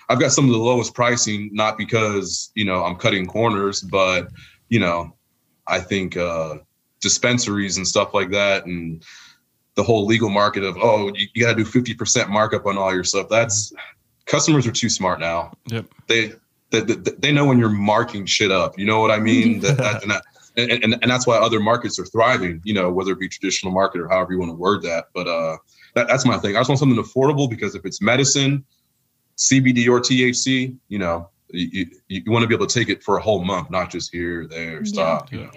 i've 0.09 0.21
got 0.21 0.33
some 0.33 0.47
of 0.47 0.53
the 0.53 0.59
lowest 0.59 0.95
pricing 0.95 1.51
not 1.53 1.79
because 1.79 2.51
you 2.55 2.65
know 2.65 2.85
i'm 2.85 2.97
cutting 2.97 3.27
corners 3.27 3.81
but 3.81 4.29
you 4.69 4.81
know 4.81 5.15
i 5.67 5.79
think 5.79 6.17
uh 6.17 6.59
dispensaries 7.01 7.77
and 7.77 7.87
stuff 7.87 8.15
like 8.15 8.31
that 8.31 8.67
and 8.67 9.05
the 9.77 9.83
whole 9.83 10.07
legal 10.07 10.31
market 10.31 10.65
of 10.65 10.77
oh 10.79 11.13
you, 11.15 11.29
you 11.35 11.45
got 11.45 11.57
to 11.57 11.65
do 11.65 11.71
50% 11.71 12.29
markup 12.29 12.67
on 12.67 12.77
all 12.77 12.93
your 12.93 13.05
stuff. 13.05 13.29
That's 13.29 13.73
customers 14.25 14.67
are 14.67 14.73
too 14.73 14.89
smart 14.89 15.21
now. 15.21 15.53
Yep. 15.67 15.87
They 16.09 16.33
they, 16.71 16.81
they 16.81 17.33
know 17.33 17.45
when 17.45 17.59
you're 17.59 17.69
marking 17.69 18.27
shit 18.27 18.51
up. 18.51 18.79
You 18.79 18.87
know 18.87 19.01
what 19.01 19.11
i 19.11 19.19
mean? 19.19 19.61
That, 19.61 19.77
that, 19.77 20.03
and, 20.03 20.11
that, 20.11 20.23
and, 20.57 20.71
and, 20.73 20.99
and 21.01 21.11
that's 21.11 21.27
why 21.27 21.37
other 21.37 21.61
markets 21.61 21.99
are 21.99 22.07
thriving 22.07 22.61
you 22.65 22.75
know 22.75 22.91
whether 22.91 23.13
it 23.13 23.21
be 23.21 23.29
traditional 23.29 23.73
market 23.73 24.01
or 24.01 24.09
however 24.09 24.33
you 24.33 24.39
want 24.39 24.51
to 24.51 24.57
word 24.57 24.83
that. 24.83 25.07
But 25.15 25.29
uh 25.29 25.59
that, 25.95 26.09
that's 26.09 26.27
my 26.27 26.39
thing. 26.39 26.57
I 26.57 26.61
just 26.61 26.69
want 26.69 26.79
something 26.79 27.03
affordable 27.03 27.49
because 27.49 27.75
if 27.75 27.85
it's 27.85 28.03
medicine 28.03 28.65
cbd 29.37 29.87
or 29.89 30.01
thc 30.01 30.75
you 30.89 30.99
know 30.99 31.29
you, 31.51 31.87
you, 32.09 32.23
you 32.25 32.33
want 32.33 32.43
to 32.43 32.49
be 32.49 32.55
able 32.55 32.67
to 32.67 32.79
take 32.79 32.89
it 32.89 33.03
for 33.03 33.19
a 33.19 33.23
whole 33.23 33.45
month 33.45 33.71
not 33.71 33.91
just 33.91 34.11
here 34.11 34.47
there 34.47 34.85
stop 34.85 35.31
yeah. 35.31 35.39
you 35.39 35.45
know 35.45 35.51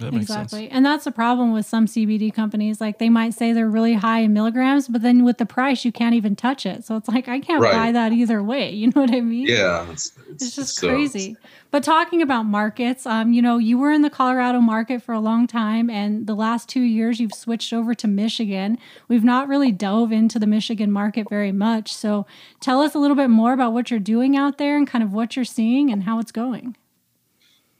That 0.00 0.12
makes 0.12 0.24
exactly. 0.24 0.68
And 0.70 0.84
that's 0.84 1.04
the 1.04 1.12
problem 1.12 1.52
with 1.52 1.66
some 1.66 1.86
CBD 1.86 2.32
companies. 2.34 2.80
Like 2.80 2.98
they 2.98 3.08
might 3.08 3.34
say 3.34 3.52
they're 3.52 3.68
really 3.68 3.94
high 3.94 4.20
in 4.20 4.32
milligrams, 4.32 4.88
but 4.88 5.02
then 5.02 5.24
with 5.24 5.38
the 5.38 5.46
price, 5.46 5.84
you 5.84 5.92
can't 5.92 6.14
even 6.14 6.34
touch 6.36 6.66
it. 6.66 6.84
So 6.84 6.96
it's 6.96 7.08
like, 7.08 7.28
I 7.28 7.40
can't 7.40 7.62
Right. 7.62 7.72
buy 7.72 7.92
that 7.92 8.12
either 8.12 8.42
way. 8.42 8.70
You 8.80 8.86
know 8.88 9.02
what 9.02 9.12
I 9.12 9.20
mean? 9.20 9.46
Yeah, 9.46 9.90
it's, 9.90 10.12
It's 10.30 10.56
just 10.56 10.76
so- 10.76 10.88
crazy. 10.88 11.36
But 11.70 11.84
talking 11.84 12.20
about 12.20 12.46
markets, 12.46 13.06
um, 13.06 13.32
you 13.32 13.40
know, 13.40 13.58
you 13.58 13.78
were 13.78 13.92
in 13.92 14.02
the 14.02 14.10
Colorado 14.10 14.60
market 14.60 15.02
for 15.04 15.12
a 15.12 15.20
long 15.20 15.46
time, 15.46 15.88
and 15.88 16.26
the 16.26 16.34
last 16.34 16.68
two 16.68 16.80
years 16.80 17.20
you've 17.20 17.32
switched 17.34 17.72
over 17.72 17.94
to 17.94 18.08
Michigan. 18.08 18.76
We've 19.06 19.22
not 19.22 19.46
really 19.46 19.70
dove 19.70 20.10
into 20.10 20.40
the 20.40 20.48
Michigan 20.48 20.90
market 20.90 21.28
very 21.30 21.52
much. 21.52 21.94
So 21.94 22.26
tell 22.58 22.80
us 22.80 22.96
a 22.96 22.98
little 22.98 23.16
bit 23.16 23.30
more 23.30 23.52
about 23.52 23.72
what 23.72 23.88
you're 23.88 24.00
doing 24.00 24.36
out 24.36 24.58
there 24.58 24.76
and 24.76 24.84
kind 24.84 25.04
of 25.04 25.12
what 25.12 25.36
you're 25.36 25.44
seeing 25.44 25.92
and 25.92 26.02
how 26.02 26.18
it's 26.18 26.32
going. 26.32 26.74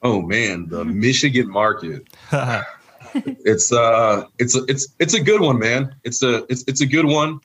Oh 0.02 0.22
man, 0.22 0.68
the 0.68 0.84
Michigan 1.06 1.48
market. 1.48 2.08
it's 3.14 3.72
uh 3.72 4.24
it's 4.38 4.56
a, 4.56 4.64
it's 4.68 4.94
it's 4.98 5.14
a 5.14 5.20
good 5.20 5.40
one, 5.40 5.58
man. 5.58 5.94
It's 6.04 6.22
a 6.22 6.44
it's 6.50 6.64
it's 6.66 6.80
a 6.80 6.86
good 6.86 7.06
one. 7.06 7.40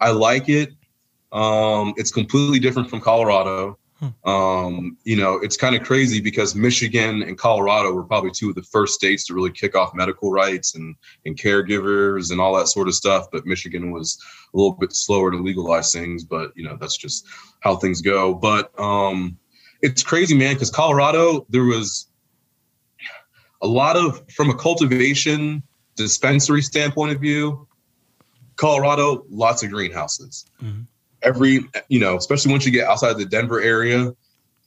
I 0.00 0.10
like 0.10 0.48
it. 0.48 0.70
Um 1.32 1.94
it's 1.96 2.10
completely 2.10 2.58
different 2.58 2.90
from 2.90 3.00
Colorado. 3.00 3.78
Um, 4.24 4.98
you 5.04 5.16
know, 5.16 5.34
it's 5.36 5.56
kind 5.56 5.74
of 5.74 5.82
crazy 5.82 6.20
because 6.20 6.54
Michigan 6.54 7.22
and 7.22 7.38
Colorado 7.38 7.92
were 7.92 8.02
probably 8.02 8.30
two 8.30 8.50
of 8.50 8.54
the 8.54 8.62
first 8.62 8.94
states 8.94 9.26
to 9.26 9.34
really 9.34 9.52
kick 9.52 9.74
off 9.74 9.94
medical 9.94 10.30
rights 10.30 10.74
and 10.74 10.94
and 11.24 11.38
caregivers 11.38 12.30
and 12.30 12.40
all 12.40 12.54
that 12.56 12.68
sort 12.68 12.88
of 12.88 12.94
stuff. 12.94 13.26
But 13.32 13.46
Michigan 13.46 13.92
was 13.92 14.18
a 14.52 14.56
little 14.56 14.72
bit 14.72 14.94
slower 14.94 15.30
to 15.30 15.38
legalize 15.38 15.92
things, 15.92 16.24
but 16.24 16.52
you 16.56 16.64
know, 16.64 16.76
that's 16.78 16.96
just 16.96 17.26
how 17.60 17.76
things 17.76 18.00
go. 18.00 18.34
But 18.34 18.78
um 18.78 19.38
it's 19.82 20.02
crazy, 20.02 20.36
man, 20.36 20.54
because 20.54 20.70
Colorado, 20.70 21.46
there 21.48 21.64
was 21.64 22.08
a 23.62 23.66
lot 23.66 23.96
of 23.96 24.22
from 24.32 24.50
a 24.50 24.54
cultivation 24.54 25.62
dispensary 25.96 26.60
standpoint 26.60 27.12
of 27.12 27.20
view 27.20 27.66
colorado 28.56 29.24
lots 29.30 29.62
of 29.62 29.70
greenhouses 29.70 30.44
Mhm. 30.62 30.86
every 31.22 31.60
you 31.88 31.98
know 31.98 32.16
especially 32.16 32.50
once 32.52 32.66
you 32.66 32.72
get 32.72 32.86
outside 32.86 33.16
the 33.16 33.24
denver 33.24 33.60
area 33.60 34.12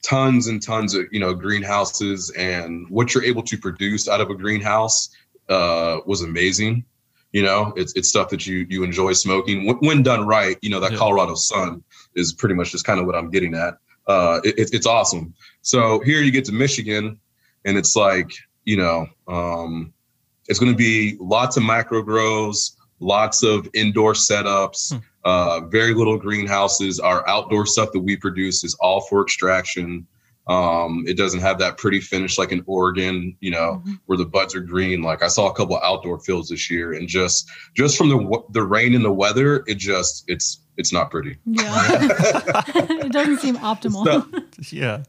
tons 0.02 0.46
and 0.46 0.62
tons 0.62 0.94
of 0.94 1.04
you 1.12 1.20
know 1.20 1.34
greenhouses 1.34 2.30
and 2.30 2.88
what 2.88 3.14
you're 3.14 3.24
able 3.24 3.42
to 3.42 3.56
produce 3.58 4.08
out 4.08 4.20
of 4.20 4.30
a 4.30 4.34
greenhouse 4.34 5.10
uh, 5.48 5.98
was 6.06 6.22
amazing 6.22 6.84
you 7.32 7.42
know 7.42 7.72
it's, 7.76 7.92
it's 7.94 8.08
stuff 8.08 8.28
that 8.30 8.46
you 8.46 8.66
you 8.68 8.82
enjoy 8.82 9.12
smoking 9.12 9.66
when, 9.66 9.76
when 9.76 10.02
done 10.02 10.26
right 10.26 10.56
you 10.62 10.70
know 10.70 10.80
that 10.80 10.92
Yeah. 10.92 10.98
colorado 10.98 11.34
sun 11.34 11.82
is 12.14 12.32
pretty 12.32 12.54
much 12.54 12.72
just 12.72 12.84
kind 12.84 12.98
of 13.00 13.06
what 13.06 13.14
i'm 13.14 13.30
getting 13.30 13.54
at 13.54 13.74
uh, 14.08 14.40
it, 14.44 14.58
it- 14.58 14.70
it's 14.74 14.86
awesome 14.86 15.34
so 15.62 16.00
here 16.00 16.20
you 16.22 16.30
get 16.30 16.44
to 16.44 16.52
michigan 16.52 17.18
and 17.64 17.76
it's 17.76 17.94
like 17.96 18.30
you 18.64 18.76
know 18.76 19.06
um, 19.28 19.92
it's 20.48 20.58
going 20.58 20.72
to 20.72 20.76
be 20.76 21.16
lots 21.20 21.56
of 21.56 21.62
micro 21.62 22.02
grows 22.02 22.76
lots 23.00 23.42
of 23.42 23.68
indoor 23.74 24.12
setups 24.14 24.92
Hmm. 24.92 24.98
uh, 25.24 25.60
very 25.68 25.94
little 25.94 26.18
greenhouses 26.18 26.98
our 27.00 27.26
outdoor 27.28 27.66
stuff 27.66 27.92
that 27.92 28.00
we 28.00 28.16
produce 28.16 28.64
is 28.64 28.74
all 28.80 29.00
for 29.02 29.22
extraction 29.22 30.06
um, 30.48 31.04
it 31.06 31.18
doesn't 31.18 31.40
have 31.40 31.58
that 31.58 31.76
pretty 31.76 32.00
finish 32.00 32.38
like 32.38 32.50
in 32.52 32.62
oregon 32.66 33.36
you 33.40 33.50
know 33.50 33.82
Mhm. 33.86 34.00
where 34.06 34.16
the 34.18 34.24
buds 34.24 34.54
are 34.54 34.60
green 34.60 35.02
like 35.02 35.22
i 35.22 35.28
saw 35.28 35.48
a 35.48 35.54
couple 35.54 35.76
of 35.76 35.82
outdoor 35.84 36.18
fields 36.20 36.48
this 36.48 36.70
year 36.70 36.94
and 36.94 37.06
just 37.08 37.48
just 37.76 37.98
from 37.98 38.08
the 38.08 38.42
the 38.52 38.62
rain 38.62 38.94
and 38.94 39.04
the 39.04 39.12
weather 39.12 39.62
it 39.66 39.76
just 39.76 40.24
it's 40.28 40.60
it's 40.78 40.92
not 40.92 41.10
pretty 41.10 41.36
Yeah. 41.44 41.64
it 43.04 43.12
doesn't 43.12 43.38
seem 43.40 43.56
optimal. 43.58 44.04
So- 44.06 44.74
yeah. 44.76 45.02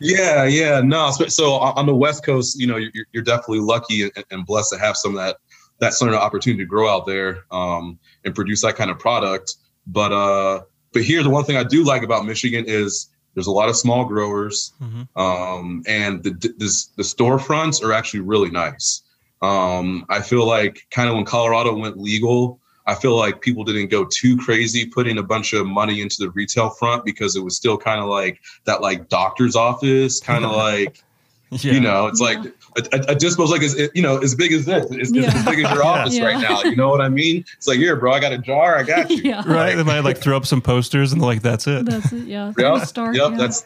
Yeah, 0.00 0.44
yeah, 0.44 0.80
no. 0.80 1.10
So, 1.12 1.26
so 1.28 1.52
on 1.52 1.78
on 1.78 1.86
the 1.86 1.94
West 1.94 2.24
Coast, 2.24 2.58
you 2.60 2.66
know, 2.66 2.76
you're, 2.76 3.06
you're 3.12 3.22
definitely 3.22 3.60
lucky 3.60 4.02
and, 4.02 4.12
and 4.32 4.44
blessed 4.44 4.72
to 4.72 4.78
have 4.78 4.96
some 4.96 5.12
of 5.12 5.18
that 5.18 5.36
that 5.78 5.94
sort 5.94 6.12
of 6.12 6.18
opportunity 6.20 6.62
to 6.64 6.66
grow 6.68 6.88
out 6.88 7.06
there 7.06 7.44
um, 7.52 7.98
and 8.24 8.34
produce 8.34 8.62
that 8.62 8.74
kind 8.76 8.90
of 8.90 8.98
product. 8.98 9.54
But 9.86 10.12
uh, 10.12 10.62
but 10.92 11.02
here, 11.02 11.22
the 11.22 11.30
one 11.30 11.44
thing 11.44 11.56
I 11.56 11.62
do 11.62 11.84
like 11.84 12.02
about 12.02 12.26
Michigan 12.26 12.64
is 12.66 13.08
there's 13.34 13.46
a 13.46 13.52
lot 13.52 13.68
of 13.68 13.76
small 13.76 14.04
growers, 14.04 14.72
Mhm. 14.82 15.08
um, 15.16 15.82
and 15.86 16.22
the 16.24 16.54
this, 16.58 16.86
the 16.96 17.04
storefronts 17.04 17.80
are 17.82 17.92
actually 17.92 18.20
really 18.20 18.50
nice. 18.50 19.00
Um, 19.42 20.06
I 20.08 20.20
feel 20.22 20.44
like 20.46 20.86
kind 20.90 21.08
of 21.08 21.14
when 21.14 21.24
Colorado 21.24 21.72
went 21.76 21.98
legal, 21.98 22.58
I 22.86 22.94
feel 22.94 23.16
like 23.16 23.40
people 23.40 23.64
didn't 23.64 23.88
go 23.88 24.04
too 24.04 24.36
crazy 24.36 24.84
putting 24.86 25.18
a 25.18 25.22
bunch 25.22 25.52
of 25.54 25.66
money 25.66 26.00
into 26.02 26.16
the 26.18 26.30
retail 26.30 26.70
front 26.70 27.04
because 27.04 27.34
it 27.36 27.40
was 27.42 27.56
still 27.56 27.78
kind 27.78 28.00
of 28.00 28.08
like 28.08 28.40
that 28.64 28.80
like 28.82 29.08
doctor's 29.08 29.56
office, 29.56 30.20
kind 30.20 30.44
of 30.44 30.50
like 30.52 31.02
Yeah. 31.50 31.72
you 31.74 31.80
know, 31.80 32.06
it's 32.08 32.20
Yeah. 32.20 32.26
like 32.26 32.38
a, 32.76 32.96
a, 32.96 33.12
a 33.12 33.14
dispo's 33.14 33.50
like 33.50 33.62
as 33.62 33.78
you 33.94 34.02
know 34.02 34.18
as 34.18 34.34
big 34.34 34.52
as 34.52 34.64
this, 34.66 34.84
it's, 34.90 35.10
it's 35.10 35.12
Yeah. 35.12 35.32
as 35.32 35.44
big 35.44 35.64
as 35.64 35.72
your 35.72 35.84
office 35.86 36.14
Yeah. 36.16 36.24
right 36.24 36.40
now. 36.40 36.62
You 36.62 36.74
know 36.74 36.88
what 36.88 37.00
I 37.00 37.08
mean? 37.08 37.44
It's 37.56 37.68
like 37.68 37.78
here, 37.78 37.94
bro, 37.96 38.12
I 38.12 38.18
got 38.20 38.32
a 38.32 38.38
jar, 38.38 38.76
I 38.76 38.82
got 38.82 39.08
you. 39.08 39.16
yeah. 39.24 39.42
Right. 39.46 39.76
They 39.76 39.82
might 39.84 40.00
like 40.00 40.18
throw 40.18 40.36
up 40.36 40.46
some 40.46 40.60
posters 40.60 41.12
and 41.12 41.22
like 41.22 41.42
that's 41.42 41.66
it. 41.68 41.86
That's 41.86 42.12
it. 42.12 42.24
Yeah. 42.26 42.46
Yep, 42.48 42.54
Pretty 42.56 42.86
stark, 42.86 43.16
yep, 43.16 43.30
yeah. 43.32 43.36
that's 43.38 43.64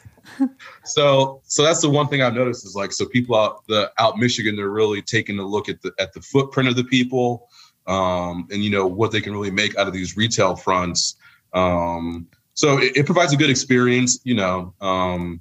so 0.85 1.41
so 1.45 1.63
that's 1.63 1.81
the 1.81 1.89
one 1.89 2.07
thing 2.09 2.23
I've 2.23 2.35
noticed 2.35 2.65
is 2.67 2.75
like 2.77 2.93
so 2.93 3.07
people 3.07 3.35
out 3.37 3.67
the 3.67 3.91
out 3.99 4.19
Michigan 4.19 4.57
they're 4.57 4.69
really 4.69 5.03
taking 5.03 5.39
a 5.39 5.45
look 5.47 5.69
at 5.69 5.81
the 5.83 5.93
at 5.99 6.13
the 6.13 6.21
footprint 6.21 6.69
of 6.69 6.77
the 6.77 6.85
people 6.85 7.48
um 7.89 8.47
and 8.51 8.63
you 8.63 8.71
know 8.71 8.87
what 8.87 9.11
they 9.11 9.21
can 9.21 9.33
really 9.33 9.51
make 9.51 9.77
out 9.77 9.87
of 9.87 9.93
these 9.93 10.17
retail 10.17 10.55
fronts 10.55 11.17
um 11.55 12.27
so 12.55 12.79
it, 12.79 12.97
it 12.97 13.07
provides 13.07 13.33
a 13.33 13.37
good 13.37 13.51
experience 13.51 14.21
you 14.25 14.35
know 14.35 14.73
um 14.81 15.41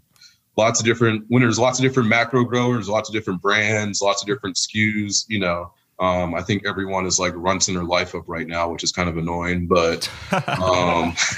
lots 0.57 0.79
of 0.79 0.86
different 0.86 1.23
when 1.27 1.41
there's 1.41 1.60
lots 1.60 1.77
of 1.77 1.83
different 1.83 2.10
macro 2.10 2.43
growers 2.43 2.89
lots 2.89 3.10
of 3.10 3.13
different 3.13 3.41
brands 3.41 4.01
lots 4.01 4.21
of 4.21 4.27
different 4.27 4.55
SKUs 4.55 5.25
you 5.27 5.39
know 5.39 5.71
um 5.99 6.33
I 6.33 6.41
think 6.41 6.65
everyone 6.65 7.05
is 7.05 7.19
like 7.19 7.33
running 7.36 7.75
their 7.75 7.83
life 7.83 8.15
up 8.15 8.23
right 8.27 8.47
now 8.47 8.71
which 8.71 8.83
is 8.83 8.91
kind 8.91 9.10
of 9.10 9.17
annoying 9.17 9.67
but 9.67 10.10
um 10.31 11.13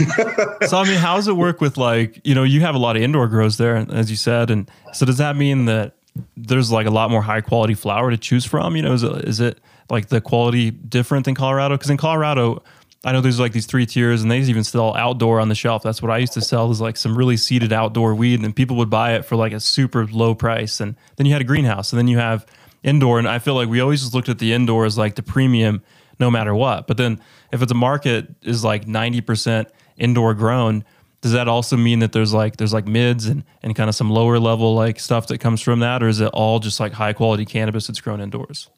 so 0.68 0.78
I 0.78 0.84
mean, 0.86 0.98
how 0.98 1.16
does 1.16 1.28
it 1.28 1.36
work 1.36 1.62
with 1.62 1.78
like 1.78 2.20
you 2.24 2.36
know 2.36 2.44
you 2.44 2.62
have 2.62 2.76
a 2.76 2.78
lot 2.80 2.96
of 2.96 3.02
indoor 3.02 3.28
grows 3.28 3.58
there, 3.58 3.76
as 3.76 4.10
you 4.10 4.18
said, 4.18 4.50
and 4.52 4.70
so 4.94 5.06
does 5.06 5.18
that 5.18 5.36
mean 5.36 5.66
that 5.66 5.96
there's 6.36 6.72
like 6.72 6.88
a 6.88 6.92
lot 6.92 7.12
more 7.12 7.22
high 7.22 7.42
quality 7.42 7.74
flower 7.74 8.12
to 8.12 8.18
choose 8.18 8.46
from? 8.46 8.76
You 8.76 8.82
know, 8.84 8.94
is 8.94 9.04
it, 9.04 9.12
is 9.26 9.40
it 9.40 9.60
like 9.90 10.10
the 10.10 10.22
quality 10.22 10.72
different 10.72 11.26
than 11.26 11.36
Colorado? 11.36 11.76
Because 11.76 11.90
in 11.90 11.98
Colorado, 11.98 12.64
I 13.04 13.14
know 13.14 13.22
there's 13.22 13.40
like 13.40 13.54
these 13.54 13.66
three 13.66 13.86
tiers, 13.86 14.22
and 14.22 14.30
they 14.30 14.40
even 14.40 14.64
sell 14.64 14.96
outdoor 14.96 15.40
on 15.40 15.48
the 15.48 15.56
shelf. 15.56 15.84
That's 15.84 16.02
what 16.02 16.12
I 16.12 16.18
used 16.18 16.34
to 16.34 16.42
sell 16.42 16.70
is 16.70 16.82
like 16.82 16.98
some 16.98 17.18
really 17.18 17.38
seeded 17.38 17.72
outdoor 17.72 18.14
weed, 18.14 18.44
and 18.44 18.56
people 18.56 18.76
would 18.78 18.90
buy 18.90 19.14
it 19.14 19.24
for 19.24 19.36
like 19.36 19.54
a 19.54 19.60
super 19.60 20.06
low 20.08 20.36
price. 20.36 20.80
And 20.82 20.96
then 21.16 21.26
you 21.26 21.32
had 21.32 21.42
a 21.42 21.46
greenhouse, 21.46 21.94
and 21.94 21.98
then 21.98 22.08
you 22.08 22.18
have 22.18 22.46
indoor, 22.84 23.18
and 23.20 23.28
I 23.28 23.40
feel 23.40 23.56
like 23.56 23.70
we 23.70 23.80
always 23.80 24.02
just 24.02 24.14
looked 24.14 24.30
at 24.30 24.40
the 24.40 24.52
indoor 24.52 24.86
as 24.86 24.98
like 24.98 25.16
the 25.16 25.24
premium, 25.24 25.82
no 26.20 26.30
matter 26.30 26.54
what. 26.54 26.88
But 26.88 26.98
then 26.98 27.22
if 27.52 27.62
it's 27.62 27.72
a 27.72 27.76
market 27.76 28.28
is 28.42 28.64
like 28.64 28.86
ninety 28.86 29.22
percent 29.22 29.70
indoor 29.98 30.34
grown, 30.34 30.84
does 31.22 31.32
that 31.32 31.48
also 31.48 31.78
mean 31.78 32.00
that 32.00 32.12
there's 32.12 32.34
like 32.34 32.58
there's 32.58 32.74
like 32.74 32.88
mids 32.88 33.28
and 33.28 33.46
and 33.64 33.76
kind 33.78 33.88
of 33.88 33.96
some 33.96 34.10
lower 34.10 34.40
level 34.40 34.76
like 34.76 35.00
stuff 35.00 35.28
that 35.28 35.38
comes 35.40 35.62
from 35.62 35.80
that, 35.80 36.04
or 36.04 36.10
is 36.10 36.20
it 36.20 36.30
all 36.34 36.60
just 36.60 36.82
like 36.82 36.94
high 36.94 37.14
quality 37.14 37.46
cannabis 37.46 37.88
that's 37.88 38.02
grown 38.02 38.20
indoors? 38.20 38.70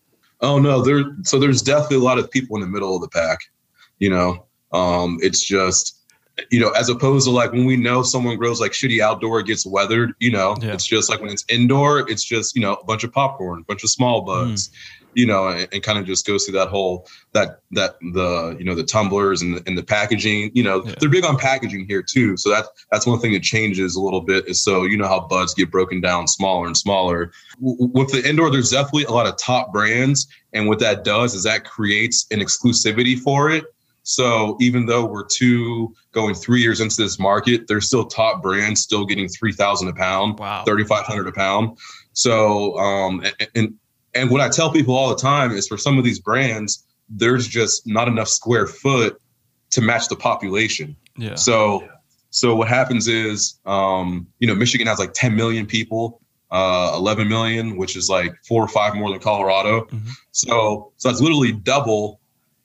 Oh 0.42 0.58
no, 0.60 0.82
there. 0.82 1.16
So 1.24 1.40
there's 1.40 1.62
definitely 1.62 1.98
a 1.98 2.02
lot 2.02 2.18
of 2.18 2.30
people 2.32 2.56
in 2.58 2.62
the 2.62 2.68
middle 2.68 2.96
of 2.96 3.02
the 3.02 3.10
pack. 3.10 3.40
You 4.00 4.10
know, 4.10 4.46
um, 4.74 5.20
it's 5.22 5.44
just, 5.44 6.00
you 6.50 6.60
know, 6.60 6.70
as 6.72 6.90
opposed 6.90 7.28
to 7.28 7.32
like 7.32 7.52
when 7.52 7.66
we 7.66 7.78
know 7.78 8.02
someone 8.02 8.38
grows 8.38 8.60
like 8.60 8.72
shitty 8.72 9.00
outdoor, 9.02 9.44
gets 9.44 9.66
weathered. 9.66 10.14
You 10.20 10.32
know, 10.32 10.56
Yeah. 10.62 10.74
it's 10.74 10.86
just 10.88 11.10
like 11.10 11.22
when 11.22 11.30
it's 11.30 11.46
indoor, 11.50 12.10
it's 12.10 12.24
just 12.24 12.56
you 12.56 12.62
know 12.62 12.74
a 12.74 12.86
bunch 12.86 13.04
of 13.04 13.12
popcorn, 13.14 13.60
a 13.60 13.64
bunch 13.66 13.84
of 13.84 13.90
small 13.92 14.22
buds. 14.22 14.72
You 15.14 15.26
know, 15.26 15.48
and, 15.50 15.68
and 15.74 15.84
kind 15.84 16.00
of 16.00 16.06
just 16.06 16.26
goes 16.26 16.46
through 16.46 16.58
that 16.58 16.70
whole 16.70 17.08
that 17.34 17.60
that 17.72 17.96
the 18.14 18.56
you 18.58 18.64
know 18.66 18.76
the 18.76 18.84
tumblers 18.84 19.42
and 19.42 19.58
the, 19.58 19.64
and 19.68 19.78
the 19.78 19.84
packaging. 19.84 20.52
You 20.54 20.64
know, 20.64 20.84
Yeah. 20.86 20.94
they're 21.00 21.10
big 21.10 21.26
on 21.26 21.38
packaging 21.38 21.86
here 21.88 22.02
too. 22.04 22.38
So 22.38 22.50
that 22.50 22.66
that's 22.92 23.06
one 23.06 23.20
thing 23.20 23.34
that 23.34 23.44
changes 23.44 23.96
a 23.96 24.02
little 24.02 24.22
bit. 24.22 24.48
Is 24.48 24.64
so 24.64 24.84
you 24.84 24.98
know 24.98 25.08
how 25.08 25.22
buds 25.28 25.54
get 25.54 25.70
broken 25.72 26.02
down 26.02 26.28
smaller 26.28 26.68
and 26.68 26.78
smaller. 26.78 27.32
W- 27.60 27.92
with 27.94 28.12
the 28.12 28.28
indoor, 28.28 28.50
there's 28.52 28.72
definitely 28.72 29.06
a 29.06 29.12
lot 29.12 29.28
of 29.28 29.38
top 29.38 29.74
brands, 29.74 30.28
and 30.54 30.68
what 30.68 30.80
that 30.80 31.04
does 31.04 31.34
is 31.36 31.44
that 31.44 31.66
creates 31.66 32.26
an 32.32 32.40
exclusivity 32.40 33.18
for 33.20 33.50
it. 33.50 33.66
So 34.04 34.58
even 34.60 34.88
though 34.88 35.06
we're 35.06 35.28
two 35.28 35.94
going 36.12 36.34
three 36.34 36.60
years 36.62 36.82
into 36.82 36.96
this 37.04 37.20
market, 37.20 37.68
there's 37.68 37.86
still 37.86 38.06
top 38.06 38.42
brands 38.42 38.82
still 38.82 39.06
getting 39.06 39.28
three 39.28 39.52
thousand 39.54 39.90
a 39.90 39.94
pound, 39.94 40.40
Wow. 40.40 40.64
thirty 40.66 40.84
five 40.86 41.06
hundred 41.06 41.28
a 41.28 41.32
pound. 41.32 41.78
So 42.14 42.78
um 42.80 43.22
and, 43.40 43.50
and 43.56 43.74
and 44.14 44.30
what 44.30 44.42
I 44.42 44.50
tell 44.50 44.72
people 44.72 44.96
all 44.96 45.10
the 45.10 45.22
time 45.22 45.52
is 45.52 45.68
for 45.68 45.78
some 45.78 45.98
of 45.98 46.04
these 46.04 46.20
brands, 46.20 46.86
there's 47.10 47.48
just 47.48 47.88
not 47.88 48.08
enough 48.08 48.28
square 48.28 48.68
foot 48.68 49.22
to 49.72 49.82
match 49.82 50.08
the 50.08 50.16
population. 50.16 50.96
Yeah. 51.18 51.36
So, 51.36 51.88
so 52.30 52.56
what 52.56 52.68
happens 52.68 53.08
is, 53.08 53.60
um, 53.66 54.28
you 54.40 54.48
know, 54.48 54.56
Michigan 54.56 54.88
has 54.88 55.00
like 55.00 55.14
10 55.14 55.36
million 55.36 55.66
people, 55.66 56.22
uh, 56.52 56.94
11 56.96 57.28
million, 57.28 57.78
which 57.78 57.96
is 57.96 58.10
like 58.10 58.34
four 58.48 58.64
or 58.64 58.68
five 58.68 58.96
more 58.96 59.10
than 59.10 59.20
Colorado. 59.20 59.86
Mhm. 59.86 60.10
So, 60.32 60.92
so 60.98 61.10
that's 61.10 61.22
literally 61.22 61.54
double. 61.54 62.20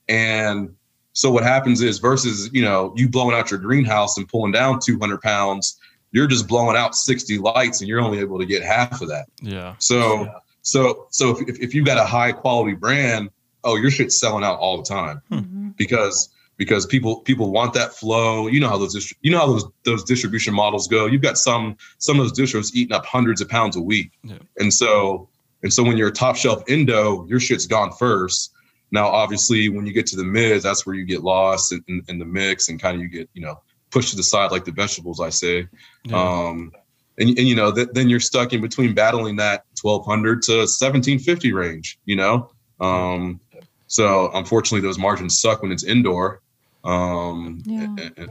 And 0.08 0.74
so 1.12 1.30
what 1.30 1.44
happens 1.44 1.80
is 1.80 1.98
versus, 1.98 2.50
you 2.52 2.62
know, 2.62 2.92
you 2.96 3.08
blowing 3.08 3.36
out 3.36 3.50
your 3.50 3.60
greenhouse 3.60 4.16
and 4.18 4.28
pulling 4.28 4.52
down 4.52 4.80
200 4.84 5.20
pounds, 5.20 5.78
you're 6.12 6.26
just 6.26 6.46
blowing 6.46 6.76
out 6.76 6.94
60 6.94 7.38
lights 7.38 7.80
and 7.80 7.88
you're 7.88 8.00
only 8.00 8.18
able 8.18 8.38
to 8.38 8.46
get 8.46 8.62
half 8.62 9.00
of 9.00 9.08
that. 9.08 9.26
Yeah. 9.40 9.74
So, 9.78 10.28
So 10.66 11.06
so 11.10 11.38
if, 11.46 11.60
if 11.60 11.74
you've 11.74 11.86
got 11.86 11.96
a 11.98 12.04
high 12.04 12.32
quality 12.32 12.74
brand, 12.74 13.30
oh 13.62 13.76
your 13.76 13.90
shit's 13.90 14.18
selling 14.18 14.42
out 14.44 14.58
all 14.58 14.76
the 14.78 14.82
time 14.82 15.22
Mhm. 15.30 15.76
because 15.76 16.28
because 16.56 16.86
people 16.86 17.20
people 17.20 17.52
want 17.52 17.72
that 17.74 17.92
flow. 17.94 18.48
You 18.48 18.58
know 18.60 18.68
how 18.68 18.78
those 18.78 19.14
you 19.20 19.30
know 19.30 19.38
how 19.38 19.46
those 19.46 19.64
those 19.84 20.02
distribution 20.04 20.52
models 20.54 20.88
go. 20.88 21.06
You've 21.06 21.22
got 21.22 21.38
some 21.38 21.76
some 21.98 22.18
of 22.18 22.26
those 22.26 22.36
distros 22.38 22.74
eating 22.74 22.94
up 22.96 23.06
hundreds 23.06 23.40
of 23.40 23.48
pounds 23.48 23.76
a 23.76 23.80
week, 23.80 24.10
Yeah. 24.24 24.38
and 24.58 24.72
so 24.74 25.28
and 25.62 25.72
so 25.72 25.84
when 25.84 25.96
you're 25.96 26.08
a 26.08 26.12
top 26.12 26.34
shelf 26.36 26.64
Indo, 26.68 27.26
your 27.28 27.38
shit's 27.40 27.66
gone 27.66 27.92
first. 27.92 28.52
Now, 28.90 29.06
obviously, 29.06 29.68
when 29.68 29.84
you 29.86 29.92
get 29.92 30.06
to 30.08 30.16
the 30.16 30.24
mids, 30.24 30.62
that's 30.64 30.84
where 30.86 30.94
you 30.94 31.04
get 31.04 31.22
lost 31.22 31.72
in, 31.72 31.82
in, 31.88 32.02
in 32.08 32.18
the 32.18 32.24
mix 32.24 32.68
and 32.68 32.80
kind 32.80 32.96
of 32.96 33.02
you 33.02 33.08
get 33.08 33.28
you 33.34 33.42
know 33.42 33.60
pushed 33.90 34.10
to 34.10 34.16
the 34.16 34.22
side 34.24 34.50
like 34.50 34.64
the 34.64 34.72
vegetables. 34.72 35.20
I 35.20 35.30
say. 35.30 35.68
Yeah. 36.04 36.16
Um, 36.16 36.72
and, 37.18 37.30
and 37.30 37.48
you 37.48 37.54
know, 37.54 37.72
th- 37.72 37.88
then 37.92 38.08
you're 38.08 38.20
stuck 38.20 38.52
in 38.52 38.60
between 38.60 38.94
battling 38.94 39.36
that 39.36 39.64
1200 39.80 40.42
to 40.42 40.52
1750 40.58 41.52
range, 41.52 41.98
you 42.04 42.16
know? 42.16 42.50
Um, 42.80 43.40
so 43.86 44.30
unfortunately, 44.34 44.80
those 44.86 44.98
margins 44.98 45.40
suck 45.40 45.62
when 45.62 45.72
it's 45.72 45.84
indoor. 45.84 46.40
Um, 46.84 47.62
Yeah. 47.64 47.82
and- 47.84 48.12
and- 48.16 48.30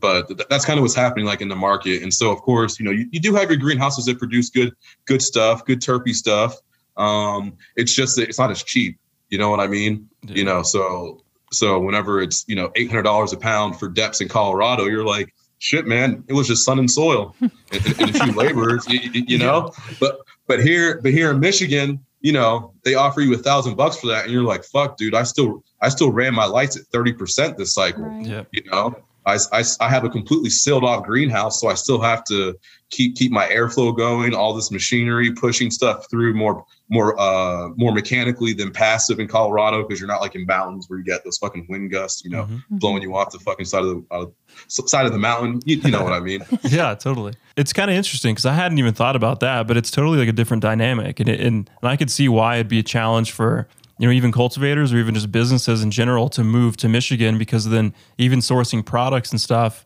but 0.00 0.28
th- 0.28 0.40
that's 0.50 0.64
kind 0.66 0.78
of 0.78 0.82
what's 0.82 0.94
happening 0.94 1.24
like 1.24 1.40
in 1.40 1.48
the 1.48 1.56
market. 1.56 2.02
And 2.02 2.12
so, 2.12 2.30
of 2.30 2.40
course, 2.42 2.78
you 2.78 2.84
know, 2.84 2.90
you, 2.90 3.06
you 3.10 3.20
do 3.20 3.34
have 3.34 3.48
your 3.50 3.58
greenhouses 3.58 4.04
that 4.06 4.18
produce 4.18 4.50
good, 4.50 4.72
good 5.06 5.22
stuff, 5.22 5.64
good 5.64 5.80
terpy 5.80 6.12
stuff. 6.14 6.56
Um, 6.98 7.54
it's 7.76 7.94
just 7.94 8.16
that 8.16 8.28
it's 8.28 8.38
not 8.38 8.50
as 8.50 8.62
cheap. 8.62 8.98
You 9.30 9.38
know 9.38 9.48
what 9.48 9.60
I 9.60 9.66
mean? 9.66 10.08
Yeah. 10.22 10.34
You 10.36 10.44
know, 10.44 10.62
so 10.62 11.22
so 11.52 11.78
whenever 11.80 12.20
it's 12.20 12.44
you 12.48 12.54
know 12.56 12.70
eight 12.74 12.88
hundred 12.90 13.04
dollars 13.04 13.32
a 13.32 13.36
pound 13.38 13.78
for 13.78 13.88
deps 13.88 14.20
in 14.20 14.28
Colorado, 14.28 14.84
you're 14.84 15.04
like, 15.04 15.34
shit, 15.64 15.86
man, 15.86 16.22
it 16.28 16.34
was 16.34 16.46
just 16.46 16.64
sun 16.64 16.78
and 16.78 16.90
soil 16.90 17.34
and, 17.40 17.50
and- 17.72 18.00
and 18.00 18.10
a 18.10 18.24
few 18.24 18.32
laborers, 18.32 18.84
you, 18.88 18.98
you- 19.12 19.24
you 19.28 19.38
know. 19.38 19.72
But 20.00 20.18
but 20.46 20.60
here 20.62 21.00
but 21.02 21.12
here 21.12 21.30
in 21.30 21.40
Michigan, 21.40 22.04
you 22.20 22.32
know, 22.32 22.72
they 22.84 22.94
offer 22.94 23.20
you 23.22 23.34
a 23.34 23.38
thousand 23.38 23.76
bucks 23.76 23.96
for 23.98 24.06
that, 24.08 24.24
and 24.24 24.32
you're 24.32 24.44
like, 24.44 24.64
fuck, 24.64 24.96
dude, 24.96 25.14
I 25.14 25.22
still 25.24 25.64
I 25.80 25.88
still 25.88 26.10
ran 26.12 26.34
my 26.34 26.44
lights 26.46 26.76
at 26.76 26.84
thirty 26.86 27.12
percent 27.12 27.56
this 27.58 27.72
cycle. 27.74 28.04
Right. 28.04 28.26
yeah. 28.26 28.44
You 28.52 28.62
know, 28.70 28.94
I, 29.26 29.38
I, 29.52 29.64
I 29.80 29.88
have 29.88 30.04
a 30.04 30.10
completely 30.10 30.50
sealed 30.50 30.84
off 30.84 31.04
greenhouse, 31.04 31.60
so 31.60 31.68
I 31.68 31.74
still 31.74 32.00
have 32.00 32.24
to 32.24 32.58
keep 32.94 33.16
keep 33.16 33.32
my 33.32 33.46
airflow 33.46 33.96
going. 33.96 34.34
All 34.34 34.54
this 34.54 34.70
machinery 34.70 35.32
pushing 35.32 35.70
stuff 35.70 36.06
through 36.10 36.34
more 36.34 36.64
more 36.88 37.18
uh 37.18 37.68
more 37.76 37.92
mechanically 37.92 38.52
than 38.52 38.70
passive 38.70 39.18
in 39.18 39.26
Colorado 39.28 39.82
because 39.82 39.98
you're 40.00 40.08
not 40.08 40.20
like 40.20 40.34
in 40.34 40.46
mountains 40.46 40.88
where 40.88 40.98
you 40.98 41.04
get 41.04 41.24
those 41.24 41.38
fucking 41.38 41.66
wind 41.68 41.90
gusts, 41.90 42.24
you 42.24 42.30
know, 42.30 42.44
Mhm. 42.44 42.62
blowing 42.70 43.02
you 43.02 43.16
off 43.16 43.32
the 43.32 43.38
fucking 43.38 43.64
side 43.66 43.82
of 43.82 43.88
the 43.88 44.04
uh, 44.10 44.26
side 44.68 45.06
of 45.06 45.12
the 45.12 45.18
mountain. 45.18 45.60
You, 45.64 45.76
you 45.76 45.90
know 45.90 46.04
what 46.04 46.12
I 46.12 46.20
mean? 46.20 46.44
yeah, 46.62 46.94
totally. 46.94 47.32
It's 47.56 47.72
kind 47.72 47.90
of 47.90 47.96
interesting 47.96 48.34
because 48.34 48.46
I 48.46 48.52
hadn't 48.52 48.78
even 48.78 48.94
thought 48.94 49.16
about 49.16 49.40
that, 49.40 49.66
but 49.66 49.76
it's 49.76 49.90
totally 49.90 50.18
like 50.18 50.28
a 50.28 50.32
different 50.32 50.62
dynamic, 50.62 51.20
and 51.20 51.28
it, 51.28 51.40
and 51.40 51.68
and 51.82 51.90
I 51.90 51.96
could 51.96 52.10
see 52.10 52.28
why 52.28 52.56
it'd 52.56 52.68
be 52.68 52.78
a 52.78 52.82
challenge 52.82 53.32
for 53.32 53.66
you 53.98 54.06
know 54.06 54.12
even 54.12 54.30
cultivators 54.32 54.92
or 54.92 54.98
even 54.98 55.14
just 55.14 55.30
businesses 55.32 55.82
in 55.82 55.90
general 55.90 56.28
to 56.30 56.44
move 56.44 56.76
to 56.78 56.88
Michigan 56.88 57.38
because 57.38 57.68
then 57.68 57.94
even 58.18 58.40
sourcing 58.40 58.84
products 58.84 59.30
and 59.30 59.40
stuff. 59.40 59.84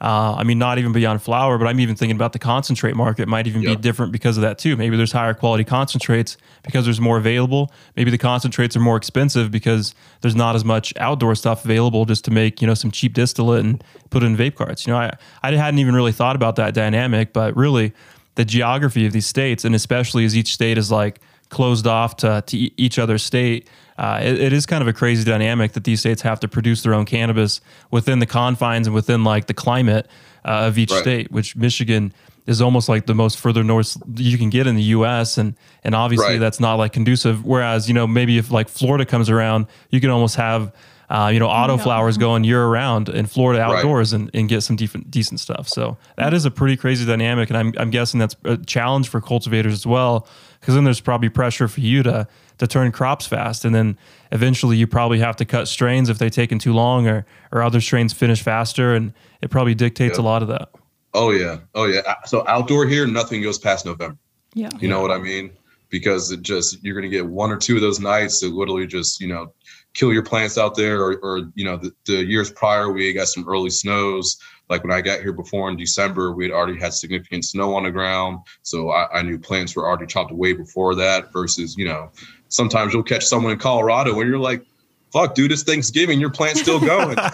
Uh, 0.00 0.34
I 0.38 0.44
mean, 0.44 0.58
not 0.58 0.78
even 0.78 0.92
beyond 0.92 1.20
flower, 1.22 1.58
but 1.58 1.66
I'm 1.66 1.78
even 1.78 1.94
thinking 1.94 2.16
about 2.16 2.32
the 2.32 2.38
concentrate 2.38 2.96
market 2.96 3.28
might 3.28 3.46
even 3.46 3.60
be 3.60 3.76
different 3.76 4.12
because 4.12 4.38
of 4.38 4.42
that 4.42 4.58
too. 4.58 4.74
Maybe 4.74 4.96
there's 4.96 5.12
higher 5.12 5.34
quality 5.34 5.62
concentrates 5.62 6.38
because 6.62 6.86
there's 6.86 7.00
more 7.00 7.18
available. 7.18 7.70
Maybe 7.96 8.10
the 8.10 8.16
concentrates 8.16 8.74
are 8.76 8.80
more 8.80 8.96
expensive 8.96 9.50
because 9.50 9.94
there's 10.22 10.36
not 10.36 10.56
as 10.56 10.64
much 10.64 10.94
outdoor 10.96 11.34
stuff 11.34 11.66
available 11.66 12.06
just 12.06 12.24
to 12.24 12.30
make 12.30 12.62
you 12.62 12.66
know 12.66 12.72
some 12.72 12.90
cheap 12.90 13.12
distillate 13.12 13.62
and 13.62 13.84
put 14.08 14.22
it 14.22 14.26
in 14.26 14.36
vape 14.36 14.54
carts. 14.54 14.86
You 14.86 14.94
know, 14.94 14.98
I 14.98 15.12
I 15.42 15.52
hadn't 15.52 15.80
even 15.80 15.94
really 15.94 16.12
thought 16.12 16.34
about 16.34 16.56
that 16.56 16.72
dynamic, 16.72 17.34
but 17.34 17.54
really 17.54 17.92
the 18.36 18.44
geography 18.46 19.04
of 19.04 19.12
these 19.12 19.26
states, 19.26 19.66
and 19.66 19.74
especially 19.74 20.24
as 20.24 20.34
each 20.34 20.54
state 20.54 20.78
is 20.78 20.90
like 20.90 21.20
closed 21.50 21.86
off 21.86 22.16
to, 22.16 22.42
to 22.46 22.56
each 22.80 22.98
other 22.98 23.18
state, 23.18 23.68
uh, 24.00 24.18
it, 24.22 24.40
it 24.40 24.52
is 24.52 24.64
kind 24.66 24.80
of 24.82 24.88
a 24.88 24.92
crazy 24.92 25.24
dynamic 25.24 25.72
that 25.72 25.84
these 25.84 26.00
states 26.00 26.22
have 26.22 26.40
to 26.40 26.48
produce 26.48 26.82
their 26.82 26.94
own 26.94 27.04
cannabis 27.04 27.60
within 27.90 28.18
the 28.18 28.26
confines 28.26 28.86
and 28.86 28.94
within 28.94 29.22
like 29.24 29.46
the 29.46 29.54
climate 29.54 30.06
uh, 30.44 30.66
of 30.68 30.78
each 30.78 30.90
Right. 30.90 31.00
state, 31.02 31.30
which 31.30 31.54
Michigan 31.54 32.12
is 32.46 32.62
almost 32.62 32.88
like 32.88 33.04
the 33.06 33.14
most 33.14 33.38
further 33.38 33.62
north 33.62 33.96
you 34.16 34.38
can 34.38 34.48
get 34.50 34.66
in 34.66 34.74
the 34.74 34.88
U.S. 34.96 35.36
and 35.38 35.54
and 35.84 35.94
obviously 35.94 36.34
Right. 36.34 36.40
that's 36.40 36.58
not 36.60 36.76
like 36.76 36.92
conducive. 36.94 37.44
Whereas 37.44 37.88
you 37.88 37.94
know 37.94 38.06
maybe 38.06 38.38
if 38.38 38.50
like 38.50 38.68
Florida 38.70 39.04
comes 39.04 39.28
around, 39.28 39.66
you 39.90 40.00
can 40.00 40.08
almost 40.10 40.36
have 40.36 40.72
uh, 41.10 41.28
you 41.32 41.38
know 41.38 41.48
auto 41.48 41.76
Yeah. 41.76 41.82
flowers 41.82 42.16
going 42.16 42.44
year 42.44 42.64
round 42.66 43.08
in 43.10 43.26
Florida 43.26 43.60
Right. 43.60 43.76
outdoors 43.78 44.12
and, 44.14 44.30
and 44.32 44.48
get 44.48 44.62
some 44.62 44.76
decent 44.76 45.10
decent 45.10 45.40
stuff. 45.40 45.68
So 45.68 45.98
that 46.16 46.32
is 46.32 46.44
a 46.46 46.50
pretty 46.50 46.76
crazy 46.78 47.04
dynamic, 47.04 47.50
and 47.50 47.58
I'm 47.58 47.72
I'm 47.76 47.90
guessing 47.90 48.18
that's 48.18 48.36
a 48.44 48.56
challenge 48.56 49.08
for 49.10 49.20
cultivators 49.20 49.74
as 49.74 49.86
well, 49.86 50.26
because 50.60 50.74
then 50.74 50.84
there's 50.84 51.00
probably 51.00 51.28
pressure 51.28 51.68
for 51.68 51.80
you 51.80 52.02
to 52.04 52.26
to 52.60 52.66
turn 52.66 52.92
crops 52.92 53.26
fast, 53.26 53.64
and 53.64 53.74
then 53.74 53.98
eventually 54.32 54.76
you 54.76 54.86
probably 54.86 55.18
have 55.18 55.34
to 55.36 55.44
cut 55.44 55.66
strains 55.66 56.08
if 56.08 56.18
they've 56.18 56.30
taken 56.30 56.58
too 56.58 56.72
long, 56.72 57.06
or 57.08 57.26
or 57.52 57.62
other 57.62 57.80
strains 57.80 58.12
finish 58.12 58.42
faster, 58.42 58.94
and 58.94 59.12
it 59.42 59.50
probably 59.50 59.74
dictates 59.74 60.12
Yep. 60.12 60.18
a 60.18 60.22
lot 60.22 60.42
of 60.42 60.48
that. 60.48 60.68
Oh 61.12 61.30
yeah, 61.32 61.58
oh 61.74 61.86
yeah. 61.86 62.00
Uh, 62.06 62.14
so 62.24 62.44
outdoor 62.46 62.86
here, 62.86 63.06
nothing 63.06 63.42
goes 63.42 63.58
past 63.58 63.84
November. 63.84 64.16
Yeah. 64.54 64.70
You 64.78 64.88
know 64.88 65.00
what 65.02 65.10
I 65.10 65.18
mean? 65.18 65.50
Because 65.88 66.30
it 66.30 66.42
just 66.42 66.82
you're 66.84 66.94
gonna 66.94 67.08
get 67.08 67.26
one 67.26 67.50
or 67.50 67.56
two 67.56 67.74
of 67.74 67.82
those 67.82 67.98
nights 67.98 68.40
that 68.40 68.48
literally 68.52 68.86
just 68.86 69.20
you 69.20 69.26
know 69.26 69.52
kill 69.94 70.12
your 70.12 70.22
plants 70.22 70.56
out 70.56 70.76
there, 70.76 71.00
or, 71.02 71.16
or 71.22 71.50
you 71.54 71.64
know 71.64 71.76
the, 71.76 71.92
the 72.06 72.24
years 72.24 72.50
prior 72.50 72.92
we 72.92 73.12
got 73.12 73.26
some 73.28 73.48
early 73.48 73.70
snows. 73.70 74.38
Like 74.70 74.84
when 74.84 74.92
I 74.92 75.00
got 75.00 75.20
here 75.20 75.32
before 75.32 75.68
in 75.68 75.76
December, 75.76 76.32
we 76.32 76.44
had 76.44 76.52
already 76.52 76.78
had 76.78 76.94
significant 76.94 77.44
snow 77.44 77.74
on 77.74 77.82
the 77.82 77.90
ground, 77.90 78.38
so 78.62 78.90
I, 78.90 79.18
I 79.18 79.22
knew 79.22 79.36
plants 79.36 79.74
were 79.74 79.86
already 79.86 80.06
chopped 80.06 80.30
away 80.30 80.52
before 80.52 80.94
that. 80.94 81.32
Versus 81.32 81.76
you 81.76 81.84
know 81.84 82.10
sometimes 82.48 82.94
you'll 82.94 83.02
catch 83.02 83.24
someone 83.24 83.52
in 83.52 83.58
Colorado 83.58 84.18
and 84.20 84.30
you're 84.30 84.38
like, 84.38 84.64
"Fuck, 85.12 85.34
dude, 85.34 85.50
it's 85.50 85.64
Thanksgiving, 85.64 86.20
your 86.20 86.30
plant's 86.30 86.62
still 86.62 86.80
going." 86.80 87.18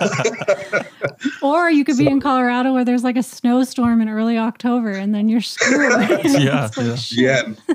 Or 1.43 1.71
you 1.71 1.85
could 1.85 1.97
be 1.97 2.07
in 2.07 2.21
Colorado 2.21 2.73
where 2.73 2.85
there's 2.85 3.05
like 3.05 3.17
a 3.17 3.23
snowstorm 3.23 4.01
in 4.01 4.09
early 4.09 4.37
October 4.37 4.91
and 4.91 5.15
then 5.15 5.29
you're 5.29 5.41
screwed. 5.41 5.93
Yeah, 6.25 6.69
like, 6.77 7.13
yeah. 7.13 7.43
yeah 7.47 7.75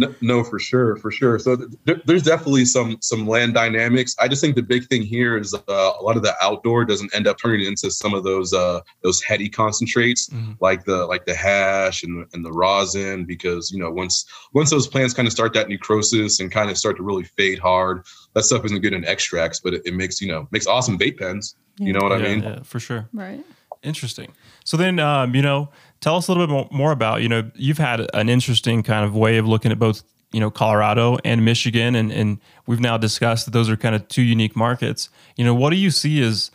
no, 0.00 0.14
no 0.20 0.42
for 0.42 0.58
sure 0.58 0.96
for 0.96 1.10
sure 1.10 1.38
so 1.38 1.56
th- 1.86 2.00
there's 2.06 2.22
definitely 2.22 2.64
some 2.64 2.96
some 3.00 3.22
land 3.34 3.52
dynamics 3.54 4.16
i 4.18 4.26
just 4.26 4.40
think 4.42 4.54
the 4.56 4.62
big 4.74 4.82
thing 4.90 5.02
here 5.02 5.36
is 5.38 5.52
uh, 5.54 5.92
a 6.00 6.02
lot 6.02 6.16
of 6.16 6.22
the 6.22 6.34
outdoor 6.42 6.84
doesn't 6.84 7.14
end 7.14 7.26
up 7.26 7.36
turning 7.42 7.64
into 7.66 7.90
some 7.90 8.12
of 8.14 8.22
those 8.24 8.52
uh 8.52 8.80
those 9.02 9.22
heady 9.22 9.48
concentrates 9.48 10.28
Mhm. 10.30 10.56
like 10.60 10.84
the 10.84 11.06
like 11.12 11.24
the 11.26 11.34
hash 11.34 12.02
and 12.02 12.12
the, 12.22 12.26
and 12.34 12.44
the 12.44 12.52
rosin 12.52 13.24
because 13.24 13.70
you 13.72 13.78
know 13.78 13.90
once 14.02 14.24
once 14.54 14.70
those 14.70 14.86
plants 14.88 15.12
kind 15.14 15.28
of 15.28 15.32
start 15.32 15.52
that 15.54 15.68
necrosis 15.68 16.40
and 16.40 16.50
kind 16.50 16.70
of 16.70 16.76
start 16.78 16.96
to 16.96 17.02
really 17.02 17.24
fade 17.38 17.58
hard 17.58 18.04
that 18.34 18.44
stuff 18.44 18.64
isn't 18.64 18.80
good 18.80 18.92
in 18.92 19.04
extracts 19.04 19.60
but 19.60 19.74
it, 19.74 19.82
it 19.84 19.94
makes 19.94 20.20
you 20.20 20.28
know 20.28 20.48
makes 20.50 20.66
awesome 20.66 20.98
vape 20.98 21.18
pens 21.18 21.54
you 21.78 21.92
know 21.92 22.00
what 22.00 22.12
i 22.12 22.18
mean 22.18 22.42
yeah, 22.42 22.62
for 22.62 22.78
sure. 22.80 23.08
Right. 23.12 23.44
Interesting. 23.82 24.32
So 24.62 24.76
then, 24.76 24.98
um, 24.98 25.34
you 25.34 25.40
know, 25.40 25.70
tell 26.00 26.16
us 26.16 26.28
a 26.28 26.32
little 26.32 26.46
bit 26.46 26.72
more, 26.72 26.92
about, 26.92 27.22
you 27.22 27.28
know, 27.28 27.50
you've 27.54 27.78
had 27.78 28.06
an 28.14 28.28
interesting 28.28 28.82
kind 28.82 29.04
of 29.04 29.14
way 29.14 29.38
of 29.38 29.46
looking 29.46 29.70
at 29.70 29.78
both, 29.78 30.02
you 30.32 30.40
know, 30.40 30.50
Colorado 30.50 31.18
and 31.24 31.44
Michigan, 31.44 31.94
and 31.94 32.12
and 32.12 32.38
we've 32.66 32.80
now 32.80 32.96
discussed 32.96 33.46
that 33.46 33.52
those 33.52 33.68
are 33.68 33.76
kind 33.76 33.94
of 33.94 34.06
two 34.08 34.22
unique 34.22 34.54
markets. 34.54 35.08
You 35.36 35.44
know, 35.44 35.54
what 35.54 35.70
do 35.70 35.76
you 35.76 35.90
see 35.90 36.22
as 36.22 36.50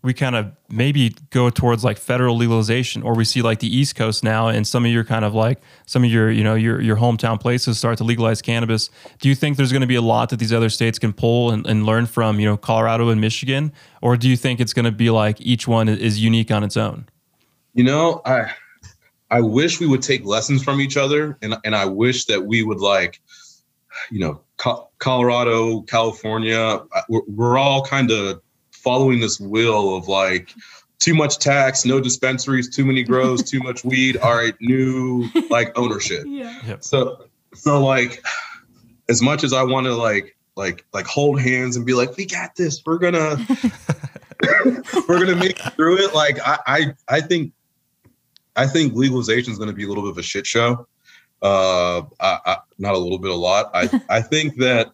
we 0.00 0.14
kind 0.14 0.36
of 0.36 0.52
maybe 0.68 1.14
go 1.30 1.50
towards 1.50 1.84
like 1.84 1.98
federal 1.98 2.36
legalization, 2.36 3.02
or 3.02 3.14
we 3.14 3.24
see 3.24 3.42
like 3.42 3.58
the 3.58 3.66
East 3.66 3.96
Coast 3.96 4.22
now, 4.22 4.48
and 4.48 4.66
some 4.66 4.86
of 4.86 4.92
your 4.92 5.04
kind 5.04 5.24
of 5.24 5.34
like 5.34 5.60
some 5.86 6.04
of 6.04 6.10
your, 6.10 6.30
you 6.30 6.44
know, 6.44 6.54
your 6.54 6.80
your 6.80 6.96
hometown 6.96 7.38
places 7.38 7.78
start 7.78 7.98
to 7.98 8.04
legalize 8.04 8.40
cannabis. 8.40 8.90
Do 9.20 9.28
you 9.28 9.34
think 9.34 9.56
there's 9.56 9.72
going 9.72 9.82
to 9.82 9.88
be 9.88 9.96
a 9.96 10.02
lot 10.02 10.30
that 10.30 10.38
these 10.38 10.52
other 10.52 10.70
states 10.70 10.98
can 10.98 11.12
pull 11.12 11.50
and, 11.50 11.66
and 11.66 11.84
learn 11.84 12.06
from, 12.06 12.40
you 12.40 12.46
know, 12.46 12.56
Colorado 12.56 13.08
and 13.08 13.20
Michigan, 13.20 13.72
or 14.00 14.16
do 14.16 14.28
you 14.28 14.36
think 14.36 14.60
it's 14.60 14.72
going 14.72 14.86
to 14.86 14.92
be 14.92 15.10
like 15.10 15.40
each 15.40 15.68
one 15.68 15.88
is 15.88 16.18
unique 16.22 16.50
on 16.50 16.62
its 16.64 16.76
own? 16.76 17.06
You 17.74 17.84
know, 17.84 18.22
I 18.24 18.52
I 19.30 19.40
wish 19.40 19.80
we 19.80 19.86
would 19.86 20.02
take 20.02 20.24
lessons 20.24 20.62
from 20.64 20.80
each 20.80 20.96
other, 20.96 21.38
and 21.42 21.56
and 21.64 21.74
I 21.74 21.84
wish 21.84 22.26
that 22.26 22.46
we 22.46 22.62
would 22.62 22.80
like, 22.80 23.20
you 24.10 24.20
know, 24.20 24.40
Co- 24.56 24.88
Colorado, 24.98 25.82
California, 25.82 26.82
we're, 27.08 27.20
we're 27.28 27.58
all 27.58 27.84
kind 27.84 28.10
of 28.10 28.40
following 28.72 29.20
this 29.20 29.38
will 29.38 29.96
of 29.96 30.08
like 30.08 30.52
too 30.98 31.14
much 31.14 31.38
tax, 31.38 31.84
no 31.84 32.00
dispensaries, 32.00 32.68
too 32.68 32.84
many 32.84 33.02
grows, 33.04 33.42
too 33.42 33.60
much 33.60 33.84
weed. 33.84 34.16
All 34.16 34.34
right, 34.34 34.54
new 34.60 35.28
like 35.50 35.76
ownership. 35.78 36.24
Yeah. 36.26 36.76
So 36.80 37.26
so 37.54 37.84
like 37.84 38.22
as 39.08 39.22
much 39.22 39.44
as 39.44 39.52
I 39.52 39.62
want 39.62 39.86
to 39.86 39.94
like 39.94 40.36
like 40.56 40.84
like 40.92 41.06
hold 41.06 41.40
hands 41.40 41.76
and 41.76 41.86
be 41.86 41.94
like, 41.94 42.16
we 42.16 42.26
got 42.26 42.56
this, 42.56 42.84
we're 42.84 42.98
gonna 42.98 43.36
we're 45.08 45.18
gonna 45.20 45.36
make 45.36 45.64
it 45.64 45.72
through 45.74 45.98
it. 45.98 46.14
Like 46.14 46.38
I 46.44 46.58
I, 46.66 46.94
I 47.08 47.20
think 47.20 47.52
I 48.58 48.66
think 48.66 48.94
legalization 48.94 49.52
is 49.52 49.58
gonna 49.58 49.72
be 49.72 49.84
a 49.84 49.88
little 49.88 50.04
bit 50.04 50.10
of 50.10 50.18
a 50.18 50.22
shit 50.22 50.46
show. 50.46 50.86
Uh 51.40 52.02
I, 52.20 52.38
I, 52.46 52.56
not 52.78 52.94
a 52.94 52.98
little 52.98 53.18
bit, 53.18 53.30
a 53.30 53.34
lot. 53.34 53.70
I 53.74 53.88
I 54.08 54.20
think 54.20 54.56
that 54.56 54.92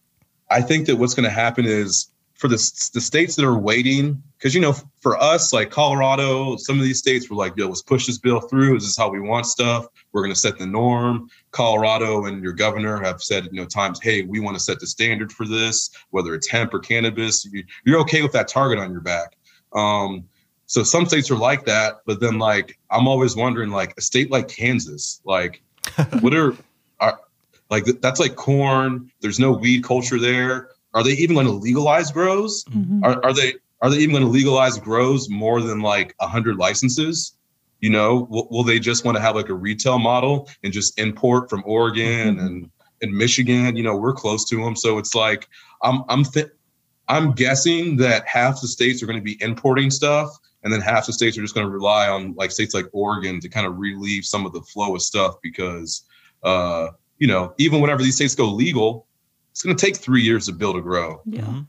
I 0.51 0.61
think 0.61 0.87
that 0.87 0.97
what's 0.97 1.15
gonna 1.15 1.31
happen 1.31 1.65
is 1.65 2.11
for 2.35 2.49
the 2.49 2.91
the 2.93 3.01
states 3.01 3.37
that 3.37 3.45
are 3.45 3.59
waiting, 3.59 4.23
because 4.37 4.55
you 4.55 4.61
know, 4.61 4.75
for 5.01 5.17
us, 5.17 5.53
like 5.53 5.71
Colorado, 5.71 6.57
some 6.57 6.77
of 6.77 6.85
these 6.85 6.99
states 6.99 7.31
were 7.31 7.37
like, 7.37 7.57
"Yo, 7.57 7.69
let's 7.69 7.81
push 7.81 8.07
this 8.07 8.19
bill 8.19 8.41
through. 8.41 8.75
This 8.75 8.89
is 8.89 8.99
how 8.99 9.09
we 9.09 9.21
want 9.21 9.47
stuff. 9.47 9.87
We're 10.13 10.23
going 10.23 10.35
to 10.35 10.39
set 10.39 10.59
the 10.59 10.67
norm." 10.67 11.31
Colorado 11.53 12.27
and 12.27 12.43
your 12.43 12.53
governor 12.53 13.03
have 13.03 13.23
said, 13.23 13.49
you 13.51 13.61
know, 13.61 13.65
times, 13.65 14.01
"Hey, 14.03 14.23
we 14.23 14.41
want 14.41 14.57
to 14.57 14.63
set 14.63 14.81
the 14.81 14.87
standard 14.87 15.33
for 15.33 15.47
this, 15.47 15.91
whether 16.11 16.35
it's 16.35 16.49
hemp 16.49 16.75
or 16.75 16.81
cannabis. 16.81 17.49
You're 17.85 18.01
okay 18.01 18.21
with 18.21 18.33
that 18.33 18.49
target 18.49 18.79
on 18.79 18.91
your 18.91 19.01
back." 19.01 19.37
Um, 19.73 20.25
so 20.67 20.83
some 20.83 21.07
states 21.07 21.31
are 21.31 21.37
like 21.37 21.67
that, 21.67 22.01
but 22.07 22.21
then 22.21 22.39
like 22.39 22.79
I'm 22.91 23.07
always 23.09 23.37
wondering, 23.37 23.71
like 23.71 23.95
a 23.97 24.01
state 24.01 24.31
like 24.31 24.49
Kansas, 24.49 25.21
like 25.25 25.63
what 26.21 26.35
are, 26.35 26.55
are 27.01 27.21
like 27.71 27.85
that's 28.01 28.21
like 28.21 28.37
corn. 28.37 29.11
There's 29.21 29.39
no 29.39 29.53
weed 29.53 29.85
culture 29.85 30.19
there 30.19 30.71
are 30.95 31.03
they 31.03 31.11
even 31.11 31.35
going 31.35 31.47
to 31.47 31.53
legalize 31.53 32.11
grows? 32.13 32.65
Mm-hmm. 32.65 33.05
Are, 33.05 33.23
are 33.25 33.33
they 33.35 33.55
are 33.83 33.91
they 33.91 33.99
even 33.99 34.13
going 34.13 34.25
to 34.25 34.31
legalize 34.31 34.79
grows 34.79 35.29
more 35.29 35.61
than 35.61 35.81
like 35.81 36.15
hundred 36.21 36.57
licenses? 36.57 37.37
You 37.81 37.91
know, 37.91 38.27
will, 38.31 38.49
will, 38.51 38.63
they 38.63 38.79
just 38.79 39.05
want 39.05 39.17
to 39.17 39.21
have 39.21 39.35
like 39.35 39.51
a 39.51 39.55
retail 39.55 39.99
model 39.99 40.49
and 40.63 40.73
just 40.73 40.99
import 40.99 41.51
from 41.51 41.63
Oregon 41.67 42.37
mm-hmm. 42.37 42.47
and 42.47 42.71
and 43.03 43.13
Michigan? 43.13 43.77
You 43.77 43.83
know, 43.83 43.97
we're 43.97 44.15
close 44.15 44.49
to 44.49 44.57
them, 44.57 44.77
so 44.77 44.99
it's 44.99 45.15
like 45.15 45.49
I'm 45.83 46.05
I'm 46.09 46.25
th- 46.25 46.49
I'm 47.09 47.33
guessing 47.33 47.97
that 47.97 48.27
half 48.27 48.63
the 48.63 48.69
states 48.69 49.03
are 49.03 49.07
going 49.07 49.19
to 49.19 49.25
be 49.25 49.37
importing 49.43 49.91
stuff, 49.91 50.31
and 50.65 50.73
then 50.73 50.81
half 50.81 51.07
the 51.07 51.13
states 51.13 51.39
are 51.39 51.43
just 51.43 51.55
going 51.55 51.67
to 51.67 51.73
rely 51.73 52.09
on 52.09 52.35
like 52.35 52.51
states 52.51 52.75
like 52.75 52.87
Oregon 52.93 53.39
to 53.41 53.49
kind 53.49 53.67
of 53.67 53.79
relieve 53.79 54.25
some 54.25 54.47
of 54.47 54.53
the 54.53 54.63
flow 54.63 54.95
of 54.95 55.03
stuff 55.03 55.37
because, 55.43 56.03
uh, 56.43 56.89
you 57.19 57.27
know, 57.27 57.55
even 57.59 57.81
whenever 57.81 58.03
these 58.03 58.17
states 58.17 58.35
go 58.35 58.47
legal, 58.47 59.07
it's 59.51 59.63
going 59.63 59.77
to 59.77 59.87
take 59.87 59.97
three 59.97 60.23
years 60.23 60.47
to 60.47 60.53
build 60.53 60.77
a 60.77 60.81
grow. 60.81 61.21
Yeah. 61.27 61.43
Mm-hmm. 61.43 61.61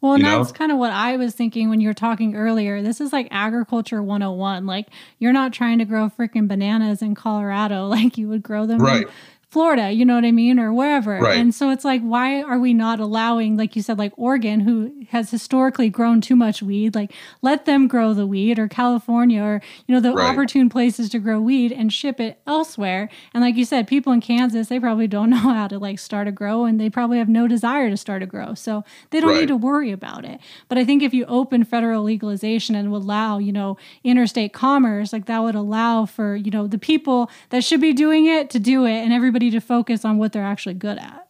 Well, 0.00 0.14
and 0.14 0.22
you 0.22 0.30
that's 0.30 0.52
kind 0.52 0.72
of 0.72 0.78
what 0.78 0.92
I 0.92 1.18
was 1.18 1.34
thinking 1.34 1.68
when 1.68 1.80
you 1.82 1.88
were 1.88 1.94
talking 1.94 2.34
earlier. 2.34 2.80
This 2.80 3.02
is 3.02 3.12
like 3.12 3.28
agriculture 3.30 4.02
101. 4.02 4.64
Like, 4.64 4.88
you're 5.18 5.34
not 5.34 5.52
trying 5.52 5.78
to 5.78 5.84
grow 5.84 6.08
freaking 6.08 6.48
bananas 6.48 7.02
in 7.02 7.14
Colorado 7.14 7.86
like 7.88 8.16
you 8.16 8.28
would 8.28 8.42
grow 8.42 8.64
them 8.66 8.78
right. 8.78 9.02
in 9.02 9.08
Florida, 9.50 9.90
you 9.90 10.04
know 10.04 10.14
what 10.14 10.24
I 10.24 10.30
mean, 10.30 10.60
or 10.60 10.72
wherever. 10.72 11.18
Right. 11.18 11.36
And 11.36 11.52
so 11.52 11.70
it's 11.70 11.84
like, 11.84 12.02
why 12.02 12.40
are 12.40 12.60
we 12.60 12.72
not 12.72 13.00
allowing, 13.00 13.56
like 13.56 13.74
you 13.74 13.82
said, 13.82 13.98
like 13.98 14.12
Oregon, 14.16 14.60
who 14.60 14.92
has 15.08 15.32
historically 15.32 15.90
grown 15.90 16.20
too 16.20 16.36
much 16.36 16.62
weed, 16.62 16.94
like 16.94 17.12
let 17.42 17.64
them 17.64 17.88
grow 17.88 18.14
the 18.14 18.28
weed, 18.28 18.60
or 18.60 18.68
California, 18.68 19.42
or 19.42 19.60
you 19.88 19.94
know, 19.94 20.00
the 20.00 20.12
right. 20.12 20.30
opportune 20.30 20.68
places 20.68 21.08
to 21.10 21.18
grow 21.18 21.40
weed 21.40 21.72
and 21.72 21.92
ship 21.92 22.20
it 22.20 22.40
elsewhere. 22.46 23.08
And 23.34 23.42
like 23.42 23.56
you 23.56 23.64
said, 23.64 23.88
people 23.88 24.12
in 24.12 24.20
Kansas, 24.20 24.68
they 24.68 24.78
probably 24.78 25.08
don't 25.08 25.30
know 25.30 25.36
how 25.36 25.66
to 25.66 25.80
like 25.80 25.98
start 25.98 26.28
a 26.28 26.32
grow, 26.32 26.64
and 26.64 26.80
they 26.80 26.88
probably 26.88 27.18
have 27.18 27.28
no 27.28 27.48
desire 27.48 27.90
to 27.90 27.96
start 27.96 28.22
a 28.22 28.26
grow, 28.26 28.54
so 28.54 28.84
they 29.10 29.20
don't 29.20 29.30
right. 29.30 29.40
need 29.40 29.48
to 29.48 29.56
worry 29.56 29.90
about 29.90 30.24
it. 30.24 30.38
But 30.68 30.78
I 30.78 30.84
think 30.84 31.02
if 31.02 31.12
you 31.12 31.24
open 31.24 31.64
federal 31.64 32.04
legalization 32.04 32.76
and 32.76 32.94
allow, 32.94 33.38
you 33.38 33.52
know, 33.52 33.78
interstate 34.04 34.52
commerce, 34.52 35.12
like 35.12 35.26
that 35.26 35.40
would 35.40 35.56
allow 35.56 36.06
for 36.06 36.36
you 36.36 36.52
know 36.52 36.68
the 36.68 36.78
people 36.78 37.28
that 37.48 37.64
should 37.64 37.80
be 37.80 37.92
doing 37.92 38.26
it 38.26 38.48
to 38.50 38.60
do 38.60 38.84
it, 38.84 38.98
and 38.98 39.12
everybody 39.12 39.39
everybody 39.40 39.50
to 39.58 39.66
focus 39.66 40.04
on 40.04 40.18
what 40.18 40.32
they're 40.32 40.44
actually 40.44 40.74
good 40.74 40.98
at. 40.98 41.26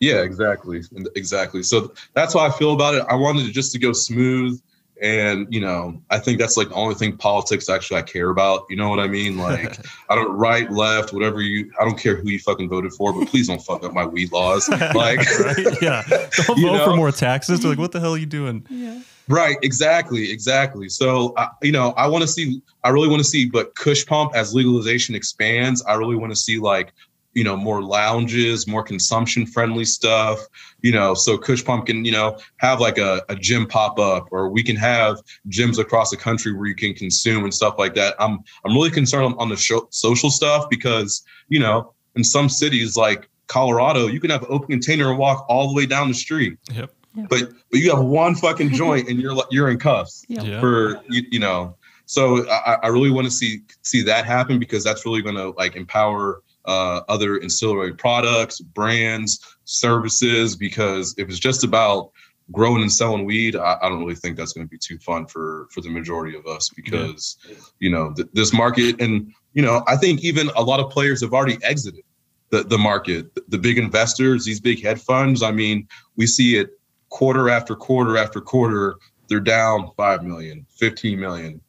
Yeah, 0.00 0.22
exactly. 0.22 0.82
Exactly. 1.14 1.62
So 1.62 1.92
that's 2.14 2.34
how 2.34 2.40
I 2.40 2.50
feel 2.50 2.74
about 2.74 2.94
it. 2.94 3.04
I 3.08 3.14
wanted 3.14 3.46
it 3.46 3.52
just 3.52 3.72
to 3.72 3.78
go 3.78 3.92
smooth. 3.92 4.60
And, 5.02 5.46
you 5.52 5.60
know, 5.60 6.00
I 6.10 6.18
think 6.18 6.38
that's 6.38 6.56
like 6.56 6.70
the 6.70 6.74
only 6.74 6.94
thing 6.94 7.16
politics 7.16 7.68
actually 7.68 7.98
I 7.98 8.02
care 8.02 8.30
about. 8.30 8.64
You 8.70 8.76
know 8.76 8.88
what 8.88 8.98
I 8.98 9.06
mean? 9.06 9.36
Like, 9.36 9.78
I 10.10 10.14
don't 10.14 10.32
right, 10.32 10.70
left, 10.70 11.12
whatever 11.12 11.40
you, 11.40 11.70
I 11.80 11.84
don't 11.84 11.98
care 11.98 12.16
who 12.16 12.28
you 12.30 12.38
fucking 12.38 12.68
voted 12.68 12.92
for, 12.92 13.12
but 13.12 13.28
please 13.28 13.46
don't 13.48 13.62
fuck 13.62 13.84
up 13.84 13.92
my 13.92 14.06
weed 14.06 14.32
laws. 14.32 14.68
Like, 14.94 15.18
right? 15.40 15.82
yeah. 15.82 16.02
Don't 16.08 16.60
vote 16.60 16.60
know? 16.60 16.84
for 16.84 16.96
more 16.96 17.12
taxes. 17.12 17.60
They're 17.60 17.70
like, 17.70 17.78
what 17.78 17.92
the 17.92 18.00
hell 18.00 18.14
are 18.14 18.18
you 18.18 18.26
doing? 18.26 18.64
Yeah. 18.70 19.00
Right, 19.28 19.56
exactly, 19.62 20.30
exactly. 20.30 20.88
So, 20.88 21.34
uh, 21.36 21.48
you 21.60 21.72
know, 21.72 21.90
I 21.96 22.06
want 22.06 22.22
to 22.22 22.28
see, 22.28 22.62
I 22.84 22.90
really 22.90 23.08
want 23.08 23.20
to 23.20 23.28
see, 23.28 23.46
but 23.46 23.74
Kush 23.74 24.06
Pump 24.06 24.32
as 24.34 24.54
legalization 24.54 25.14
expands, 25.14 25.82
I 25.84 25.94
really 25.94 26.14
want 26.14 26.32
to 26.32 26.36
see 26.36 26.58
like, 26.58 26.92
you 27.36 27.44
know, 27.44 27.54
more 27.54 27.82
lounges, 27.82 28.66
more 28.66 28.82
consumption 28.82 29.46
friendly 29.46 29.84
stuff, 29.84 30.40
you 30.80 30.90
know, 30.90 31.12
so 31.12 31.36
Kush 31.36 31.62
Pump 31.62 31.84
can, 31.84 32.02
you 32.02 32.10
know, 32.10 32.38
have 32.56 32.80
like 32.80 32.96
a, 32.96 33.22
a 33.28 33.36
gym 33.36 33.66
pop 33.66 33.98
up 33.98 34.26
or 34.30 34.48
we 34.48 34.62
can 34.62 34.74
have 34.74 35.18
gyms 35.50 35.78
across 35.78 36.10
the 36.10 36.16
country 36.16 36.54
where 36.54 36.66
you 36.66 36.74
can 36.74 36.94
consume 36.94 37.44
and 37.44 37.52
stuff 37.52 37.74
like 37.78 37.94
that. 37.94 38.14
I'm, 38.18 38.38
I'm 38.64 38.72
really 38.72 38.90
concerned 38.90 39.26
on, 39.26 39.34
on 39.34 39.50
the 39.50 39.56
show, 39.56 39.86
social 39.90 40.30
stuff 40.30 40.64
because, 40.70 41.22
you 41.48 41.60
know, 41.60 41.92
in 42.14 42.24
some 42.24 42.48
cities 42.48 42.96
like 42.96 43.28
Colorado, 43.48 44.06
you 44.06 44.18
can 44.18 44.30
have 44.30 44.42
an 44.42 44.48
open 44.50 44.68
container 44.68 45.10
and 45.10 45.18
walk 45.18 45.44
all 45.50 45.68
the 45.68 45.74
way 45.74 45.84
down 45.84 46.08
the 46.08 46.14
street. 46.14 46.58
Yep. 46.72 46.90
But 47.28 47.50
but 47.70 47.80
you 47.80 47.94
have 47.94 48.04
one 48.04 48.34
fucking 48.34 48.70
joint 48.72 49.08
and 49.08 49.20
you're 49.20 49.36
you're 49.50 49.70
in 49.70 49.78
cuffs 49.78 50.24
yeah. 50.28 50.60
for 50.60 51.02
you, 51.08 51.22
you 51.30 51.38
know. 51.38 51.74
So 52.04 52.48
I, 52.50 52.76
I 52.82 52.86
really 52.88 53.10
want 53.10 53.26
to 53.26 53.30
see 53.30 53.60
see 53.82 54.02
that 54.02 54.26
happen 54.26 54.58
because 54.58 54.84
that's 54.84 55.06
really 55.06 55.22
going 55.22 55.36
to 55.36 55.50
like 55.50 55.76
empower 55.76 56.42
uh, 56.66 57.00
other 57.08 57.40
ancillary 57.42 57.94
products, 57.94 58.60
brands, 58.60 59.40
services. 59.64 60.56
Because 60.56 61.14
if 61.18 61.28
it's 61.28 61.38
just 61.38 61.64
about 61.64 62.10
growing 62.52 62.82
and 62.82 62.92
selling 62.92 63.24
weed, 63.24 63.56
I, 63.56 63.76
I 63.82 63.88
don't 63.88 64.00
really 64.00 64.14
think 64.14 64.36
that's 64.36 64.52
going 64.52 64.66
to 64.66 64.70
be 64.70 64.78
too 64.78 64.98
fun 64.98 65.26
for 65.26 65.68
for 65.70 65.80
the 65.80 65.90
majority 65.90 66.36
of 66.36 66.46
us 66.46 66.70
because 66.74 67.36
yeah. 67.48 67.56
you 67.80 67.90
know 67.90 68.12
th- 68.14 68.28
this 68.32 68.52
market 68.52 69.00
and 69.00 69.32
you 69.54 69.62
know 69.62 69.82
I 69.86 69.96
think 69.96 70.22
even 70.22 70.50
a 70.56 70.62
lot 70.62 70.80
of 70.80 70.90
players 70.90 71.22
have 71.22 71.32
already 71.32 71.58
exited 71.62 72.04
the 72.50 72.62
the 72.62 72.78
market. 72.78 73.26
The 73.50 73.58
big 73.58 73.78
investors, 73.78 74.44
these 74.44 74.60
big 74.60 74.82
hedge 74.82 75.00
funds. 75.00 75.42
I 75.42 75.52
mean, 75.52 75.88
we 76.16 76.26
see 76.26 76.56
it 76.56 76.70
quarter 77.08 77.48
after 77.48 77.74
quarter 77.74 78.16
after 78.16 78.40
quarter, 78.40 78.96
they're 79.28 79.40
down 79.40 79.90
5 79.96 80.22
million, 80.24 80.66
15 80.70 81.18
million, 81.18 81.60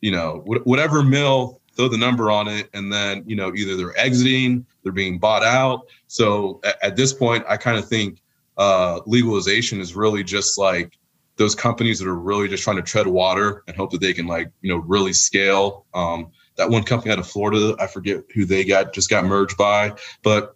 you 0.00 0.10
know, 0.10 0.42
whatever 0.64 1.02
mill, 1.02 1.60
throw 1.74 1.88
the 1.88 1.96
number 1.96 2.30
on 2.30 2.48
it. 2.48 2.68
And 2.74 2.92
then, 2.92 3.24
you 3.26 3.36
know, 3.36 3.54
either 3.54 3.76
they're 3.76 3.96
exiting, 3.98 4.66
they're 4.82 4.92
being 4.92 5.18
bought 5.18 5.42
out. 5.42 5.86
So 6.06 6.60
at, 6.64 6.82
at 6.82 6.96
this 6.96 7.12
point, 7.12 7.44
I 7.48 7.56
kind 7.56 7.78
of 7.78 7.88
think 7.88 8.20
uh, 8.56 9.00
legalization 9.06 9.80
is 9.80 9.94
really 9.94 10.22
just 10.22 10.58
like 10.58 10.98
those 11.36 11.54
companies 11.54 11.98
that 11.98 12.08
are 12.08 12.18
really 12.18 12.48
just 12.48 12.62
trying 12.62 12.76
to 12.76 12.82
tread 12.82 13.06
water 13.06 13.62
and 13.66 13.76
hope 13.76 13.90
that 13.92 14.00
they 14.00 14.12
can 14.12 14.26
like, 14.26 14.50
you 14.60 14.72
know, 14.72 14.80
really 14.80 15.12
scale. 15.12 15.86
Um, 15.94 16.30
that 16.56 16.68
one 16.68 16.82
company 16.82 17.10
out 17.10 17.18
of 17.18 17.26
Florida, 17.26 17.74
I 17.80 17.86
forget 17.86 18.22
who 18.34 18.44
they 18.44 18.64
got, 18.64 18.92
just 18.92 19.08
got 19.08 19.24
merged 19.24 19.56
by. 19.56 19.94
But, 20.22 20.54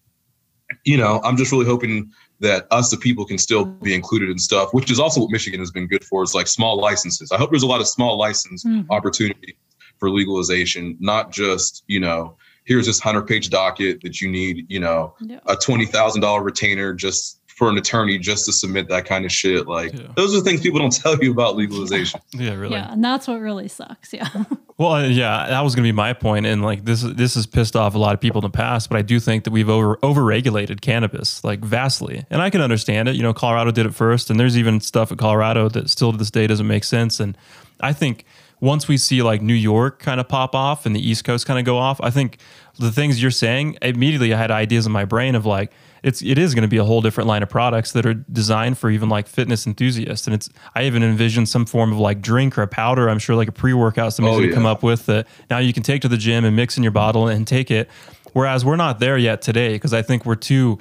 you 0.84 0.98
know, 0.98 1.20
I'm 1.24 1.36
just 1.36 1.50
really 1.52 1.64
hoping 1.64 2.12
that 2.40 2.66
us 2.70 2.90
the 2.90 2.98
people 2.98 3.24
can 3.24 3.38
still 3.38 3.64
be 3.64 3.94
included 3.94 4.28
in 4.28 4.38
stuff, 4.38 4.74
which 4.74 4.90
is 4.90 5.00
also 5.00 5.22
what 5.22 5.30
Michigan 5.30 5.58
has 5.60 5.70
been 5.70 5.86
good 5.86 6.04
for. 6.04 6.22
Is 6.22 6.34
like 6.34 6.46
small 6.46 6.78
licenses. 6.78 7.32
I 7.32 7.38
hope 7.38 7.50
there's 7.50 7.62
a 7.62 7.66
lot 7.66 7.80
of 7.80 7.88
small 7.88 8.18
license 8.18 8.62
mm-hmm. 8.62 8.90
opportunity 8.92 9.56
for 9.98 10.10
legalization, 10.10 10.96
not 11.00 11.32
just 11.32 11.84
you 11.86 12.00
know 12.00 12.36
here's 12.64 12.86
this 12.86 13.00
hundred 13.00 13.26
page 13.26 13.50
docket 13.50 14.00
that 14.02 14.20
you 14.20 14.28
need 14.28 14.66
you 14.68 14.80
know 14.80 15.14
a 15.46 15.56
twenty 15.56 15.86
thousand 15.86 16.20
dollar 16.20 16.42
retainer 16.42 16.92
just 16.92 17.40
for 17.56 17.70
an 17.70 17.78
attorney 17.78 18.18
just 18.18 18.44
to 18.44 18.52
submit 18.52 18.86
that 18.88 19.06
kind 19.06 19.24
of 19.24 19.32
shit. 19.32 19.66
Like 19.66 19.94
yeah. 19.94 20.08
those 20.14 20.36
are 20.36 20.40
things 20.42 20.60
people 20.60 20.78
don't 20.78 20.92
tell 21.02 21.16
you 21.18 21.32
about 21.32 21.56
legalization. 21.56 22.20
Yeah, 22.36 22.54
really. 22.54 22.74
Yeah, 22.74 22.92
and 22.92 23.02
that's 23.02 23.26
what 23.28 23.40
really 23.40 23.66
sucks. 23.66 24.12
Yeah. 24.12 24.28
well, 24.76 24.92
uh, 24.92 25.06
yeah, 25.06 25.46
that 25.48 25.62
was 25.62 25.74
going 25.74 25.84
to 25.84 25.88
be 25.88 25.92
my 25.92 26.12
point, 26.12 26.44
and 26.44 26.62
like 26.62 26.84
this, 26.84 27.00
this 27.00 27.34
has 27.34 27.46
pissed 27.46 27.74
off 27.74 27.94
a 27.94 27.98
lot 27.98 28.12
of 28.12 28.20
people 28.20 28.40
in 28.40 28.42
the 28.42 28.54
past. 28.54 28.90
But 28.90 28.98
I 28.98 29.02
do 29.02 29.18
think 29.18 29.44
that 29.44 29.52
we've 29.52 29.70
over 29.70 29.96
overregulated 29.98 30.82
cannabis 30.82 31.42
like 31.44 31.60
vastly, 31.60 32.26
and 32.28 32.42
I 32.42 32.50
can 32.50 32.60
understand 32.60 33.08
it. 33.08 33.16
You 33.16 33.22
know, 33.22 33.32
Colorado 33.32 33.70
did 33.70 33.86
it 33.86 33.94
first, 33.94 34.28
and 34.28 34.38
there's 34.38 34.58
even 34.58 34.80
stuff 34.80 35.10
at 35.10 35.16
Colorado 35.16 35.70
that 35.70 35.88
still 35.88 36.12
to 36.12 36.18
this 36.18 36.30
day 36.30 36.46
doesn't 36.46 36.66
make 36.66 36.84
sense. 36.84 37.20
And 37.20 37.38
I 37.80 37.94
think 37.94 38.26
once 38.60 38.88
we 38.88 38.96
see 38.96 39.22
like 39.22 39.42
New 39.42 39.54
York 39.54 39.98
kind 39.98 40.20
of 40.20 40.28
pop 40.28 40.54
off 40.54 40.86
and 40.86 40.96
the 40.96 41.08
East 41.08 41.24
Coast 41.24 41.46
kind 41.46 41.58
of 41.58 41.64
go 41.64 41.78
off, 41.78 42.00
I 42.00 42.10
think 42.10 42.38
the 42.78 42.92
things 42.92 43.20
you're 43.20 43.30
saying 43.30 43.78
immediately 43.82 44.32
I 44.32 44.38
had 44.38 44.50
ideas 44.50 44.86
in 44.86 44.92
my 44.92 45.04
brain 45.04 45.34
of 45.34 45.44
like 45.44 45.72
it's 46.02 46.22
it 46.22 46.38
is 46.38 46.54
going 46.54 46.62
to 46.62 46.68
be 46.68 46.76
a 46.76 46.84
whole 46.84 47.02
different 47.02 47.26
line 47.26 47.42
of 47.42 47.48
products 47.48 47.92
that 47.92 48.06
are 48.06 48.14
designed 48.14 48.78
for 48.78 48.90
even 48.90 49.08
like 49.08 49.26
fitness 49.26 49.66
enthusiasts. 49.66 50.26
And 50.26 50.34
it's 50.34 50.48
I 50.74 50.84
even 50.84 51.02
envision 51.02 51.46
some 51.46 51.66
form 51.66 51.92
of 51.92 51.98
like 51.98 52.20
drink 52.20 52.56
or 52.56 52.62
a 52.62 52.68
powder. 52.68 53.08
I'm 53.08 53.18
sure 53.18 53.36
like 53.36 53.48
a 53.48 53.52
pre 53.52 53.74
workout 53.74 54.12
somebody's 54.12 54.36
oh, 54.36 54.38
going 54.38 54.48
to 54.50 54.54
yeah. 54.54 54.56
come 54.56 54.66
up 54.66 54.82
with 54.82 55.06
that 55.06 55.26
now 55.50 55.58
you 55.58 55.72
can 55.72 55.82
take 55.82 56.02
to 56.02 56.08
the 56.08 56.16
gym 56.16 56.44
and 56.44 56.54
mix 56.56 56.76
in 56.76 56.82
your 56.82 56.92
bottle 56.92 57.28
and 57.28 57.46
take 57.46 57.70
it. 57.70 57.90
Whereas 58.32 58.64
we're 58.64 58.76
not 58.76 59.00
there 59.00 59.18
yet 59.18 59.42
today 59.42 59.74
because 59.74 59.94
I 59.94 60.02
think 60.02 60.24
we're 60.26 60.34
too 60.34 60.78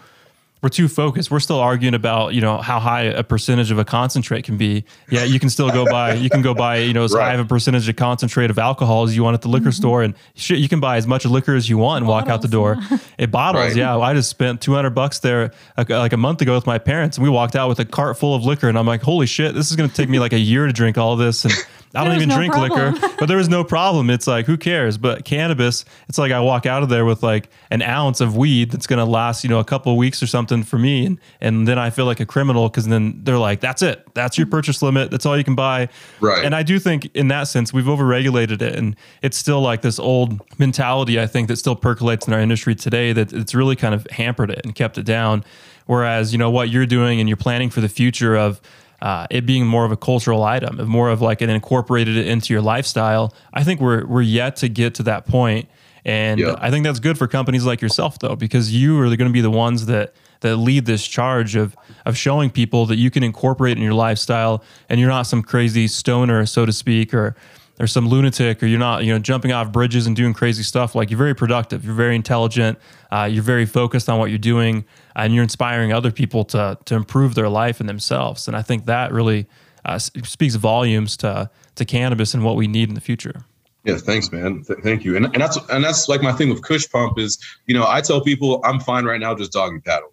we're 0.65 0.69
too 0.69 0.87
focused. 0.87 1.29
We're 1.29 1.39
still 1.41 1.59
arguing 1.59 1.93
about 1.93 2.33
you 2.33 2.41
know 2.41 2.57
how 2.57 2.79
high 2.79 3.03
a 3.03 3.23
percentage 3.23 3.69
of 3.69 3.77
a 3.77 3.85
concentrate 3.85 4.45
can 4.45 4.57
be. 4.57 4.83
Yeah, 5.11 5.23
you 5.23 5.39
can 5.39 5.51
still 5.51 5.69
go 5.69 5.85
buy 5.85 6.15
you 6.15 6.27
can 6.27 6.41
go 6.41 6.55
buy 6.55 6.77
you 6.77 6.91
know 6.91 7.03
as 7.03 7.13
right. 7.13 7.25
high 7.25 7.33
of 7.35 7.39
a 7.39 7.45
percentage 7.45 7.87
of 7.87 7.95
concentrate 7.97 8.49
of 8.49 8.57
alcohol 8.57 9.03
as 9.03 9.15
you 9.15 9.23
want 9.23 9.35
at 9.35 9.43
the 9.43 9.47
liquor 9.47 9.65
mm-hmm. 9.65 9.73
store, 9.73 10.01
and 10.01 10.15
shit, 10.33 10.57
you 10.57 10.67
can 10.67 10.79
buy 10.79 10.97
as 10.97 11.05
much 11.05 11.23
liquor 11.23 11.53
as 11.53 11.69
you 11.69 11.77
want 11.77 11.97
and 11.97 12.07
bottles, 12.07 12.25
walk 12.25 12.33
out 12.33 12.41
the 12.41 12.47
door. 12.47 12.77
Yeah. 12.89 12.97
It 13.19 13.29
bottles, 13.29 13.63
right. 13.63 13.75
yeah. 13.75 13.95
I 13.95 14.15
just 14.15 14.31
spent 14.31 14.59
two 14.59 14.73
hundred 14.73 14.95
bucks 14.95 15.19
there 15.19 15.51
like 15.87 16.13
a 16.13 16.17
month 16.17 16.41
ago 16.41 16.55
with 16.55 16.65
my 16.65 16.79
parents, 16.79 17.17
and 17.17 17.23
we 17.23 17.29
walked 17.29 17.55
out 17.55 17.69
with 17.69 17.79
a 17.79 17.85
cart 17.85 18.17
full 18.17 18.33
of 18.33 18.43
liquor, 18.43 18.67
and 18.67 18.75
I'm 18.75 18.87
like, 18.87 19.03
holy 19.03 19.27
shit, 19.27 19.53
this 19.53 19.69
is 19.69 19.75
going 19.75 19.87
to 19.87 19.95
take 19.95 20.09
me 20.09 20.17
like 20.17 20.33
a 20.33 20.39
year 20.39 20.65
to 20.65 20.73
drink 20.73 20.97
all 20.97 21.15
this, 21.15 21.45
and 21.45 21.53
I 21.95 22.03
don't 22.03 22.15
even 22.15 22.29
no 22.29 22.35
drink 22.35 22.53
problem. 22.53 22.93
liquor, 22.93 23.15
but 23.19 23.27
there 23.27 23.37
was 23.37 23.49
no 23.49 23.63
problem. 23.63 24.09
It's 24.09 24.27
like, 24.27 24.45
who 24.45 24.57
cares? 24.57 24.97
But 24.97 25.25
cannabis, 25.25 25.85
it's 26.09 26.17
like 26.17 26.31
I 26.31 26.39
walk 26.39 26.65
out 26.65 26.83
of 26.83 26.89
there 26.89 27.05
with 27.05 27.23
like 27.23 27.49
an 27.71 27.81
ounce 27.81 28.21
of 28.21 28.35
weed 28.35 28.71
that's 28.71 28.87
going 28.87 28.99
to 28.99 29.05
last, 29.05 29.43
you 29.43 29.49
know, 29.49 29.59
a 29.59 29.63
couple 29.63 29.91
of 29.91 29.97
weeks 29.97 30.21
or 30.21 30.27
something 30.27 30.63
for 30.63 30.77
me. 30.77 31.05
And, 31.05 31.19
and 31.41 31.67
then 31.67 31.79
I 31.79 31.89
feel 31.89 32.05
like 32.05 32.19
a 32.19 32.25
criminal 32.25 32.69
because 32.69 32.87
then 32.87 33.21
they're 33.23 33.37
like, 33.37 33.61
that's 33.61 33.81
it. 33.81 34.05
That's 34.13 34.37
your 34.37 34.47
purchase 34.47 34.81
limit. 34.81 35.11
That's 35.11 35.25
all 35.25 35.37
you 35.37 35.43
can 35.43 35.55
buy. 35.55 35.89
Right. 36.19 36.43
And 36.43 36.53
I 36.55 36.63
do 36.63 36.79
think 36.79 37.05
in 37.15 37.29
that 37.29 37.43
sense, 37.43 37.73
we've 37.73 37.85
overregulated 37.85 38.61
it. 38.61 38.75
And 38.75 38.95
it's 39.21 39.37
still 39.37 39.61
like 39.61 39.81
this 39.81 39.99
old 39.99 40.41
mentality, 40.59 41.19
I 41.19 41.27
think, 41.27 41.47
that 41.47 41.57
still 41.57 41.75
percolates 41.75 42.27
in 42.27 42.33
our 42.33 42.39
industry 42.39 42.75
today 42.75 43.13
that 43.13 43.33
it's 43.33 43.55
really 43.55 43.75
kind 43.75 43.95
of 43.95 44.05
hampered 44.11 44.51
it 44.51 44.61
and 44.63 44.75
kept 44.75 44.97
it 44.97 45.05
down. 45.05 45.43
Whereas, 45.85 46.31
you 46.31 46.39
know, 46.39 46.49
what 46.49 46.69
you're 46.69 46.87
doing 46.87 47.19
and 47.19 47.29
you're 47.29 47.37
planning 47.37 47.69
for 47.69 47.79
the 47.79 47.89
future 47.89 48.35
of, 48.35 48.59
uh, 49.05 49.27
it 49.29 49.45
being 49.45 49.67
more 49.67 49.85
of 49.85 49.91
a 49.91 49.97
cultural 49.97 50.43
item, 50.43 50.79
of 50.79 50.87
more 50.87 51.11
of 51.11 51.21
like 51.21 51.39
an 51.41 51.49
incorporated 51.51 52.17
it 52.17 52.25
into 52.27 52.51
your 52.51 52.61
lifestyle. 52.63 53.31
I 53.53 53.63
think 53.63 53.79
we're 53.79 54.03
we're 54.07 54.23
yet 54.23 54.55
to 54.57 54.67
get 54.67 54.95
to 54.95 55.03
that 55.03 55.27
point, 55.27 55.69
and 56.03 56.39
Yeah. 56.39 56.55
I 56.57 56.71
think 56.71 56.83
that's 56.83 56.99
good 56.99 57.15
for 57.15 57.27
companies 57.27 57.65
like 57.65 57.81
yourself, 57.83 58.17
though, 58.17 58.35
because 58.35 58.73
you 58.73 58.99
are 58.99 59.05
going 59.05 59.29
to 59.29 59.37
be 59.41 59.41
the 59.41 59.51
ones 59.51 59.85
that 59.85 60.15
that 60.41 60.57
lead 60.57 60.85
this 60.87 61.05
charge 61.05 61.55
of 61.55 61.75
of 62.07 62.17
showing 62.17 62.49
people 62.49 62.87
that 62.87 62.95
you 62.97 63.11
can 63.11 63.21
incorporate 63.21 63.77
in 63.77 63.83
your 63.83 63.93
lifestyle, 63.93 64.63
and 64.89 64.99
you're 64.99 65.09
not 65.09 65.27
some 65.27 65.43
crazy 65.43 65.87
stoner, 65.87 66.43
so 66.47 66.65
to 66.65 66.73
speak, 66.73 67.13
or 67.13 67.35
or 67.79 67.85
some 67.85 68.07
lunatic, 68.09 68.63
or 68.63 68.65
you're 68.65 68.79
not 68.79 69.03
you 69.03 69.13
know 69.13 69.19
jumping 69.19 69.51
off 69.51 69.71
bridges 69.71 70.07
and 70.07 70.15
doing 70.15 70.33
crazy 70.33 70.63
stuff. 70.63 70.95
Like 70.95 71.11
you're 71.11 71.19
very 71.19 71.35
productive, 71.35 71.85
you're 71.85 71.93
very 71.93 72.15
intelligent, 72.15 72.79
uh, 73.11 73.29
you're 73.31 73.43
very 73.43 73.67
focused 73.67 74.09
on 74.09 74.17
what 74.17 74.31
you're 74.31 74.39
doing, 74.39 74.83
and 75.15 75.33
you're 75.33 75.43
inspiring 75.43 75.93
other 75.93 76.11
people 76.11 76.45
to 76.45 76.77
to 76.85 76.95
improve 76.95 77.35
their 77.35 77.49
life 77.49 77.79
and 77.79 77.87
themselves. 77.87 78.47
And 78.47 78.55
I 78.55 78.61
think 78.61 78.85
that 78.85 79.11
really 79.11 79.47
uh, 79.85 79.99
speaks 79.99 80.55
volumes 80.55 81.17
to 81.17 81.49
to 81.75 81.85
cannabis 81.85 82.33
and 82.33 82.43
what 82.43 82.55
we 82.55 82.67
need 82.67 82.89
in 82.89 82.95
the 82.95 83.01
future. 83.01 83.45
Yeah, 83.83 83.97
thanks, 83.97 84.31
man. 84.31 84.63
Th- 84.63 84.79
thank 84.79 85.03
you. 85.05 85.15
And 85.15 85.25
and 85.25 85.35
that's 85.35 85.57
and 85.69 85.83
that's 85.83 86.09
like 86.09 86.21
my 86.21 86.31
thing 86.31 86.49
with 86.49 86.63
Kush 86.63 86.89
Pump 86.89 87.19
is, 87.19 87.37
you 87.67 87.73
know, 87.73 87.85
I 87.87 88.01
tell 88.01 88.21
people 88.21 88.61
I'm 88.63 88.79
fine 88.79 89.05
right 89.05 89.19
now, 89.19 89.35
just 89.35 89.51
doggy 89.51 89.79
paddle. 89.79 90.11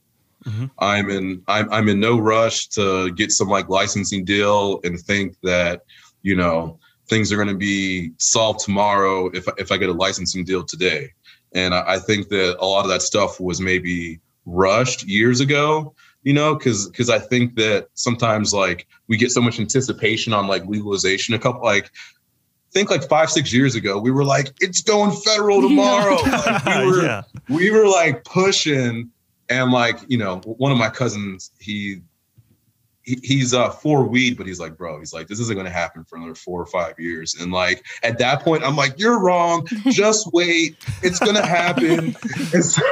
I'm 0.80 1.08
in 1.08 1.42
I'm 1.46 1.72
I'm 1.72 1.88
in 1.88 2.00
no 2.00 2.18
rush 2.18 2.66
to 2.68 3.12
get 3.12 3.30
some 3.30 3.48
like 3.48 3.68
licensing 3.68 4.24
deal 4.24 4.80
and 4.84 4.98
think 4.98 5.36
that, 5.42 5.82
you 6.22 6.36
know, 6.36 6.78
things 7.08 7.32
are 7.32 7.36
going 7.36 7.48
to 7.48 7.54
be 7.54 8.10
solved 8.18 8.60
tomorrow 8.60 9.30
if 9.32 9.46
if 9.56 9.70
I 9.70 9.76
get 9.76 9.88
a 9.88 9.92
licensing 9.92 10.44
deal 10.44 10.64
today. 10.64 11.12
And 11.54 11.74
I, 11.74 11.94
I 11.94 11.98
think 11.98 12.28
that 12.28 12.56
a 12.58 12.66
lot 12.66 12.84
of 12.84 12.90
that 12.90 13.02
stuff 13.02 13.38
was 13.38 13.60
maybe 13.60 14.20
rushed 14.44 15.04
years 15.04 15.40
ago, 15.40 15.94
you 16.22 16.32
know, 16.32 16.54
because 16.54 16.88
because 16.88 17.10
I 17.10 17.18
think 17.18 17.56
that 17.56 17.88
sometimes 17.94 18.52
like 18.52 18.86
we 19.08 19.16
get 19.16 19.30
so 19.30 19.40
much 19.40 19.58
anticipation 19.58 20.32
on 20.32 20.46
like 20.46 20.64
legalization. 20.66 21.34
A 21.34 21.38
couple 21.38 21.62
like 21.62 21.90
think 22.72 22.90
like 22.90 23.06
five 23.08 23.30
six 23.30 23.52
years 23.52 23.74
ago 23.74 23.98
we 23.98 24.10
were 24.10 24.24
like 24.24 24.50
it's 24.60 24.80
going 24.80 25.12
federal 25.12 25.60
tomorrow. 25.68 26.16
Like, 26.16 26.64
we 26.64 26.86
were 26.86 27.02
yeah, 27.02 27.22
we 27.48 27.70
were 27.70 27.86
like 27.86 28.24
pushing 28.24 29.10
and 29.48 29.72
like 29.72 29.98
you 30.08 30.18
know 30.18 30.38
one 30.44 30.72
of 30.72 30.78
my 30.78 30.88
cousins 30.88 31.50
he, 31.60 32.00
he 33.02 33.18
he's 33.22 33.52
uh 33.52 33.70
for 33.70 34.04
weed 34.04 34.36
but 34.36 34.46
he's 34.46 34.60
like 34.60 34.76
bro 34.76 34.98
he's 34.98 35.12
like 35.12 35.26
this 35.26 35.40
isn't 35.40 35.54
going 35.54 35.66
to 35.66 35.72
happen 35.72 36.04
for 36.04 36.16
another 36.16 36.34
four 36.34 36.60
or 36.60 36.66
five 36.66 36.98
years 36.98 37.34
and 37.40 37.52
like 37.52 37.84
at 38.02 38.18
that 38.18 38.42
point 38.42 38.62
i'm 38.62 38.76
like 38.76 38.98
you're 38.98 39.20
wrong 39.20 39.66
just 39.90 40.32
wait 40.32 40.76
it's 41.02 41.18
going 41.18 41.34
to 41.34 41.44
happen 41.44 41.98
and 42.54 42.64
so, 42.64 42.82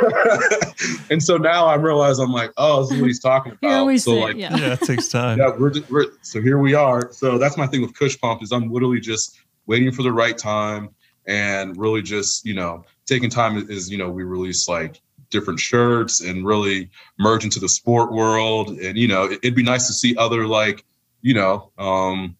and 1.10 1.22
so 1.22 1.36
now 1.36 1.66
i 1.66 1.74
realize 1.74 2.18
i'm 2.18 2.32
like 2.32 2.52
oh 2.56 2.82
this 2.82 2.92
is 2.92 3.00
what 3.00 3.06
he's 3.06 3.20
talking 3.20 3.52
about 3.52 3.70
Here 3.70 3.84
we 3.84 3.98
so 3.98 4.12
sit. 4.12 4.20
like 4.20 4.36
yeah. 4.36 4.56
yeah, 4.56 4.72
it 4.72 4.80
takes 4.80 5.08
time. 5.08 5.38
yeah, 5.38 5.50
we're, 5.56 5.72
we're 5.88 6.06
so 6.22 6.40
here 6.40 6.58
we 6.58 6.74
are. 6.74 7.12
So 7.12 7.38
that's 7.38 7.56
my 7.56 7.66
thing 7.66 7.82
with 7.82 7.94
Kush 7.94 8.18
Pump 8.18 8.42
is 8.42 8.52
I'm 8.52 8.70
literally 8.70 9.00
just 9.00 9.40
waiting 9.66 9.92
for 9.92 10.02
the 10.02 10.12
right 10.12 10.36
time 10.36 10.90
and 11.26 11.76
really 11.76 12.02
just 12.02 12.44
you 12.44 12.54
know 12.54 12.84
taking 13.06 13.30
time 13.30 13.56
is, 13.56 13.68
is 13.68 13.90
you 13.90 13.98
know 13.98 14.10
we 14.10 14.22
release 14.24 14.68
like 14.68 15.00
different 15.30 15.58
shirts 15.60 16.20
and 16.20 16.44
really 16.44 16.90
merge 17.18 17.44
into 17.44 17.58
the 17.60 17.68
sport 17.68 18.12
world 18.12 18.70
and 18.70 18.98
you 18.98 19.08
know 19.08 19.24
it, 19.24 19.38
it'd 19.42 19.54
be 19.54 19.62
nice 19.62 19.86
to 19.86 19.92
see 19.92 20.14
other 20.16 20.46
like 20.46 20.84
you 21.22 21.32
know 21.34 21.70
um 21.78 22.36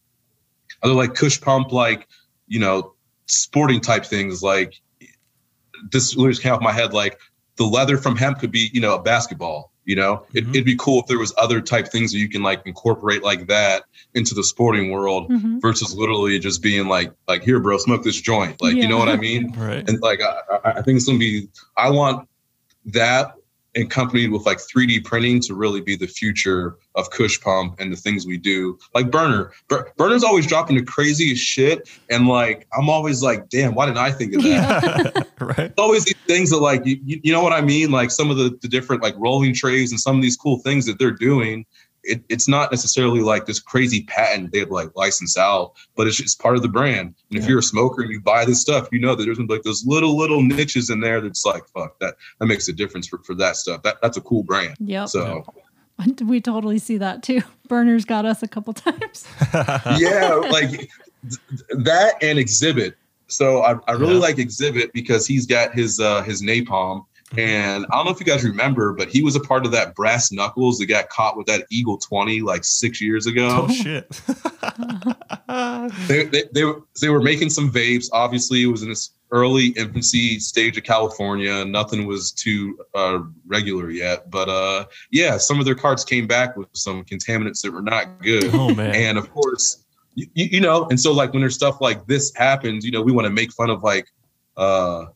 other 0.83 0.95
like 0.95 1.15
Kush 1.15 1.41
Pump 1.41 1.73
like 1.73 2.09
you 2.49 2.59
know 2.59 2.95
sporting 3.27 3.81
type 3.81 4.05
things 4.05 4.43
like 4.43 4.75
this 5.91 6.15
literally 6.17 6.33
just 6.33 6.43
came 6.43 6.53
off 6.53 6.61
my 6.61 6.73
head 6.73 6.93
like 6.93 7.19
the 7.57 7.65
leather 7.65 7.97
from 7.97 8.17
hemp 8.17 8.39
could 8.39 8.51
be 8.53 8.71
you 8.73 8.81
know 8.81 8.95
a 8.95 9.03
basketball 9.03 9.71
you 9.85 9.97
know 9.97 10.27
it, 10.35 10.45
Mhm. 10.47 10.51
it'd 10.51 10.65
be 10.65 10.77
cool 10.77 11.01
if 11.01 11.07
there 11.07 11.19
was 11.19 11.33
other 11.39 11.61
type 11.61 11.89
things 11.89 12.13
that 12.13 12.19
you 12.19 12.29
can 12.29 12.43
like 12.43 12.61
incorporate 12.67 13.23
like 13.23 13.47
that 13.47 13.85
into 14.15 14.35
the 14.35 14.43
sporting 14.45 14.91
world 14.91 15.31
Mhm. 15.31 15.61
versus 15.63 15.95
literally 15.95 16.39
just 16.39 16.63
being 16.63 16.87
like 16.89 17.13
like 17.29 17.43
here 17.43 17.61
bro 17.61 17.79
smoke 17.79 18.03
this 18.03 18.21
joint 18.21 18.61
like 18.61 18.75
you 18.77 18.89
know 18.89 18.99
what 18.99 19.09
i 19.09 19.17
mean 19.29 19.53
Right. 19.57 19.89
and 19.89 20.01
like 20.03 20.21
I, 20.23 20.41
I- 20.65 20.71
I 20.79 20.83
think 20.83 20.97
it's 20.97 21.07
gonna 21.07 21.19
be 21.19 21.49
i 21.77 21.89
want 21.89 22.29
that 22.87 23.35
accompanied 23.77 24.33
with 24.33 24.45
like 24.47 24.59
3d 24.59 25.05
printing 25.05 25.41
to 25.41 25.55
really 25.55 25.81
be 25.81 25.95
the 25.95 26.07
future 26.07 26.77
of 26.97 27.09
kush 27.11 27.41
pump 27.41 27.79
and 27.79 27.93
the 27.93 27.97
things 27.97 28.27
we 28.27 28.37
do 28.37 28.77
like 28.97 29.13
burner 29.13 29.53
Bur- 29.69 29.93
burner's 29.97 30.25
always 30.25 30.45
dropping 30.45 30.75
the 30.75 30.83
craziest 30.83 31.41
shit 31.41 31.89
and 32.11 32.27
like 32.27 32.67
i'm 32.77 32.91
always 32.91 33.23
like 33.23 33.49
damn 33.49 33.77
why 33.77 33.87
didn't 33.87 33.99
i 33.99 34.11
think 34.11 34.35
of 34.35 34.43
that 34.43 35.29
right. 35.41 35.59
It's 35.59 35.79
always 35.79 36.05
these 36.05 36.15
things 36.27 36.51
that 36.51 36.59
like 36.59 36.85
you, 36.85 36.99
you 37.05 37.21
you 37.25 37.33
know 37.33 37.43
what 37.43 37.53
I 37.53 37.61
mean? 37.61 37.91
Like 37.91 38.11
some 38.11 38.31
of 38.31 38.37
the, 38.37 38.57
the 38.61 38.69
different 38.69 39.03
like 39.03 39.15
rolling 39.17 39.55
trays 39.55 39.91
and 39.91 39.99
some 39.99 40.17
of 40.17 40.23
these 40.23 40.37
cool 40.37 40.59
things 40.59 40.87
that 40.87 40.99
they're 40.99 41.11
doing. 41.11 41.65
It, 42.03 42.23
it's 42.31 42.49
not 42.49 42.71
necessarily 42.71 43.21
like 43.21 43.45
this 43.47 43.61
crazy 43.61 44.05
patent 44.05 44.53
they've 44.53 44.71
like 44.71 44.89
licensed 44.97 45.37
out, 45.37 45.73
but 45.97 46.07
it's 46.07 46.17
just 46.17 46.41
part 46.41 46.57
of 46.57 46.63
the 46.63 46.69
brand. 46.69 47.15
And 47.31 47.39
if 47.39 47.47
you're 47.47 47.59
a 47.59 47.63
smoker 47.63 48.01
and 48.03 48.11
you 48.11 48.21
buy 48.21 48.45
this 48.47 48.61
stuff, 48.61 48.89
you 48.91 48.99
know 49.01 49.15
that 49.15 49.23
there's 49.25 49.39
like 49.39 49.63
those 49.63 49.85
little 49.87 50.17
little 50.17 50.43
niches 50.43 50.89
in 50.91 51.01
there 51.01 51.21
that's 51.21 51.45
like 51.45 51.63
fuck 51.69 51.99
that 52.01 52.15
that 52.39 52.47
makes 52.47 52.69
a 52.69 52.73
difference 52.73 53.07
for, 53.07 53.19
for 53.19 53.35
that 53.35 53.57
stuff. 53.57 53.83
That 53.83 53.99
that's 54.01 54.17
a 54.17 54.21
cool 54.23 54.43
brand. 54.43 54.77
Yep. 54.81 55.09
So 55.11 55.45
we 56.25 56.41
totally 56.41 56.79
see 56.79 56.97
that 56.99 57.23
too. 57.23 57.43
Burners 57.69 58.05
got 58.07 58.25
us 58.25 58.43
a 58.43 58.49
couple 58.49 58.73
times. 58.73 59.29
yeah, 59.99 60.35
like 60.51 60.71
th- 60.71 60.89
that 61.71 62.15
and 62.23 62.39
Xzibit. 62.39 62.95
So 63.27 63.61
I, 63.63 63.77
I 63.87 63.93
really 63.93 64.15
Yeah. 64.15 64.21
like 64.21 64.37
Xzibit 64.37 64.93
because 64.93 65.27
he's 65.27 65.47
got 65.47 65.73
his 65.75 66.01
uh 66.01 66.23
his 66.23 66.43
napalm. 66.43 67.05
And 67.37 67.87
I 67.91 67.97
don't 67.97 68.07
know 68.07 68.11
if 68.11 68.19
you 68.19 68.27
guys 68.27 68.43
remember, 68.43 68.93
but 68.93 69.09
he 69.09 69.23
was 69.23 69.37
a 69.37 69.41
part 69.41 69.65
of 69.65 69.73
that 69.73 69.95
brass 69.95 70.33
knuckles 70.33 70.79
that 70.79 70.87
got 70.87 71.09
caught 71.11 71.37
with 71.37 71.47
that 71.47 71.67
Eagle 71.71 71.97
20 71.97 72.41
like 72.41 72.65
six 72.65 73.01
years 73.01 73.27
ago. 73.27 73.67
Oh 73.69 73.73
shit. 73.73 74.09
they, 76.09 76.25
they, 76.25 76.45
they, 76.53 76.65
were, 76.65 76.83
they 77.01 77.09
were 77.09 77.23
making 77.23 77.51
some 77.51 77.71
vapes. 77.71 78.09
Obviously, 78.13 78.63
it 78.63 78.67
was 78.67 78.83
in 78.83 78.91
its 78.91 79.15
early 79.31 79.69
infancy 79.69 80.41
stage 80.41 80.77
of 80.77 80.83
California. 80.83 81.65
Nothing 81.65 82.05
was 82.07 82.33
too 82.33 82.77
uh, 82.95 83.21
regular 83.47 83.91
yet. 83.91 84.29
But 84.29 84.49
uh, 84.49 84.87
yeah, 85.13 85.37
some 85.37 85.61
of 85.61 85.65
their 85.65 85.77
carts 85.77 86.03
came 86.03 86.27
back 86.27 86.57
with 86.57 86.69
some 86.73 87.05
contaminants 87.05 87.63
that 87.63 87.73
were 87.73 87.83
not 87.83 88.21
good. 88.23 88.51
oh 88.53 88.75
man. 88.75 88.95
and 88.95 89.19
of 89.19 89.33
course 89.33 89.85
you, 90.15 90.27
you 90.35 90.61
know 90.61 90.87
and 90.89 90.99
so 90.99 91.13
like 91.13 91.33
when 91.33 91.41
there's 91.41 91.55
stuff 91.55 91.81
like 91.81 92.07
this 92.07 92.35
happens 92.35 92.85
you 92.85 92.91
know 92.91 93.01
we 93.01 93.13
want 93.13 93.25
to 93.25 93.31
make 93.31 93.53
fun 93.53 93.71
of 93.71 93.83
like 93.83 94.09
uh 94.57 95.07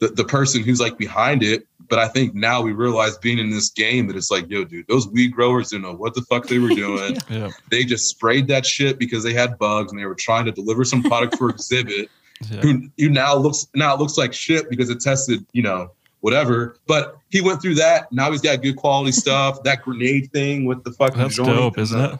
the, 0.00 0.08
the 0.08 0.24
person 0.24 0.62
who's 0.62 0.80
like 0.80 0.98
behind 0.98 1.42
it 1.42 1.66
but 1.88 1.98
i 1.98 2.08
think 2.08 2.34
now 2.34 2.60
we 2.60 2.72
realize 2.72 3.16
being 3.18 3.38
in 3.38 3.50
this 3.50 3.70
game 3.70 4.06
that 4.06 4.16
it's 4.16 4.30
like 4.30 4.48
yo 4.50 4.64
dude 4.64 4.86
those 4.88 5.06
weed 5.08 5.28
growers 5.28 5.70
didn't 5.70 5.82
know 5.82 5.92
what 5.94 6.14
the 6.14 6.22
fuck 6.22 6.46
they 6.46 6.58
were 6.58 6.68
doing 6.74 7.16
yeah. 7.30 7.50
they 7.70 7.84
just 7.84 8.08
sprayed 8.08 8.46
that 8.48 8.66
shit 8.66 8.98
because 8.98 9.22
they 9.22 9.32
had 9.32 9.56
bugs 9.58 9.92
and 9.92 10.00
they 10.00 10.04
were 10.06 10.14
trying 10.14 10.44
to 10.44 10.52
deliver 10.52 10.84
some 10.84 11.02
product 11.02 11.36
for 11.36 11.52
Xzibit 11.52 12.08
Yeah. 12.50 12.60
who 12.60 12.88
you 12.96 13.08
now 13.10 13.36
looks 13.36 13.66
now 13.74 13.94
it 13.94 14.00
looks 14.00 14.18
like 14.18 14.32
shit 14.34 14.68
because 14.68 14.90
it 14.90 15.00
tested 15.00 15.46
you 15.52 15.62
know 15.62 15.90
whatever 16.20 16.76
but 16.86 17.16
he 17.30 17.40
went 17.40 17.60
through 17.62 17.74
that 17.76 18.10
now 18.10 18.30
he's 18.32 18.40
got 18.40 18.62
good 18.62 18.76
quality 18.76 19.12
stuff 19.24 19.62
that 19.62 19.82
grenade 19.82 20.30
thing 20.32 20.64
with 20.64 20.82
the 20.84 20.90
fucking 20.92 21.18
That's 21.18 21.36
joint 21.36 21.48
dope, 21.50 21.78
isn't 21.78 22.00
it? 22.00 22.18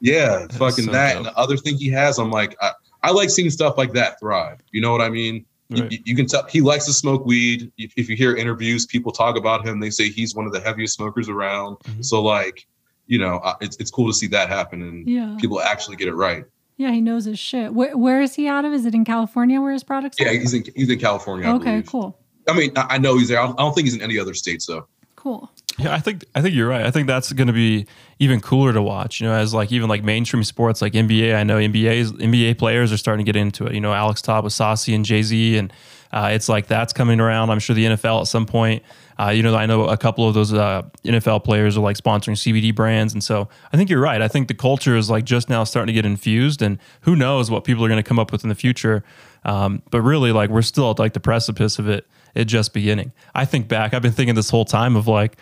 yeah, 0.00 0.38
That's 0.40 0.56
fucking 0.56 0.86
so 0.86 0.92
that. 0.92 1.08
dope. 1.14 1.16
And 1.18 1.26
the 1.26 1.36
other 1.38 1.56
thing 1.56 1.76
he 1.76 1.88
has, 1.90 2.18
I'm 2.18 2.30
like, 2.30 2.54
I, 2.60 2.72
I 3.02 3.10
like 3.12 3.30
seeing 3.30 3.48
stuff 3.50 3.78
like 3.78 3.92
that 3.94 4.18
thrive. 4.20 4.60
You 4.72 4.80
know 4.82 4.92
what 4.92 5.00
I 5.00 5.08
mean? 5.08 5.46
You- 5.76 5.82
Right. 5.82 5.92
You, 5.92 5.98
you 6.04 6.16
can 6.16 6.26
tell 6.26 6.44
he 6.44 6.60
likes 6.60 6.86
to 6.86 6.92
smoke 6.92 7.24
weed. 7.26 7.70
If, 7.78 7.92
if 7.96 8.08
you 8.08 8.16
hear 8.16 8.34
interviews, 8.36 8.86
people 8.86 9.12
talk 9.12 9.36
about 9.36 9.66
him. 9.66 9.80
They 9.80 9.90
say 9.90 10.08
he's 10.08 10.34
one 10.34 10.46
of 10.46 10.52
the 10.52 10.60
heaviest 10.60 10.94
smokers 10.94 11.28
around. 11.28 11.76
Mhm. 11.80 12.04
So 12.04 12.22
like, 12.22 12.66
you 13.06 13.18
know, 13.18 13.40
it's 13.60 13.76
it's 13.76 13.90
cool 13.90 14.06
to 14.08 14.14
see 14.14 14.26
that 14.28 14.48
happen 14.48 14.82
and 14.82 15.08
Yeah. 15.08 15.36
people 15.40 15.60
actually 15.60 15.96
get 15.96 16.08
it 16.08 16.14
right. 16.14 16.44
Yeah, 16.76 16.90
he 16.90 17.00
knows 17.00 17.24
his 17.26 17.38
shit. 17.38 17.72
Where, 17.72 17.96
where 17.96 18.20
is 18.20 18.34
he 18.34 18.48
out 18.48 18.64
of? 18.64 18.72
Is 18.72 18.84
it 18.84 18.94
in 18.94 19.04
California 19.04 19.60
where 19.60 19.72
his 19.72 19.84
products 19.84 20.16
Yeah, 20.18 20.28
are? 20.28 20.32
he's 20.32 20.54
in 20.54 20.64
he's 20.74 20.90
in 20.90 20.98
California. 20.98 21.48
Okay, 21.48 21.64
believe. 21.72 21.86
cool. 21.86 22.18
I 22.48 22.52
mean, 22.52 22.72
I, 22.76 22.86
I 22.94 22.98
know 22.98 23.16
he's 23.16 23.28
there. 23.28 23.40
I 23.40 23.46
don't, 23.46 23.58
I 23.60 23.62
don't 23.62 23.74
think 23.74 23.86
he's 23.86 23.94
in 23.94 24.02
any 24.02 24.18
other 24.18 24.34
states 24.34 24.66
though. 24.66 24.86
Cool. 25.16 25.50
Yeah, 25.78 25.94
I 25.94 25.98
think 26.00 26.24
I 26.34 26.42
think 26.42 26.54
you're 26.54 26.68
right. 26.68 26.84
I 26.84 26.90
think 26.90 27.06
that's 27.06 27.32
going 27.32 27.46
to 27.46 27.52
be 27.52 27.86
even 28.18 28.40
cooler 28.40 28.72
to 28.72 28.82
watch. 28.82 29.20
You 29.20 29.28
know, 29.28 29.34
as 29.34 29.54
like 29.54 29.72
even 29.72 29.88
like 29.88 30.04
mainstream 30.04 30.44
sports 30.44 30.82
like 30.82 30.92
NBA. 30.92 31.34
I 31.34 31.44
know 31.44 31.56
NBA's 31.56 32.12
NBA 32.12 32.58
players 32.58 32.92
are 32.92 32.96
starting 32.96 33.24
to 33.24 33.32
get 33.32 33.38
into 33.38 33.66
it. 33.66 33.74
You 33.74 33.80
know, 33.80 33.92
Alex 33.92 34.22
Todd 34.22 34.44
with 34.44 34.52
Saucy 34.52 34.94
and 34.94 35.04
Jay 35.04 35.22
Z, 35.22 35.56
and 35.56 35.72
uh, 36.12 36.30
it's 36.32 36.48
like 36.48 36.66
that's 36.66 36.92
coming 36.92 37.20
around. 37.20 37.50
I'm 37.50 37.58
sure 37.58 37.74
the 37.74 37.86
NFL 37.86 38.22
at 38.22 38.26
some 38.28 38.46
point 38.46 38.82
Uh, 39.18 39.28
you 39.28 39.42
know, 39.42 39.54
I 39.54 39.66
know 39.66 39.84
a 39.84 39.96
couple 39.96 40.26
of 40.26 40.34
those 40.34 40.52
uh, 40.52 40.82
NFL 41.04 41.44
players 41.44 41.76
are 41.76 41.80
like 41.80 41.96
sponsoring 41.96 42.36
CBD 42.36 42.74
brands, 42.74 43.12
and 43.12 43.22
so 43.22 43.48
I 43.72 43.76
think 43.76 43.88
you're 43.88 44.00
right. 44.00 44.20
I 44.20 44.28
think 44.28 44.48
the 44.48 44.54
culture 44.54 44.96
is 44.96 45.08
like 45.08 45.24
just 45.24 45.48
now 45.48 45.62
starting 45.64 45.86
to 45.86 45.92
get 45.92 46.04
infused, 46.04 46.62
and 46.62 46.78
who 47.02 47.14
knows 47.14 47.50
what 47.50 47.64
people 47.64 47.84
are 47.84 47.88
going 47.88 48.02
to 48.02 48.08
come 48.08 48.18
up 48.18 48.32
with 48.32 48.42
in 48.42 48.48
the 48.48 48.56
future. 48.56 49.04
Um, 49.44 49.82
but 49.90 50.00
really, 50.02 50.32
like 50.32 50.50
we're 50.50 50.62
still 50.62 50.90
at 50.90 50.98
like 50.98 51.12
the 51.12 51.20
precipice 51.20 51.78
of 51.78 51.88
it. 51.88 52.06
It 52.34 52.46
just 52.46 52.72
beginning. 52.72 53.12
I 53.34 53.44
think 53.44 53.68
back. 53.68 53.94
I've 53.94 54.02
been 54.02 54.12
thinking 54.12 54.34
this 54.34 54.50
whole 54.50 54.64
time 54.64 54.96
of 54.96 55.06
like 55.06 55.36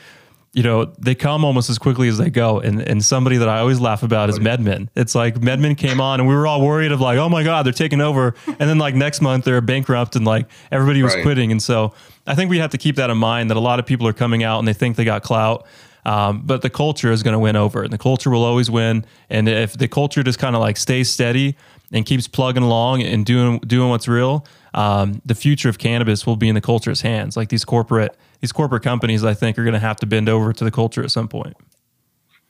you 0.54 0.62
know, 0.62 0.84
they 0.98 1.14
come 1.14 1.44
almost 1.44 1.70
as 1.70 1.78
quickly 1.78 2.08
as 2.08 2.18
they 2.18 2.28
go. 2.28 2.60
And 2.60 2.80
and 2.82 3.02
somebody 3.02 3.38
that 3.38 3.48
I 3.48 3.60
always 3.60 3.80
laugh 3.80 4.02
about 4.02 4.28
is 4.28 4.38
MedMen. 4.38 4.88
It's 4.94 5.14
like 5.14 5.36
MedMen 5.36 5.78
came 5.78 6.00
on 6.00 6.20
and 6.20 6.28
we 6.28 6.34
were 6.34 6.46
all 6.46 6.60
worried 6.60 6.92
of 6.92 7.00
like, 7.00 7.18
oh 7.18 7.28
my 7.28 7.42
God, 7.42 7.64
they're 7.64 7.72
taking 7.72 8.00
over. 8.02 8.34
And 8.46 8.58
then 8.58 8.78
like 8.78 8.94
next 8.94 9.22
month 9.22 9.44
they're 9.44 9.60
bankrupt 9.62 10.14
and 10.14 10.26
like 10.26 10.46
everybody 10.70 11.02
was 11.02 11.14
right. 11.14 11.22
quitting. 11.22 11.52
And 11.52 11.62
so 11.62 11.94
I 12.26 12.34
think 12.34 12.50
we 12.50 12.58
have 12.58 12.70
to 12.70 12.78
keep 12.78 12.96
that 12.96 13.08
in 13.08 13.16
mind 13.16 13.50
that 13.50 13.56
a 13.56 13.60
lot 13.60 13.78
of 13.78 13.86
people 13.86 14.06
are 14.06 14.12
coming 14.12 14.44
out 14.44 14.58
and 14.58 14.68
they 14.68 14.74
think 14.74 14.96
they 14.96 15.04
got 15.04 15.22
clout. 15.22 15.66
Um, 16.04 16.42
but 16.44 16.62
the 16.62 16.70
culture 16.70 17.12
is 17.12 17.22
going 17.22 17.32
to 17.32 17.38
win 17.38 17.54
over 17.54 17.82
and 17.82 17.92
the 17.92 17.98
culture 17.98 18.30
will 18.30 18.42
always 18.42 18.70
win. 18.70 19.04
And 19.30 19.48
if 19.48 19.78
the 19.78 19.88
culture 19.88 20.22
just 20.22 20.38
kind 20.38 20.56
of 20.56 20.60
like 20.60 20.76
stays 20.76 21.08
steady 21.08 21.56
and 21.92 22.04
keeps 22.04 22.26
plugging 22.26 22.62
along 22.62 23.02
and 23.02 23.24
doing 23.24 23.58
doing 23.60 23.90
what's 23.90 24.08
real, 24.08 24.46
um, 24.74 25.22
the 25.24 25.34
future 25.34 25.68
of 25.68 25.78
cannabis 25.78 26.26
will 26.26 26.36
be 26.36 26.48
in 26.48 26.54
the 26.54 26.60
culture's 26.60 27.02
hands. 27.02 27.36
Like 27.36 27.50
these 27.50 27.64
corporate 27.64 28.16
these 28.40 28.52
corporate 28.52 28.82
companies, 28.82 29.24
I 29.24 29.34
think, 29.34 29.58
are 29.58 29.64
going 29.64 29.74
to 29.74 29.78
have 29.78 29.96
to 29.98 30.06
bend 30.06 30.28
over 30.28 30.52
to 30.52 30.64
the 30.64 30.70
culture 30.70 31.02
at 31.02 31.10
some 31.12 31.28
point. 31.28 31.56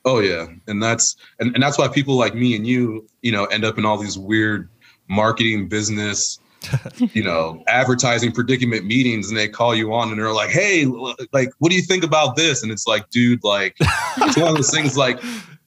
Oh 0.04 0.20
yeah, 0.20 0.46
and 0.66 0.82
that's 0.82 1.16
and, 1.38 1.54
and 1.54 1.62
that's 1.62 1.78
why 1.78 1.88
people 1.88 2.16
like 2.16 2.34
me 2.34 2.56
and 2.56 2.66
you, 2.66 3.06
you 3.20 3.30
know, 3.30 3.44
end 3.46 3.64
up 3.64 3.78
in 3.78 3.84
all 3.84 3.98
these 3.98 4.18
weird 4.18 4.68
marketing 5.08 5.68
business 5.68 6.38
you 7.14 7.22
know, 7.22 7.62
advertising 7.68 8.32
predicament 8.32 8.84
meetings 8.84 9.28
and 9.28 9.38
they 9.38 9.48
call 9.48 9.74
you 9.74 9.92
on 9.92 10.10
and 10.10 10.18
they're 10.18 10.32
like, 10.32 10.50
hey, 10.50 10.86
like, 11.32 11.50
what 11.58 11.70
do 11.70 11.76
you 11.76 11.82
think 11.82 12.04
about 12.04 12.36
this? 12.36 12.62
And 12.62 12.70
it's 12.70 12.86
like, 12.86 13.08
dude, 13.10 13.42
like, 13.44 13.76
it's 13.80 14.36
one 14.36 14.48
of 14.48 14.54
those 14.56 14.70
things 14.70 14.96
like, 14.96 15.20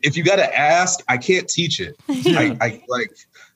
if 0.04 0.16
you 0.16 0.24
got 0.24 0.36
to 0.38 0.58
ask, 0.58 1.00
I 1.08 1.18
can't 1.18 1.48
teach 1.48 1.80
it. 1.80 1.96
I, 2.10 2.58
I, 2.62 2.84
like, 2.88 3.12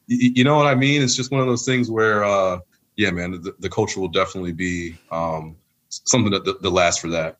you 0.08 0.44
know 0.44 0.56
what 0.56 0.68
I 0.68 0.76
mean? 0.76 1.02
It's 1.02 1.16
just 1.16 1.32
one 1.32 1.42
of 1.42 1.48
those 1.48 1.66
things 1.66 1.92
where, 1.92 2.24
uh, 2.24 2.60
yeah, 2.96 3.12
man, 3.12 3.32
the, 3.32 3.56
the 3.60 3.70
culture 3.70 4.00
will 4.00 4.08
definitely 4.08 4.54
be 4.54 4.98
um, 5.12 5.56
something 5.90 6.32
that, 6.32 6.46
that, 6.46 6.62
that 6.62 6.70
lasts 6.70 7.00
for 7.00 7.10
that. 7.10 7.38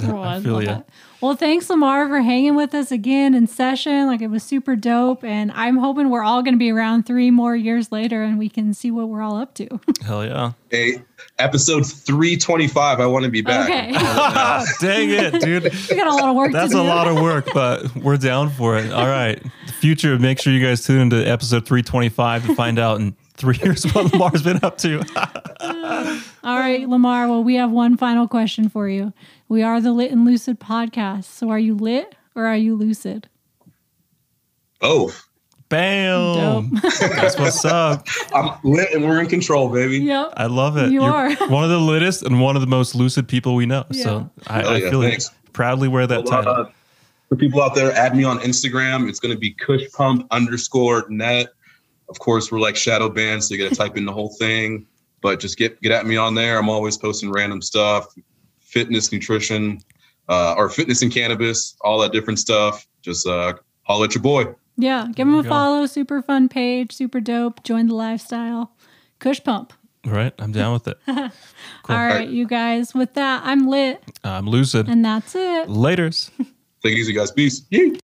Oh, 0.00 0.20
I, 0.20 0.36
I 0.36 0.40
feel 0.40 0.62
you. 0.62 0.84
Well, 1.20 1.36
thanks, 1.36 1.68
Lamar, 1.68 2.08
for 2.08 2.20
hanging 2.22 2.56
with 2.56 2.74
us 2.74 2.90
again 2.90 3.34
in 3.34 3.46
session. 3.46 4.06
Like 4.06 4.22
it 4.22 4.28
was 4.28 4.42
super 4.42 4.74
dope. 4.74 5.22
And 5.22 5.52
I'm 5.52 5.76
hoping 5.76 6.08
we're 6.08 6.24
all 6.24 6.42
going 6.42 6.54
to 6.54 6.58
be 6.58 6.70
around 6.70 7.04
three 7.04 7.30
more 7.30 7.54
years 7.54 7.92
later 7.92 8.22
and 8.22 8.38
we 8.38 8.48
can 8.48 8.72
see 8.72 8.90
what 8.90 9.08
we're 9.08 9.20
all 9.20 9.36
up 9.36 9.54
to. 9.54 9.68
Hell 10.04 10.24
yeah. 10.24 10.52
Hey, 10.70 11.02
episode 11.38 11.86
325. 11.86 13.00
I 13.00 13.06
want 13.06 13.24
to 13.26 13.30
be 13.30 13.42
back. 13.42 13.68
Okay. 13.68 13.92
Dang 14.80 15.10
it, 15.10 15.40
dude. 15.42 15.64
We 15.90 15.96
got 15.96 16.06
a 16.06 16.14
lot 16.14 16.28
of 16.28 16.36
work 16.36 16.52
That's 16.52 16.74
a 16.74 16.82
lot 16.82 17.06
of 17.06 17.20
work, 17.20 17.48
but 17.52 17.94
we're 17.96 18.16
down 18.16 18.50
for 18.50 18.78
it. 18.78 18.90
All 18.92 19.06
right. 19.06 19.40
The 19.66 19.72
future, 19.74 20.18
make 20.18 20.40
sure 20.40 20.52
you 20.52 20.64
guys 20.64 20.84
tune 20.84 21.00
into 21.00 21.16
episode 21.16 21.66
325 21.66 22.46
to 22.46 22.54
find 22.54 22.78
out 22.78 22.98
in 23.00 23.14
three 23.34 23.58
years 23.62 23.84
what 23.92 24.12
Lamar's 24.12 24.42
been 24.42 24.60
up 24.62 24.78
to. 24.78 25.00
all 26.44 26.58
right, 26.58 26.88
Lamar. 26.88 27.28
Well, 27.28 27.44
we 27.44 27.54
have 27.56 27.70
one 27.70 27.96
final 27.96 28.28
question 28.28 28.68
for 28.68 28.88
you. 28.88 29.12
We 29.48 29.62
are 29.62 29.80
the 29.80 29.92
Lit 29.92 30.10
and 30.10 30.24
Lucid 30.24 30.60
podcast. 30.60 31.24
So 31.24 31.50
are 31.50 31.58
you 31.58 31.74
lit 31.74 32.14
or 32.34 32.46
are 32.46 32.56
you 32.56 32.74
lucid? 32.74 33.28
Oh. 34.80 35.14
Bam. 35.68 36.70
That's 36.82 37.38
what's 37.38 37.64
up. 37.64 38.06
I'm 38.34 38.58
lit 38.62 38.92
and 38.92 39.04
we're 39.04 39.20
in 39.20 39.26
control, 39.26 39.70
baby. 39.70 40.00
Yep. 40.00 40.34
I 40.36 40.46
love 40.46 40.76
it. 40.76 40.90
You 40.90 41.02
You're 41.02 41.10
are. 41.10 41.34
one 41.48 41.64
of 41.64 41.70
the 41.70 41.80
littest 41.80 42.22
and 42.22 42.40
one 42.40 42.56
of 42.56 42.60
the 42.60 42.66
most 42.68 42.94
lucid 42.94 43.26
people 43.26 43.54
we 43.54 43.64
know. 43.64 43.86
Yeah. 43.90 44.02
So 44.02 44.30
I, 44.48 44.62
oh, 44.62 44.74
yeah, 44.74 44.86
I 44.86 44.90
feel 44.90 44.98
like 44.98 45.22
proudly 45.54 45.88
wear 45.88 46.06
that 46.06 46.24
well, 46.24 46.42
title. 46.42 46.52
Uh, 46.52 46.70
for 47.30 47.36
people 47.36 47.62
out 47.62 47.74
there, 47.74 47.90
add 47.92 48.14
me 48.14 48.24
on 48.24 48.38
Instagram. 48.40 49.08
It's 49.08 49.18
going 49.18 49.34
to 49.34 49.38
be 49.38 49.52
Kush 49.52 49.90
Pump 49.92 50.26
underscore 50.30 51.06
net. 51.08 51.48
Of 52.08 52.18
course, 52.18 52.52
we're 52.52 52.60
like 52.60 52.76
shadow 52.76 53.08
banned, 53.08 53.44
so 53.44 53.54
you 53.54 53.62
got 53.62 53.70
to 53.70 53.76
type 53.76 53.96
in 53.96 54.04
the 54.04 54.12
whole 54.12 54.34
thing. 54.38 54.86
But 55.20 55.40
just 55.40 55.56
get 55.56 55.80
get 55.80 55.92
at 55.92 56.06
me 56.06 56.16
on 56.16 56.34
there. 56.34 56.58
I'm 56.58 56.68
always 56.68 56.96
posting 56.96 57.30
random 57.30 57.62
stuff 57.62 58.14
fitness, 58.72 59.12
nutrition, 59.12 59.78
uh, 60.28 60.54
or 60.56 60.68
fitness 60.70 61.02
and 61.02 61.12
cannabis, 61.12 61.76
all 61.82 62.00
that 62.00 62.12
different 62.12 62.38
stuff, 62.38 62.86
just 63.02 63.26
uh, 63.26 63.52
holler 63.82 64.06
at 64.06 64.14
your 64.14 64.22
boy. 64.22 64.46
Yeah, 64.78 65.08
give 65.14 65.28
him 65.28 65.34
a 65.34 65.44
follow. 65.44 65.84
Super 65.86 66.22
fun 66.22 66.48
page, 66.48 66.92
super 66.92 67.20
dope. 67.20 67.62
Join 67.62 67.88
the 67.88 67.94
lifestyle. 67.94 68.72
Kush 69.18 69.44
Pump. 69.44 69.74
All 70.06 70.12
right, 70.12 70.32
I'm 70.38 70.50
down 70.50 70.72
with 70.72 70.88
it. 70.88 70.98
cool. 71.06 71.16
All, 71.16 71.22
right, 71.24 71.30
All 71.88 72.18
right, 72.18 72.28
you 72.28 72.46
guys. 72.46 72.94
With 72.94 73.14
that, 73.14 73.42
I'm 73.44 73.68
lit. 73.68 74.02
I'm 74.24 74.48
lucid. 74.48 74.88
And 74.88 75.04
that's 75.04 75.34
it. 75.34 75.68
Laters. 75.68 76.30
Take 76.82 76.94
it 76.94 76.98
easy, 76.98 77.12
guys. 77.12 77.30
Peace. 77.30 77.62
Yee. 77.70 78.00